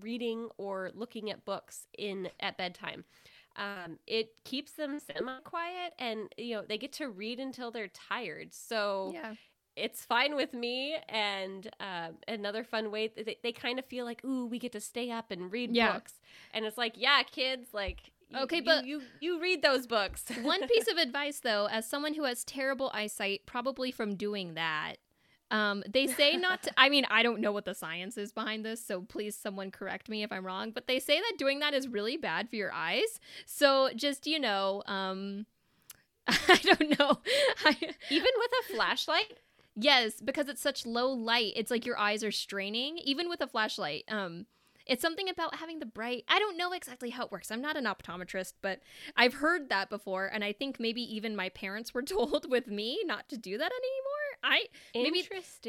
reading 0.00 0.48
or 0.58 0.90
looking 0.94 1.30
at 1.30 1.44
books 1.44 1.86
in 1.96 2.28
at 2.40 2.56
bedtime. 2.58 3.04
Um, 3.56 3.98
it 4.06 4.32
keeps 4.44 4.72
them 4.72 4.98
semi 5.00 5.38
quiet 5.44 5.94
and 5.98 6.28
you 6.36 6.56
know 6.56 6.62
they 6.68 6.76
get 6.78 6.92
to 6.94 7.08
read 7.08 7.40
until 7.40 7.70
they're 7.70 7.88
tired 7.88 8.52
so 8.52 9.12
yeah 9.14 9.34
it's 9.78 10.06
fine 10.06 10.34
with 10.36 10.54
me. 10.54 10.96
And 11.06 11.68
um, 11.80 12.14
another 12.26 12.64
fun 12.64 12.90
way, 12.90 13.08
they, 13.14 13.36
they 13.42 13.52
kind 13.52 13.78
of 13.78 13.84
feel 13.84 14.06
like, 14.06 14.24
ooh, 14.24 14.46
we 14.46 14.58
get 14.58 14.72
to 14.72 14.80
stay 14.80 15.10
up 15.10 15.30
and 15.30 15.52
read 15.52 15.76
Yeah. 15.76 15.92
books. 15.92 16.14
And 16.54 16.64
it's 16.64 16.78
like, 16.78 16.94
yeah, 16.96 17.22
kids, 17.24 17.74
like, 17.74 18.00
you- 18.30 18.38
Okay, 18.38 18.56
you- 18.56 18.64
but- 18.64 18.86
you, 18.86 19.02
you 19.20 19.38
read 19.38 19.60
those 19.60 19.86
books. 19.86 20.24
One 20.40 20.66
piece 20.66 20.88
of 20.90 20.96
advice, 20.96 21.40
though, 21.40 21.66
as 21.70 21.86
someone 21.86 22.14
who 22.14 22.24
has 22.24 22.42
terrible 22.42 22.90
eyesight, 22.94 23.42
probably 23.44 23.90
from 23.90 24.14
doing 24.14 24.54
that, 24.54 24.94
um, 25.50 25.84
they 25.88 26.06
say 26.06 26.36
not 26.36 26.62
to. 26.64 26.72
I 26.76 26.88
mean, 26.88 27.06
I 27.10 27.22
don't 27.22 27.40
know 27.40 27.52
what 27.52 27.64
the 27.64 27.74
science 27.74 28.16
is 28.16 28.32
behind 28.32 28.64
this, 28.64 28.84
so 28.84 29.02
please 29.02 29.36
someone 29.36 29.70
correct 29.70 30.08
me 30.08 30.22
if 30.22 30.32
I'm 30.32 30.44
wrong. 30.44 30.70
But 30.72 30.86
they 30.86 30.98
say 30.98 31.18
that 31.18 31.38
doing 31.38 31.60
that 31.60 31.74
is 31.74 31.88
really 31.88 32.16
bad 32.16 32.48
for 32.48 32.56
your 32.56 32.72
eyes. 32.72 33.20
So 33.44 33.90
just 33.94 34.26
you 34.26 34.40
know, 34.40 34.82
um, 34.86 35.46
I 36.28 36.60
don't 36.62 36.98
know. 36.98 37.18
I, 37.64 37.76
Even 38.10 38.32
with 38.36 38.50
a 38.60 38.74
flashlight, 38.74 39.38
Yes, 39.78 40.22
because 40.22 40.48
it's 40.48 40.62
such 40.62 40.86
low 40.86 41.10
light. 41.10 41.52
It's 41.54 41.70
like 41.70 41.84
your 41.84 41.98
eyes 41.98 42.24
are 42.24 42.32
straining, 42.32 42.96
even 42.98 43.28
with 43.28 43.42
a 43.42 43.46
flashlight. 43.46 44.04
Um, 44.08 44.46
it's 44.86 45.02
something 45.02 45.28
about 45.28 45.56
having 45.56 45.80
the 45.80 45.86
bright. 45.86 46.24
I 46.28 46.38
don't 46.38 46.56
know 46.56 46.72
exactly 46.72 47.10
how 47.10 47.24
it 47.24 47.32
works. 47.32 47.50
I'm 47.50 47.60
not 47.60 47.76
an 47.76 47.84
optometrist, 47.84 48.54
but 48.62 48.80
I've 49.16 49.34
heard 49.34 49.68
that 49.68 49.90
before, 49.90 50.26
and 50.26 50.42
I 50.42 50.52
think 50.52 50.80
maybe 50.80 51.02
even 51.02 51.36
my 51.36 51.50
parents 51.50 51.92
were 51.92 52.02
told 52.02 52.48
with 52.50 52.68
me 52.68 53.00
not 53.04 53.28
to 53.28 53.36
do 53.36 53.58
that 53.58 53.70
anymore. 53.72 54.05
I 54.42 54.66
Maybe- 54.94 55.20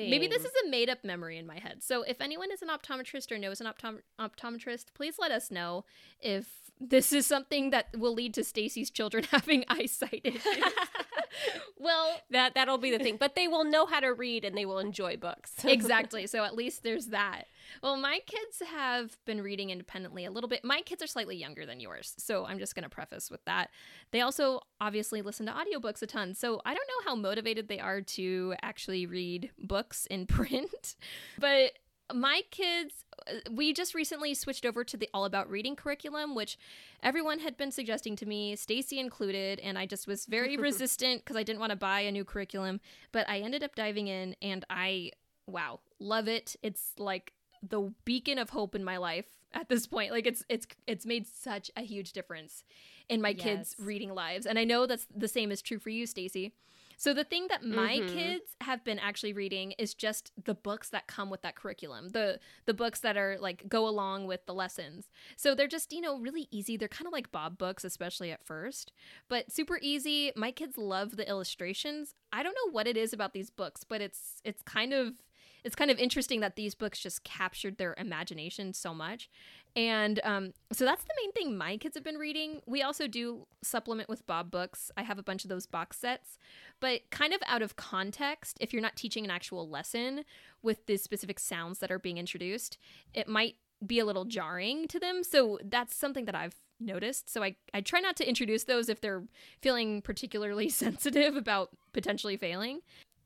maybe 0.09 0.28
this 0.28 0.43
is 0.45 0.51
a 0.65 0.70
made 0.70 0.89
up 0.89 1.03
memory 1.03 1.38
in 1.38 1.45
my 1.47 1.59
head. 1.59 1.84
So 1.84 2.03
if 2.03 2.22
anyone 2.22 2.51
is 2.51 2.61
an 2.61 2.70
optometrist 2.70 3.32
or 3.32 3.38
knows 3.38 3.61
an 3.61 3.68
optom- 3.68 4.01
optometrist, 4.20 4.86
please 4.93 5.15
let 5.20 5.32
us 5.32 5.49
know 5.51 5.86
if 6.20 6.45
this 6.80 7.11
is 7.11 7.26
something 7.26 7.72
that 7.72 7.88
will 7.97 8.13
lead 8.13 8.34
to 8.36 8.43
Stacy's 8.43 8.89
children 8.91 9.24
having 9.32 9.65
eyesight 9.70 10.22
issues. 10.24 10.43
well, 11.78 12.22
that 12.32 12.53
that'll 12.55 12.78
be 12.78 12.91
the 12.91 12.99
thing. 12.99 13.18
But 13.18 13.36
they 13.36 13.47
will 13.47 13.63
know 13.63 13.86
how 13.86 13.99
to 13.99 14.13
read 14.13 14.45
and 14.45 14.57
they 14.57 14.65
will 14.65 14.80
enjoy 14.80 15.18
books. 15.18 15.53
exactly. 15.65 16.28
So 16.28 16.43
at 16.43 16.55
least 16.55 16.84
there's 16.84 17.07
that. 17.07 17.45
Well, 17.84 17.97
my 17.97 18.20
kids 18.26 18.61
have 18.72 19.18
been 19.26 19.41
reading 19.41 19.70
independently 19.70 20.26
a 20.26 20.32
little 20.32 20.47
bit. 20.47 20.63
My 20.63 20.82
kids 20.82 21.03
are 21.03 21.07
slightly 21.07 21.36
younger 21.36 21.65
than 21.65 21.80
yours. 21.80 22.13
So 22.18 22.45
I'm 22.45 22.59
just 22.59 22.76
going 22.76 22.84
to 22.84 22.89
preface 22.89 23.30
with 23.30 23.43
that. 23.45 23.70
They 24.11 24.22
also 24.22 24.61
obviously 24.80 25.22
listen 25.22 25.45
to 25.47 25.51
audiobooks 25.51 26.01
a 26.01 26.07
ton. 26.07 26.34
So 26.34 26.61
I 26.65 26.74
don't 26.74 26.88
know 26.88 27.09
how 27.09 27.15
motivated 27.15 27.68
they 27.68 27.80
are 27.80 28.01
to 28.01 28.55
actually 28.61 29.05
read 29.05 29.51
books 29.59 30.05
in 30.07 30.26
print. 30.28 30.95
but 31.39 31.74
my 32.13 32.41
kids 32.51 33.05
uh, 33.27 33.33
we 33.51 33.73
just 33.73 33.93
recently 33.93 34.33
switched 34.33 34.65
over 34.65 34.83
to 34.83 34.95
the 34.95 35.09
all 35.13 35.25
about 35.25 35.49
reading 35.49 35.75
curriculum 35.75 36.35
which 36.35 36.57
everyone 37.03 37.39
had 37.39 37.57
been 37.57 37.71
suggesting 37.71 38.15
to 38.15 38.25
me 38.25 38.55
stacy 38.55 38.99
included 38.99 39.59
and 39.59 39.77
i 39.77 39.85
just 39.85 40.07
was 40.07 40.25
very 40.25 40.55
resistant 40.69 41.21
because 41.23 41.35
i 41.35 41.43
didn't 41.43 41.59
want 41.59 41.71
to 41.71 41.75
buy 41.75 41.99
a 41.99 42.11
new 42.11 42.23
curriculum 42.23 42.79
but 43.11 43.27
i 43.29 43.39
ended 43.39 43.63
up 43.63 43.75
diving 43.75 44.07
in 44.07 44.35
and 44.41 44.65
i 44.69 45.11
wow 45.47 45.79
love 45.99 46.27
it. 46.27 46.55
It's 46.61 46.91
like 46.97 47.33
the 47.63 47.91
beacon 48.05 48.37
of 48.37 48.51
hope 48.51 48.75
in 48.75 48.83
my 48.83 48.97
life 48.97 49.25
at 49.53 49.69
this 49.69 49.87
point. 49.87 50.11
Like 50.11 50.27
it's 50.27 50.43
it's 50.49 50.67
it's 50.85 51.05
made 51.05 51.27
such 51.27 51.71
a 51.75 51.81
huge 51.81 52.13
difference 52.13 52.63
in 53.09 53.21
my 53.21 53.33
kids 53.33 53.73
reading 53.79 54.13
lives 54.13 54.45
and 54.45 54.59
i 54.59 54.65
know 54.65 54.85
that's 54.85 55.07
the 55.15 55.29
same 55.29 55.49
is 55.49 55.61
true 55.61 55.79
for 55.79 55.89
you 55.89 56.05
stacy 56.05 56.53
so 56.97 57.13
the 57.13 57.23
thing 57.23 57.47
that 57.47 57.63
my 57.63 57.99
Mhm. 57.99 58.13
kids 58.13 58.55
have 58.61 58.83
been 58.83 58.99
actually 58.99 59.31
reading 59.31 59.71
is 59.73 59.93
just 59.93 60.31
the 60.43 60.55
books 60.55 60.89
that 60.89 61.07
come 61.07 61.29
with 61.29 61.41
that 61.43 61.55
curriculum. 61.55 62.09
The 62.09 62.39
the 62.65 62.73
books 62.73 62.99
that 63.01 63.15
are 63.15 63.37
like 63.39 63.69
go 63.69 63.87
along 63.87 64.25
with 64.27 64.45
the 64.45 64.53
lessons. 64.53 65.09
So 65.35 65.55
they're 65.55 65.67
just, 65.67 65.93
you 65.93 66.01
know, 66.01 66.17
really 66.17 66.47
easy. 66.51 66.75
They're 66.75 66.87
kind 66.87 67.07
of 67.07 67.13
like 67.13 67.31
Bob 67.31 67.57
books 67.57 67.83
especially 67.85 68.31
at 68.31 68.43
first, 68.43 68.91
but 69.29 69.51
super 69.51 69.79
easy. 69.81 70.31
My 70.35 70.51
kids 70.51 70.77
love 70.77 71.15
the 71.15 71.27
illustrations. 71.29 72.15
I 72.33 72.43
don't 72.43 72.55
know 72.65 72.71
what 72.71 72.87
it 72.87 72.97
is 72.97 73.13
about 73.13 73.33
these 73.33 73.49
books, 73.49 73.83
but 73.83 74.01
it's 74.01 74.41
it's 74.43 74.63
kind 74.63 74.93
of 74.93 75.21
it's 75.63 75.75
kind 75.75 75.91
of 75.91 75.97
interesting 75.99 76.39
that 76.39 76.55
these 76.55 76.75
books 76.75 76.99
just 76.99 77.23
captured 77.23 77.77
their 77.77 77.93
imagination 77.97 78.73
so 78.73 78.93
much. 78.93 79.29
And 79.78 80.19
um, 80.23 80.53
so 80.73 80.86
that's 80.86 81.03
the 81.03 81.13
main 81.21 81.32
thing 81.34 81.55
my 81.55 81.78
kids 81.78 81.95
have 81.95 82.03
been 82.03 82.17
reading. 82.17 82.61
We 82.65 82.82
also 82.82 83.05
do 83.07 83.45
supplement 83.61 84.09
with 84.09 84.25
Bob 84.25 84.49
books. 84.49 84.89
I 84.97 85.03
have 85.03 85.19
a 85.19 85.23
bunch 85.23 85.45
of 85.45 85.49
those 85.49 85.67
box 85.67 85.99
sets, 85.99 86.39
but 86.80 87.01
kind 87.11 87.32
of 87.32 87.41
out 87.45 87.61
of 87.61 87.75
context, 87.75 88.57
if 88.59 88.73
you're 88.73 88.82
not 88.82 88.95
teaching 88.95 89.23
an 89.23 89.30
actual 89.30 89.69
lesson 89.69 90.25
with 90.63 90.88
the 90.88 90.97
specific 90.97 91.39
sounds 91.39 91.78
that 91.78 91.91
are 91.91 91.99
being 91.99 92.17
introduced, 92.17 92.80
it 93.13 93.28
might 93.28 93.57
be 93.86 93.99
a 93.99 94.05
little 94.05 94.25
jarring 94.25 94.88
to 94.88 94.99
them. 94.99 95.23
So 95.23 95.59
that's 95.63 95.95
something 95.95 96.25
that 96.25 96.34
I've 96.34 96.55
noticed. 96.80 97.32
So 97.32 97.43
I, 97.43 97.55
I 97.71 97.82
try 97.82 97.99
not 97.99 98.15
to 98.17 98.28
introduce 98.28 98.63
those 98.63 98.89
if 98.89 98.99
they're 98.99 99.25
feeling 99.61 100.01
particularly 100.01 100.69
sensitive 100.69 101.36
about 101.36 101.69
potentially 101.93 102.36
failing. 102.36 102.80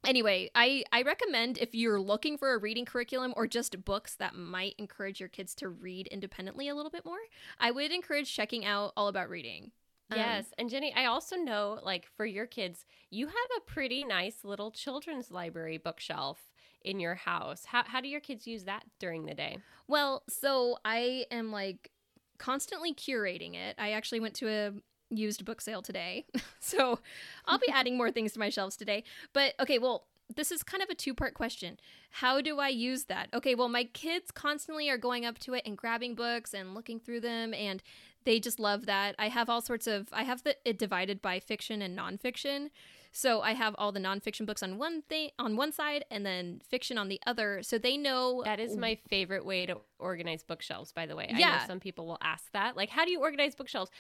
Anyway, 0.06 0.49
I, 0.56 0.84
I 0.91 1.04
recommend 1.04 1.58
if 1.60 1.76
you're 1.76 1.99
looking 1.99 2.38
for 2.38 2.54
a 2.54 2.58
reading 2.58 2.86
curriculum 2.86 3.34
or 3.36 3.45
just 3.47 3.86
books 3.86 4.16
that 4.16 4.36
might 4.36 4.76
encourage 4.78 5.20
your 5.20 5.30
kids 5.30 5.54
to 5.56 5.70
read 5.70 6.08
independently 6.08 6.68
a 6.70 6.76
little 6.76 6.89
bit 6.89 7.06
more, 7.06 7.20
I 7.60 7.72
would 7.72 7.91
encourage 7.91 8.34
checking 8.34 8.66
out 8.66 8.93
All 8.97 9.08
About 9.08 9.30
Reading. 9.30 9.72
Um, 10.10 10.18
Yes, 10.18 10.45
and 10.58 10.70
Jenny, 10.70 10.93
I 10.95 11.06
also 11.06 11.36
know 11.36 11.80
like 11.84 12.08
for 12.18 12.26
your 12.26 12.47
kids, 12.47 12.86
you 13.10 13.28
have 13.28 13.36
a 13.58 13.62
pretty 13.62 14.04
nice 14.04 14.43
little 14.43 14.72
children's 14.72 15.32
library 15.32 15.78
bookshelf 15.78 16.39
in 16.84 16.99
your 16.99 17.16
house. 17.16 17.66
How 17.66 17.84
how 17.86 18.02
do 18.02 18.08
your 18.08 18.20
kids 18.20 18.47
use 18.47 18.64
that 18.66 18.84
during 18.99 19.26
the 19.26 19.36
day? 19.36 19.60
Well, 19.88 20.24
so 20.28 20.78
I 20.84 21.26
am 21.32 21.52
like 21.52 21.91
constantly 22.39 22.93
curating 22.93 23.56
it. 23.56 23.76
I 23.78 23.91
actually 23.91 24.20
went 24.20 24.34
to 24.36 24.49
a 24.49 24.72
used 25.12 25.45
book 25.45 25.62
sale 25.62 25.82
today. 25.82 26.26
so 26.59 26.99
I'll 27.45 27.59
be 27.59 27.72
adding 27.72 27.97
more 27.97 28.12
things 28.12 28.34
to 28.34 28.39
my 28.39 28.49
shelves 28.49 28.76
today. 28.76 29.03
But 29.34 29.53
okay, 29.59 29.78
well, 29.78 30.07
this 30.36 30.51
is 30.51 30.64
kind 30.64 30.82
of 30.82 30.89
a 30.89 30.95
two 30.95 31.14
part 31.14 31.34
question. 31.34 31.78
How 32.12 32.41
do 32.41 32.59
I 32.59 32.70
use 32.70 33.05
that? 33.05 33.30
Okay, 33.34 33.55
well, 33.55 33.70
my 33.70 33.84
kids 33.84 34.32
constantly 34.32 34.89
are 34.89 34.97
going 34.97 35.26
up 35.26 35.39
to 35.39 35.53
it 35.53 35.64
and 35.66 35.78
grabbing 35.78 36.16
books 36.16 36.53
and 36.53 36.74
looking 36.74 36.99
through 36.99 37.22
them, 37.22 37.53
and 37.53 37.84
they 38.24 38.39
just 38.39 38.59
love 38.59 38.86
that. 38.86 39.16
I 39.18 39.30
have 39.30 39.49
all 39.49 39.62
sorts 39.62 39.88
of, 39.88 40.07
I 40.12 40.24
have 40.24 40.43
the, 40.43 40.55
it 40.66 40.78
divided 40.78 41.22
by 41.22 41.39
fiction 41.39 41.82
and 41.82 41.97
nonfiction. 41.97 42.70
So 43.12 43.41
I 43.41 43.53
have 43.53 43.76
all 43.78 43.91
the 43.91 43.99
nonfiction 43.99 44.45
books 44.45 44.64
on 44.64 44.78
one 44.78 45.01
thing 45.03 45.32
on 45.38 45.55
one 45.57 45.72
side 45.72 46.05
and 46.09 46.26
then 46.26 46.62
fiction 46.70 46.97
on 46.97 47.09
the 47.09 47.20
other. 47.28 47.62
So 47.62 47.78
they 47.78 47.97
know 47.97 48.41
That 48.45 48.59
is 48.59 48.78
my 48.78 48.95
favorite 49.09 49.45
way 49.45 49.66
to 49.66 49.78
organize 49.99 50.43
bookshelves, 50.43 50.91
by 50.93 51.05
the 51.05 51.16
way. 51.16 51.28
I 51.30 51.34
know 51.34 51.39
Yeah. 51.39 51.68
some 51.68 51.80
people 51.80 52.07
will 52.07 52.20
ask 52.22 52.51
that. 52.53 52.78
Like, 52.78 52.89
how 52.89 53.03
do 53.05 53.12
you 53.12 53.20
organize 53.20 53.53
bookshelves? 53.55 53.91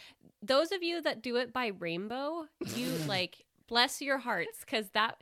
Those 0.41 0.71
of 0.71 0.81
you 0.81 1.01
that 1.01 1.21
do 1.21 1.35
it 1.35 1.51
by 1.51 1.67
rainbow, 1.67 2.47
you 2.75 2.87
like 3.07 3.45
bless 3.67 4.01
your 4.01 4.17
hearts 4.17 4.59
because 4.61 4.89
that 4.91 5.21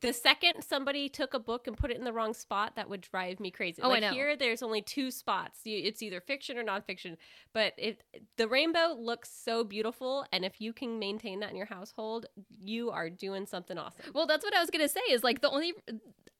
the 0.00 0.12
second 0.12 0.62
somebody 0.62 1.08
took 1.08 1.32
a 1.34 1.38
book 1.38 1.66
and 1.66 1.76
put 1.76 1.90
it 1.90 1.96
in 1.96 2.04
the 2.04 2.12
wrong 2.12 2.34
spot, 2.34 2.74
that 2.76 2.90
would 2.90 3.00
drive 3.00 3.38
me 3.38 3.50
crazy. 3.50 3.80
Oh, 3.82 3.92
I 3.92 4.00
know. 4.00 4.10
here, 4.10 4.36
there's 4.36 4.62
only 4.62 4.82
two 4.82 5.10
spots. 5.10 5.60
It's 5.64 6.02
either 6.02 6.20
fiction 6.20 6.58
or 6.58 6.64
nonfiction. 6.64 7.16
But 7.52 7.74
it 7.78 8.02
the 8.36 8.48
rainbow 8.48 8.96
looks 8.98 9.30
so 9.30 9.62
beautiful, 9.62 10.26
and 10.32 10.44
if 10.44 10.60
you 10.60 10.72
can 10.72 10.98
maintain 10.98 11.40
that 11.40 11.50
in 11.50 11.56
your 11.56 11.66
household, 11.66 12.26
you 12.50 12.90
are 12.90 13.08
doing 13.08 13.46
something 13.46 13.78
awesome. 13.78 14.12
Well, 14.12 14.26
that's 14.26 14.44
what 14.44 14.54
I 14.56 14.60
was 14.60 14.70
gonna 14.70 14.88
say. 14.88 15.00
Is 15.08 15.22
like 15.22 15.40
the 15.40 15.50
only 15.50 15.74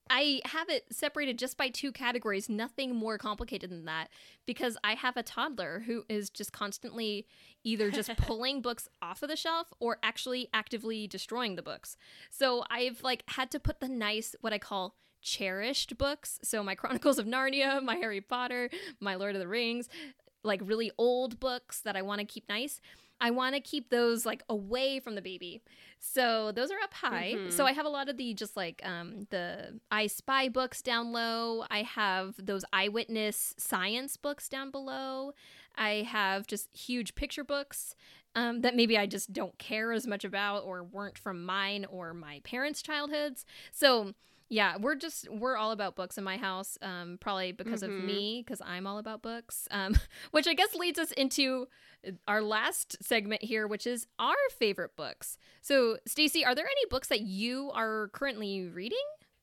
I 0.08 0.40
have 0.44 0.68
it 0.68 0.86
separated 0.90 1.38
just 1.38 1.56
by 1.56 1.68
two 1.68 1.92
categories, 1.92 2.48
nothing 2.48 2.94
more 2.94 3.18
complicated 3.18 3.70
than 3.70 3.84
that, 3.86 4.08
because 4.46 4.76
I 4.84 4.94
have 4.94 5.16
a 5.16 5.22
toddler 5.22 5.82
who 5.86 6.04
is 6.08 6.30
just 6.30 6.52
constantly 6.52 7.26
either 7.64 7.90
just 7.90 8.14
pulling 8.16 8.62
books 8.62 8.88
off 9.02 9.22
of 9.22 9.28
the 9.28 9.36
shelf 9.36 9.72
or 9.80 9.98
actually 10.02 10.48
actively 10.54 11.06
destroying 11.06 11.56
the 11.56 11.62
books. 11.62 11.96
So 12.30 12.64
I've 12.70 13.02
like 13.02 13.24
had 13.28 13.50
to 13.52 13.60
put 13.60 13.80
the 13.80 13.88
nice 13.88 14.34
what 14.40 14.52
I 14.52 14.58
call 14.58 14.94
cherished 15.20 15.98
books. 15.98 16.38
So 16.42 16.62
my 16.62 16.74
Chronicles 16.76 17.18
of 17.18 17.26
Narnia, 17.26 17.82
my 17.82 17.96
Harry 17.96 18.20
Potter, 18.20 18.70
my 19.00 19.16
Lord 19.16 19.34
of 19.34 19.40
the 19.40 19.48
Rings, 19.48 19.88
like 20.44 20.60
really 20.64 20.92
old 20.96 21.40
books 21.40 21.80
that 21.80 21.96
I 21.96 22.02
want 22.02 22.20
to 22.20 22.24
keep 22.24 22.48
nice. 22.48 22.80
I 23.20 23.30
want 23.30 23.54
to 23.54 23.60
keep 23.60 23.88
those 23.90 24.26
like 24.26 24.42
away 24.48 25.00
from 25.00 25.14
the 25.14 25.22
baby. 25.22 25.62
So 25.98 26.52
those 26.52 26.70
are 26.70 26.78
up 26.82 26.92
high. 26.94 27.34
Mhm. 27.36 27.52
So 27.52 27.64
I 27.64 27.72
have 27.72 27.86
a 27.86 27.88
lot 27.90 28.08
of 28.08 28.16
the 28.16 28.34
just 28.34 28.56
like 28.56 28.80
um 28.84 29.26
the 29.30 29.80
I 29.90 30.06
Spy 30.06 30.48
books 30.48 30.82
down 30.82 31.12
low. 31.12 31.64
I 31.70 31.82
have 31.82 32.34
those 32.38 32.64
eyewitness 32.72 33.54
science 33.58 34.16
books 34.16 34.48
down 34.48 34.70
below. 34.70 35.32
I 35.76 36.06
have 36.08 36.46
just 36.46 36.74
huge 36.76 37.14
picture 37.14 37.44
books 37.44 37.94
um, 38.34 38.60
that 38.60 38.76
maybe 38.76 38.98
I 38.98 39.06
just 39.06 39.32
don't 39.32 39.58
care 39.58 39.92
as 39.92 40.06
much 40.06 40.24
about 40.24 40.64
or 40.64 40.82
weren't 40.84 41.16
from 41.18 41.44
mine 41.44 41.86
or 41.86 42.12
my 42.12 42.40
parents' 42.44 42.82
childhoods. 42.82 43.46
So 43.72 44.12
yeah, 44.48 44.76
we're 44.76 44.94
just 44.94 45.28
we're 45.30 45.56
all 45.56 45.72
about 45.72 45.96
books 45.96 46.18
in 46.18 46.24
my 46.24 46.36
house. 46.36 46.78
Um, 46.80 47.18
probably 47.20 47.52
because 47.52 47.82
of 47.82 47.90
Mhm. 47.90 48.04
me, 48.04 48.42
because 48.44 48.60
I'm 48.64 48.86
all 48.86 48.98
about 48.98 49.22
books. 49.22 49.66
Um, 49.70 49.94
which 50.30 50.46
I 50.46 50.54
guess 50.54 50.74
leads 50.74 50.98
us 50.98 51.10
into 51.12 51.68
our 52.28 52.42
last 52.42 52.96
segment 53.02 53.42
here, 53.42 53.66
which 53.66 53.86
is 53.86 54.06
our 54.18 54.36
favorite 54.58 54.94
books. 54.96 55.38
So, 55.62 55.98
Stacy, 56.06 56.44
are 56.44 56.54
there 56.54 56.66
any 56.66 56.86
books 56.90 57.08
that 57.08 57.22
you 57.22 57.70
are 57.74 58.08
currently 58.12 58.68
reading? 58.68 58.98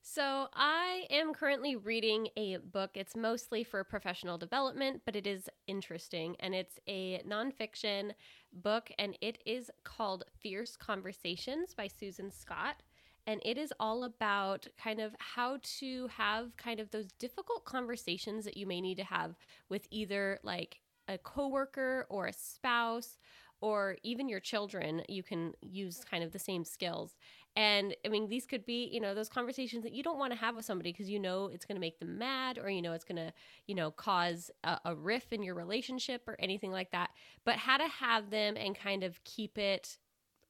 So, 0.06 0.48
I 0.54 1.06
am 1.10 1.32
currently 1.32 1.76
reading 1.76 2.28
a 2.36 2.58
book. 2.58 2.90
It's 2.94 3.16
mostly 3.16 3.64
for 3.64 3.82
professional 3.84 4.36
development, 4.36 5.00
but 5.06 5.16
it 5.16 5.26
is 5.26 5.48
interesting. 5.66 6.36
And 6.40 6.54
it's 6.54 6.78
a 6.86 7.22
nonfiction 7.26 8.12
book, 8.52 8.90
and 8.98 9.16
it 9.22 9.38
is 9.46 9.70
called 9.82 10.24
Fierce 10.40 10.76
Conversations 10.76 11.74
by 11.74 11.88
Susan 11.88 12.30
Scott. 12.30 12.82
And 13.26 13.40
it 13.44 13.56
is 13.56 13.72
all 13.80 14.04
about 14.04 14.66
kind 14.82 15.00
of 15.00 15.14
how 15.18 15.58
to 15.78 16.08
have 16.08 16.56
kind 16.56 16.80
of 16.80 16.90
those 16.90 17.12
difficult 17.18 17.64
conversations 17.64 18.44
that 18.44 18.56
you 18.56 18.66
may 18.66 18.80
need 18.80 18.96
to 18.96 19.04
have 19.04 19.34
with 19.68 19.86
either 19.90 20.38
like 20.42 20.80
a 21.08 21.18
coworker 21.18 22.06
or 22.08 22.26
a 22.26 22.32
spouse 22.32 23.16
or 23.60 23.96
even 24.02 24.28
your 24.28 24.40
children. 24.40 25.02
You 25.08 25.22
can 25.22 25.52
use 25.62 26.04
kind 26.10 26.22
of 26.22 26.32
the 26.32 26.38
same 26.38 26.64
skills. 26.64 27.14
And 27.56 27.94
I 28.04 28.08
mean, 28.08 28.28
these 28.28 28.46
could 28.46 28.66
be, 28.66 28.90
you 28.92 29.00
know, 29.00 29.14
those 29.14 29.28
conversations 29.28 29.84
that 29.84 29.92
you 29.92 30.02
don't 30.02 30.18
want 30.18 30.32
to 30.32 30.38
have 30.38 30.56
with 30.56 30.64
somebody 30.64 30.92
because 30.92 31.08
you 31.08 31.20
know 31.20 31.46
it's 31.46 31.64
going 31.64 31.76
to 31.76 31.80
make 31.80 32.00
them 32.00 32.18
mad 32.18 32.58
or, 32.58 32.68
you 32.68 32.82
know, 32.82 32.92
it's 32.92 33.04
going 33.04 33.16
to, 33.16 33.32
you 33.66 33.74
know, 33.74 33.90
cause 33.92 34.50
a, 34.64 34.78
a 34.86 34.94
riff 34.94 35.32
in 35.32 35.42
your 35.42 35.54
relationship 35.54 36.22
or 36.26 36.36
anything 36.40 36.72
like 36.72 36.90
that. 36.90 37.10
But 37.44 37.56
how 37.56 37.76
to 37.76 37.86
have 37.88 38.30
them 38.30 38.56
and 38.56 38.76
kind 38.76 39.04
of 39.04 39.22
keep 39.24 39.56
it, 39.56 39.98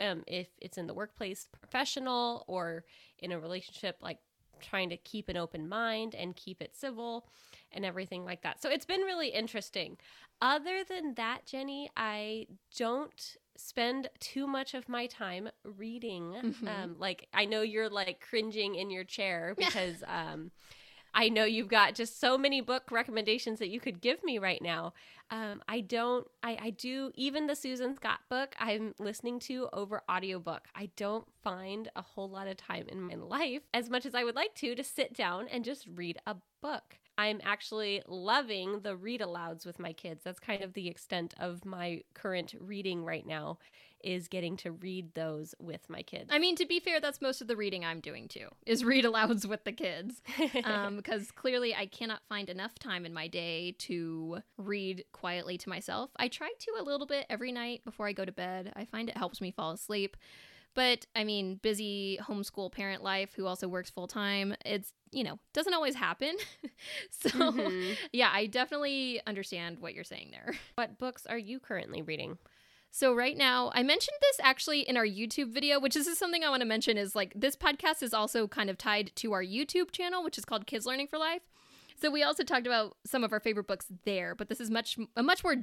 um, 0.01 0.25
if 0.27 0.49
it's 0.61 0.79
in 0.79 0.87
the 0.87 0.95
workplace, 0.95 1.49
professional 1.53 2.45
or 2.47 2.85
in 3.19 3.33
a 3.33 3.39
relationship, 3.39 3.97
like 4.01 4.19
trying 4.61 4.89
to 4.91 4.97
keep 4.97 5.29
an 5.29 5.37
open 5.37 5.69
mind 5.69 6.15
and 6.15 6.37
keep 6.37 6.63
it 6.63 6.75
civil 6.77 7.27
and 7.73 7.85
everything 7.85 8.25
like 8.25 8.43
that. 8.43 8.63
So 8.63 8.71
it's 8.71 8.85
been 8.85 9.01
really 9.03 9.29
interesting. 9.29 9.97
Other 10.41 10.85
than 10.89 11.15
that, 11.15 11.47
Jenny, 11.47 11.91
I 11.97 12.47
don't 12.77 13.37
spend 13.57 14.09
too 14.21 14.47
much 14.47 14.75
of 14.75 14.89
my 14.89 15.07
time 15.07 15.49
reading. 15.65 16.33
Mhm. 16.33 16.69
Um, 16.69 16.97
like 16.99 17.29
I 17.33 17.45
know 17.45 17.63
you're 17.63 17.89
like 17.91 18.21
cringing 18.21 18.75
in 18.75 18.91
your 18.91 19.05
chair 19.05 19.55
because 19.57 20.03
um, 20.07 20.51
I 21.15 21.29
know 21.29 21.45
you've 21.45 21.69
got 21.69 21.95
just 21.95 22.21
so 22.21 22.37
many 22.37 22.61
book 22.61 22.91
recommendations 22.91 23.61
that 23.61 23.69
you 23.69 23.81
could 23.81 24.01
give 24.01 24.23
me 24.25 24.39
right 24.39 24.61
now. 24.61 24.93
Um, 25.31 25.63
I 25.69 25.81
don't. 25.81 26.27
I, 26.43 26.59
I 26.61 26.71
do. 26.71 27.13
Even 27.15 27.47
the 27.47 27.55
Susan 27.57 27.95
Scott 27.95 28.21
book 28.29 28.55
I'm 28.59 28.95
listening 28.99 29.39
to 29.41 29.69
over 29.73 30.03
audiobook. 30.11 30.69
I 30.75 30.91
don't 30.97 31.27
find 31.43 31.89
a 31.97 32.03
whole 32.03 32.29
lot 32.29 32.49
of 32.49 32.57
time 32.57 32.87
in 32.89 33.01
my 33.01 33.15
life 33.15 33.63
as 33.73 33.89
much 33.89 34.05
as 34.05 34.15
I 34.15 34.25
would 34.25 34.35
like 34.35 34.55
to 34.57 34.75
to 34.75 34.85
sit 34.85 35.15
down 35.15 35.49
and 35.49 35.65
just 35.65 35.87
read 35.95 36.19
a 36.27 36.37
book. 36.61 36.99
I'm 37.17 37.41
actually 37.45 38.03
loving 38.07 38.81
the 38.81 38.97
read 38.97 39.21
alouds 39.21 39.65
with 39.65 39.79
my 39.79 39.93
kids. 39.93 40.23
That's 40.25 40.41
kind 40.41 40.63
of 40.63 40.75
the 40.75 40.89
extent 40.89 41.35
of 41.39 41.65
my 41.65 42.03
current 42.15 42.55
reading 42.59 43.05
right 43.05 43.27
now 43.27 43.59
is 44.05 44.29
getting 44.29 44.57
to 44.59 44.71
read 44.71 45.15
those 45.15 45.55
with 45.59 45.89
my 45.89 46.03
kids. 46.03 46.29
I 46.31 46.39
mean, 46.39 46.57
to 46.57 46.67
be 46.67 46.79
fair, 46.79 47.01
that's 47.01 47.23
most 47.23 47.41
of 47.41 47.49
the 47.49 47.57
reading 47.57 47.85
I'm 47.85 48.01
doing 48.01 48.29
too, 48.29 48.49
is 48.67 48.85
read 48.85 49.05
alouds 49.05 49.47
with 49.47 49.65
the 49.65 49.73
kids. 49.73 50.23
Um, 50.65 50.97
because 50.97 51.31
clearly 51.31 51.75
I 51.75 51.87
cannot 51.87 52.21
find 52.29 52.49
enough 52.49 52.79
time 52.79 53.05
in 53.05 53.13
my 53.13 53.29
day 53.29 53.75
to 53.81 54.39
read 54.57 55.05
quietly 55.13 55.59
to 55.59 55.69
myself. 55.69 56.11
I 56.17 56.29
try 56.29 56.51
to 56.59 56.73
a 56.79 56.83
little 56.83 57.07
bit 57.07 57.27
every 57.29 57.53
night 57.53 57.85
before 57.85 58.07
I 58.07 58.13
go 58.13 58.25
to 58.25 58.33
bed. 58.33 58.73
I 58.77 58.85
find 58.85 59.09
it 59.09 59.17
helps 59.17 59.41
me 59.41 59.51
fall 59.51 59.73
asleep. 59.73 60.17
But 60.75 61.07
I 61.15 61.25
mean, 61.25 61.57
busy 61.63 62.19
homeschool 62.23 62.73
parent 62.73 63.03
life 63.03 63.33
who 63.35 63.47
also 63.47 63.69
works 63.69 63.91
full 63.91 64.07
time, 64.09 64.55
it's, 64.65 64.93
you 65.13 65.23
know, 65.25 65.39
doesn't 65.53 65.75
always 65.75 65.95
happen. 65.95 66.37
so, 67.11 67.29
Mhm. 67.31 67.97
yeah, 68.13 68.31
I 68.33 68.47
definitely 68.47 69.21
understand 69.27 69.79
what 69.81 69.95
you're 69.95 70.05
saying 70.05 70.31
there. 70.33 70.55
what 70.75 70.99
books 70.99 71.27
are 71.27 71.39
you 71.39 71.61
currently 71.61 72.03
reading? 72.03 72.39
So 72.91 73.13
right 73.15 73.37
now, 73.37 73.73
I 73.75 73.83
mentioned 73.83 74.17
this 74.21 74.39
actually 74.41 74.81
in 74.83 74.97
our 74.97 75.07
YouTube 75.07 75.53
video, 75.53 75.81
which 75.81 75.97
is 75.97 76.17
something 76.17 76.45
I 76.45 76.49
want 76.51 76.61
to 76.61 76.67
mention 76.67 76.97
is 76.97 77.17
like 77.17 77.33
this 77.35 77.57
podcast 77.57 78.03
is 78.05 78.15
also 78.15 78.47
kind 78.47 78.71
of 78.71 78.79
tied 78.79 79.11
to 79.17 79.33
our 79.33 79.43
YouTube 79.43 79.91
channel, 79.91 80.23
which 80.23 80.39
is 80.39 80.45
called 80.45 80.67
Kids 80.67 80.87
Learning 80.87 81.09
for 81.09 81.19
Life. 81.19 81.43
So 82.01 82.11
we 82.11 82.23
also 82.23 82.43
talked 82.43 82.67
about 82.67 82.97
some 83.05 83.23
of 83.25 83.33
our 83.33 83.41
favorite 83.41 83.67
books 83.67 83.87
there, 84.05 84.35
but 84.35 84.49
this 84.49 84.61
is 84.61 84.71
much 84.71 84.97
a 85.17 85.23
much 85.23 85.43
more 85.45 85.57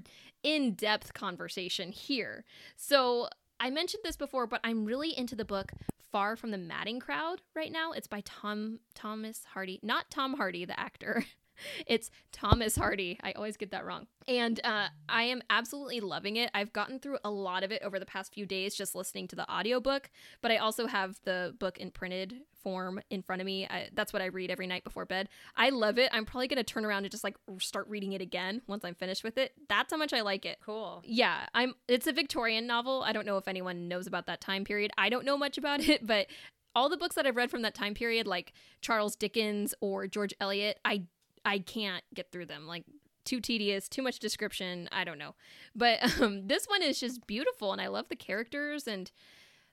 in-depth 0.44 1.14
conversation 1.14 1.92
here. 1.92 2.46
So 2.76 3.28
I 3.64 3.70
mentioned 3.70 4.02
this 4.04 4.18
before, 4.18 4.48
but 4.48 4.60
I'm 4.64 4.86
really 4.86 5.16
into 5.16 5.36
the 5.36 5.46
book 5.46 5.72
Far 6.12 6.36
from 6.36 6.50
the 6.50 6.58
Madding 6.58 7.00
Crowd 7.00 7.44
right 7.56 7.72
now. 7.72 7.92
It's 7.92 8.08
by 8.08 8.24
Tom 8.26 8.80
Thomas 8.96 9.44
Hardy, 9.54 9.80
not 9.84 10.10
Tom 10.10 10.34
Hardy 10.34 10.66
the 10.66 10.78
actor. 10.80 11.24
It's 11.88 12.10
Thomas 12.32 12.76
Hardy. 12.76 13.20
I 13.24 13.32
always 13.34 13.58
get 13.58 13.72
that 13.72 13.86
wrong. 13.86 14.08
And 14.28 14.60
uh, 14.64 14.88
I 15.10 15.24
am 15.24 15.42
absolutely 15.50 16.00
loving 16.00 16.38
it. 16.38 16.50
I've 16.54 16.72
gotten 16.72 17.00
through 17.00 17.18
a 17.24 17.32
lot 17.32 17.64
of 17.64 17.72
it 17.72 17.82
over 17.84 18.00
the 18.00 18.06
past 18.06 18.34
few 18.34 18.46
days 18.46 18.76
just 18.76 18.96
listening 18.96 19.28
to 19.30 19.36
the 19.36 19.52
audiobook, 19.52 20.10
but 20.42 20.52
I 20.52 20.58
also 20.58 20.88
have 20.88 21.20
the 21.24 21.56
book 21.60 21.78
in 21.80 21.92
printed 21.92 22.42
form 22.62 23.02
in 23.10 23.22
front 23.22 23.42
of 23.42 23.46
me. 23.46 23.66
I, 23.66 23.90
that's 23.94 24.14
what 24.14 24.22
I 24.22 24.26
read 24.26 24.52
every 24.52 24.68
night 24.68 24.84
before 24.84 25.06
bed. 25.06 25.30
I 25.56 25.70
love 25.70 25.98
it. 25.98 26.10
I'm 26.14 26.26
probably 26.26 26.48
going 26.48 26.58
to 26.58 26.64
turn 26.64 26.86
around 26.86 27.04
and 27.04 27.12
just 27.12 27.24
like 27.24 27.36
start 27.60 27.88
reading 27.90 28.14
it 28.14 28.22
again 28.22 28.62
once 28.68 28.86
I'm 28.86 28.96
finished 28.96 29.24
with 29.24 29.38
it. 29.38 29.54
That's 29.68 29.92
how 29.92 29.98
much 29.98 30.14
I 30.14 30.22
like 30.22 30.46
it. 30.46 30.60
Cool. 30.64 31.02
Yeah, 31.04 31.46
I'm 31.54 31.74
it's 31.88 32.08
a 32.08 32.14
Victorian 32.14 32.68
novel. 32.68 33.04
I 33.06 33.12
don't 33.12 33.26
know 33.26 33.38
if 33.38 33.48
anyone 33.48 33.88
knows 33.88 34.08
about 34.08 34.28
that 34.28 34.42
time 34.42 34.64
period. 34.64 34.92
I 34.98 35.10
don't 35.10 35.26
know 35.26 35.38
much 35.38 35.58
about 35.58 35.80
it, 35.90 36.06
but 36.06 36.28
all 36.74 36.90
the 36.90 36.98
books 36.98 37.16
that 37.16 37.26
I've 37.26 37.36
read 37.36 37.52
from 37.52 37.64
that 37.64 37.76
time 37.76 37.94
period 37.94 38.28
like 38.28 38.54
Charles 38.82 39.16
Dickens 39.16 39.74
or 39.82 40.08
George 40.08 40.34
Eliot, 40.40 40.80
I 40.86 41.04
I 41.46 41.60
can't 41.60 42.04
get 42.14 42.32
through 42.32 42.46
them. 42.48 42.68
Like 42.68 42.86
too 43.24 43.40
tedious, 43.40 43.88
too 43.88 44.02
much 44.02 44.20
description, 44.20 44.90
I 44.92 45.04
don't 45.04 45.18
know. 45.18 45.36
But 45.76 46.00
um 46.22 46.48
this 46.48 46.66
one 46.66 46.82
is 46.82 47.00
just 47.00 47.26
beautiful 47.28 47.72
and 47.72 47.82
I 47.82 47.88
love 47.88 48.10
the 48.10 48.16
characters 48.16 48.88
and 48.88 49.12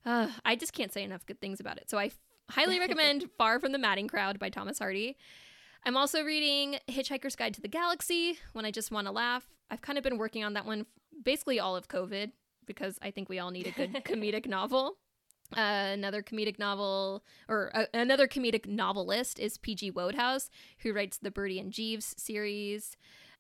uh, 0.05 0.29
I 0.45 0.57
just 0.57 0.73
can't 0.73 0.93
say 0.93 1.03
enough 1.03 1.27
good 1.27 1.41
things 1.41 1.61
about 1.61 1.77
it. 1.77 1.91
So 1.91 1.99
I 1.99 2.07
f- 2.07 2.19
highly 2.51 2.79
recommend 2.85 3.29
Far 3.37 3.59
from 3.61 3.73
the 3.73 3.79
Madding 3.79 4.09
Crowd 4.09 4.39
by 4.39 4.49
Thomas 4.49 4.79
Hardy. 4.79 5.17
I'm 5.85 5.97
also 5.97 6.23
reading 6.23 6.79
Hitchhiker's 6.89 7.37
Guide 7.37 7.55
to 7.55 7.61
the 7.61 7.69
Galaxy 7.69 8.39
when 8.53 8.65
I 8.65 8.71
just 8.71 8.91
want 8.91 9.07
to 9.07 9.13
laugh. 9.13 9.47
I've 9.71 9.83
kind 9.83 9.99
of 9.99 10.05
been 10.05 10.19
working 10.19 10.45
on 10.45 10.55
that 10.55 10.67
one 10.67 10.87
basically 11.23 11.61
all 11.61 11.77
of 11.77 11.89
COVID 11.89 12.33
because 12.67 12.99
I 13.03 13.11
think 13.11 13.29
we 13.29 13.39
all 13.39 13.51
need 13.51 13.67
a 13.67 13.71
good 13.71 13.93
comedic 14.05 14.47
novel. 14.47 14.97
Uh, 15.57 15.93
another 15.93 16.23
comedic 16.23 16.59
novel, 16.59 17.25
or 17.49 17.71
uh, 17.75 17.87
another 17.95 18.29
comedic 18.29 18.67
novelist, 18.67 19.39
is 19.39 19.57
P.G. 19.57 19.93
Wodehouse, 19.93 20.51
who 20.81 20.93
writes 20.93 21.17
the 21.17 21.31
Bertie 21.31 21.59
and 21.59 21.73
Jeeves 21.73 22.15
series. 22.19 22.97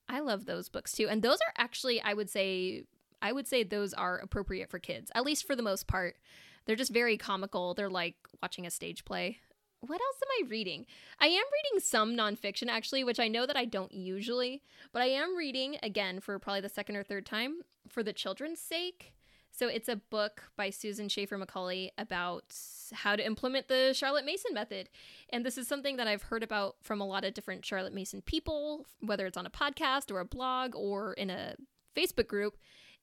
I 0.08 0.20
love 0.20 0.46
those 0.46 0.70
books 0.70 0.92
too, 0.92 1.08
and 1.08 1.22
those 1.22 1.38
are 1.46 1.52
actually, 1.58 2.00
I 2.00 2.14
would 2.14 2.30
say, 2.30 2.84
I 3.20 3.32
would 3.32 3.46
say 3.46 3.62
those 3.62 3.92
are 3.92 4.16
appropriate 4.16 4.70
for 4.70 4.78
kids, 4.78 5.10
at 5.14 5.24
least 5.24 5.46
for 5.46 5.54
the 5.54 5.62
most 5.62 5.86
part. 5.86 6.16
They're 6.64 6.76
just 6.76 6.92
very 6.92 7.16
comical. 7.16 7.74
They're 7.74 7.90
like 7.90 8.16
watching 8.42 8.66
a 8.66 8.70
stage 8.70 9.04
play. 9.04 9.38
What 9.80 10.00
else 10.00 10.16
am 10.22 10.44
I 10.44 10.48
reading? 10.48 10.86
I 11.20 11.26
am 11.26 11.44
reading 11.52 11.80
some 11.80 12.16
nonfiction 12.16 12.68
actually, 12.68 13.04
which 13.04 13.20
I 13.20 13.28
know 13.28 13.46
that 13.46 13.56
I 13.56 13.64
don't 13.64 13.92
usually, 13.92 14.62
but 14.92 15.02
I 15.02 15.06
am 15.06 15.36
reading 15.36 15.76
again 15.82 16.20
for 16.20 16.38
probably 16.38 16.62
the 16.62 16.68
second 16.68 16.96
or 16.96 17.04
third 17.04 17.26
time 17.26 17.60
for 17.88 18.02
the 18.02 18.12
children's 18.12 18.60
sake. 18.60 19.12
So 19.58 19.66
it's 19.66 19.88
a 19.88 19.96
book 19.96 20.44
by 20.56 20.70
Susan 20.70 21.08
Schaeffer 21.08 21.36
Macaulay 21.36 21.90
about 21.98 22.54
how 22.92 23.16
to 23.16 23.26
implement 23.26 23.66
the 23.66 23.92
Charlotte 23.92 24.24
Mason 24.24 24.54
method. 24.54 24.88
And 25.30 25.44
this 25.44 25.58
is 25.58 25.66
something 25.66 25.96
that 25.96 26.06
I've 26.06 26.22
heard 26.22 26.44
about 26.44 26.76
from 26.80 27.00
a 27.00 27.04
lot 27.04 27.24
of 27.24 27.34
different 27.34 27.64
Charlotte 27.64 27.92
Mason 27.92 28.22
people, 28.22 28.86
whether 29.00 29.26
it's 29.26 29.36
on 29.36 29.46
a 29.46 29.50
podcast 29.50 30.12
or 30.12 30.20
a 30.20 30.24
blog 30.24 30.76
or 30.76 31.12
in 31.14 31.28
a 31.28 31.56
Facebook 31.96 32.28
group, 32.28 32.56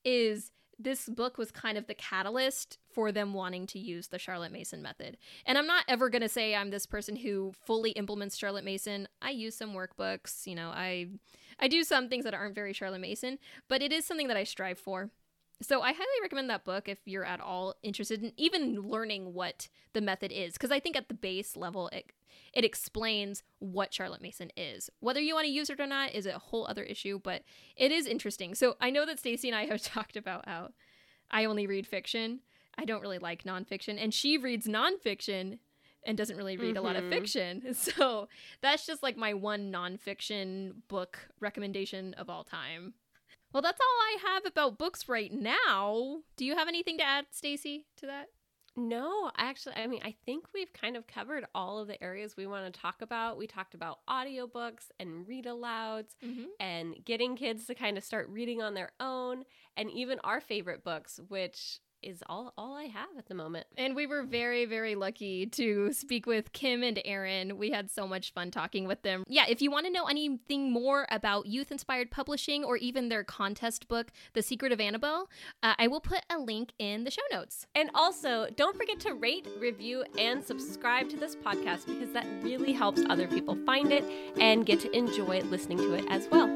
is 0.05 0.51
this 0.79 1.09
book 1.09 1.37
was 1.37 1.51
kind 1.51 1.77
of 1.77 1.87
the 1.87 1.93
catalyst 1.93 2.77
for 2.89 3.11
them 3.11 3.33
wanting 3.33 3.67
to 3.67 3.79
use 3.79 4.07
the 4.07 4.19
Charlotte 4.19 4.53
Mason 4.53 4.81
method. 4.81 5.17
And 5.45 5.57
I'm 5.57 5.67
not 5.67 5.83
ever 5.89 6.09
going 6.09 6.21
to 6.21 6.29
say 6.29 6.55
I'm 6.55 6.69
this 6.69 6.85
person 6.85 7.17
who 7.17 7.51
fully 7.65 7.91
implements 7.91 8.37
Charlotte 8.37 8.63
Mason. 8.63 9.09
I 9.21 9.31
use 9.31 9.55
some 9.55 9.73
workbooks, 9.73 10.47
you 10.47 10.55
know, 10.55 10.69
I 10.69 11.07
I 11.59 11.67
do 11.67 11.83
some 11.83 12.07
things 12.07 12.23
that 12.23 12.33
aren't 12.33 12.55
very 12.55 12.71
Charlotte 12.71 13.01
Mason, 13.01 13.39
but 13.67 13.81
it 13.81 13.91
is 13.91 14.05
something 14.05 14.29
that 14.29 14.37
I 14.37 14.45
strive 14.45 14.79
for. 14.79 15.09
So 15.61 15.81
I 15.81 15.93
highly 15.93 16.21
recommend 16.21 16.49
that 16.49 16.65
book 16.65 16.89
if 16.89 16.99
you're 17.05 17.23
at 17.25 17.39
all 17.39 17.75
interested 17.81 18.21
in 18.21 18.33
even 18.37 18.81
learning 18.81 19.33
what 19.33 19.69
the 19.93 20.01
method 20.01 20.31
is 20.31 20.53
because 20.53 20.71
I 20.71 20.79
think 20.79 20.95
at 20.97 21.07
the 21.07 21.13
base 21.13 21.55
level 21.55 21.87
it 21.89 22.11
it 22.53 22.65
explains 22.65 23.43
what 23.59 23.93
Charlotte 23.93 24.21
Mason 24.21 24.51
is. 24.57 24.89
Whether 24.99 25.21
you 25.21 25.33
want 25.33 25.45
to 25.45 25.51
use 25.51 25.69
it 25.69 25.79
or 25.79 25.87
not 25.87 26.13
is 26.13 26.25
a 26.25 26.37
whole 26.37 26.67
other 26.67 26.83
issue, 26.83 27.19
but 27.21 27.43
it 27.77 27.91
is 27.91 28.05
interesting. 28.07 28.53
So 28.55 28.75
I 28.81 28.89
know 28.89 29.05
that 29.05 29.19
Stacy 29.19 29.47
and 29.49 29.57
I 29.57 29.65
have 29.71 29.81
talked 29.81 30.17
about 30.17 30.47
how 30.47 30.69
I 31.31 31.45
only 31.45 31.67
read 31.67 31.87
fiction. 31.87 32.41
I 32.77 32.83
don't 32.85 33.01
really 33.01 33.19
like 33.19 33.43
nonfiction, 33.43 33.97
and 34.01 34.13
she 34.13 34.37
reads 34.37 34.67
nonfiction 34.67 35.59
and 36.05 36.17
doesn't 36.17 36.35
really 36.37 36.57
read 36.57 36.75
a 36.77 36.81
lot 36.81 36.95
of 36.97 37.03
Mhm. 37.05 37.09
fiction. 37.09 37.63
So 37.73 38.27
that's 38.61 38.85
just 38.85 39.01
like 39.01 39.15
my 39.17 39.33
one 39.33 39.71
nonfiction 39.71 40.73
book 40.89 41.29
recommendation 41.39 42.13
of 42.15 42.29
all 42.29 42.43
time. 42.43 42.93
Well, 43.55 43.61
that's 43.61 43.79
all 43.79 43.85
I 43.87 44.17
have 44.33 44.45
about 44.45 44.77
books 44.77 45.07
right 45.07 45.31
now. 45.31 46.17
Do 46.35 46.43
you 46.43 46.57
have 46.57 46.67
anything 46.67 46.97
to 46.97 47.05
add, 47.05 47.27
Stacy, 47.31 47.85
to 47.95 48.05
that? 48.05 48.25
No, 48.75 49.31
actually, 49.37 49.75
I 49.77 49.87
mean, 49.87 50.01
I 50.03 50.13
think 50.25 50.47
we've 50.53 50.73
kind 50.73 50.97
of 50.97 51.07
covered 51.07 51.45
all 51.55 51.79
of 51.79 51.87
the 51.87 52.03
areas 52.03 52.35
we 52.35 52.47
want 52.47 52.65
to 52.73 52.77
talk 52.77 53.01
about. 53.01 53.37
We 53.37 53.47
talked 53.47 53.73
about 53.73 53.99
audiobooks 54.09 54.91
and 54.99 55.25
read 55.25 55.45
alouds 55.45 56.15
Mm-hmm. 56.21 56.43
and 56.59 56.95
getting 57.05 57.37
kids 57.37 57.65
to 57.67 57.75
kind 57.75 57.97
of 57.97 58.03
start 58.03 58.27
reading 58.27 58.61
on 58.61 58.73
their 58.73 58.91
own, 58.99 59.45
and 59.77 59.89
even 59.89 60.19
our 60.25 60.41
favorite 60.41 60.83
books, 60.83 61.21
which 61.29 61.79
is 62.05 62.23
all 62.27 62.53
all 62.57 62.75
I 62.75 62.83
have 62.83 63.09
at 63.17 63.27
the 63.27 63.35
moment. 63.35 63.65
And 63.77 63.95
we 63.95 64.05
were 64.05 64.23
very, 64.23 64.65
very 64.65 64.95
lucky 64.95 65.45
to 65.47 65.91
speak 65.91 66.25
with 66.25 66.53
Kim 66.53 66.83
and 66.83 67.01
Erin. 67.03 67.57
We 67.57 67.71
had 67.71 67.89
so 67.89 68.07
much 68.07 68.33
fun 68.33 68.51
talking 68.51 68.87
with 68.87 69.01
them. 69.01 69.23
Yeah, 69.27 69.45
if 69.49 69.61
you 69.61 69.71
want 69.71 69.85
to 69.87 69.91
know 69.91 70.05
anything 70.05 70.71
more 70.71 71.07
about 71.09 71.47
youth 71.47 71.71
inspired 71.71 72.11
publishing 72.11 72.63
or 72.63 72.77
even 72.77 73.09
their 73.09 73.23
contest 73.23 73.87
book, 73.87 74.11
The 74.33 74.41
Secret 74.41 74.71
of 74.71 74.79
Annabelle, 74.79 75.29
uh, 75.63 75.73
I 75.77 75.87
will 75.87 76.01
put 76.01 76.21
a 76.29 76.37
link 76.37 76.73
in 76.79 77.03
the 77.03 77.11
show 77.11 77.23
notes. 77.31 77.65
And 77.75 77.89
also, 77.93 78.47
don't 78.55 78.77
forget 78.77 78.99
to 79.01 79.13
rate, 79.13 79.47
review, 79.59 80.05
and 80.17 80.43
subscribe 80.43 81.09
to 81.09 81.17
this 81.17 81.35
podcast 81.35 81.87
because 81.87 82.11
that 82.13 82.25
really 82.41 82.73
helps 82.73 83.01
other 83.09 83.27
people 83.27 83.57
find 83.65 83.91
it 83.91 84.03
and 84.39 84.65
get 84.65 84.79
to 84.81 84.95
enjoy 84.95 85.41
listening 85.41 85.77
to 85.79 85.93
it 85.93 86.05
as 86.09 86.27
well. 86.31 86.47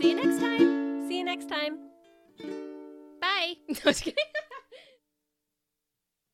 See 0.00 0.10
you 0.10 0.16
next 0.16 0.40
time. 0.40 1.08
See 1.08 1.18
you 1.18 1.24
next 1.24 1.48
time. 1.48 1.78
Bye. 3.20 3.54
No, 3.68 3.74
just 3.84 4.02
kidding. 4.02 4.16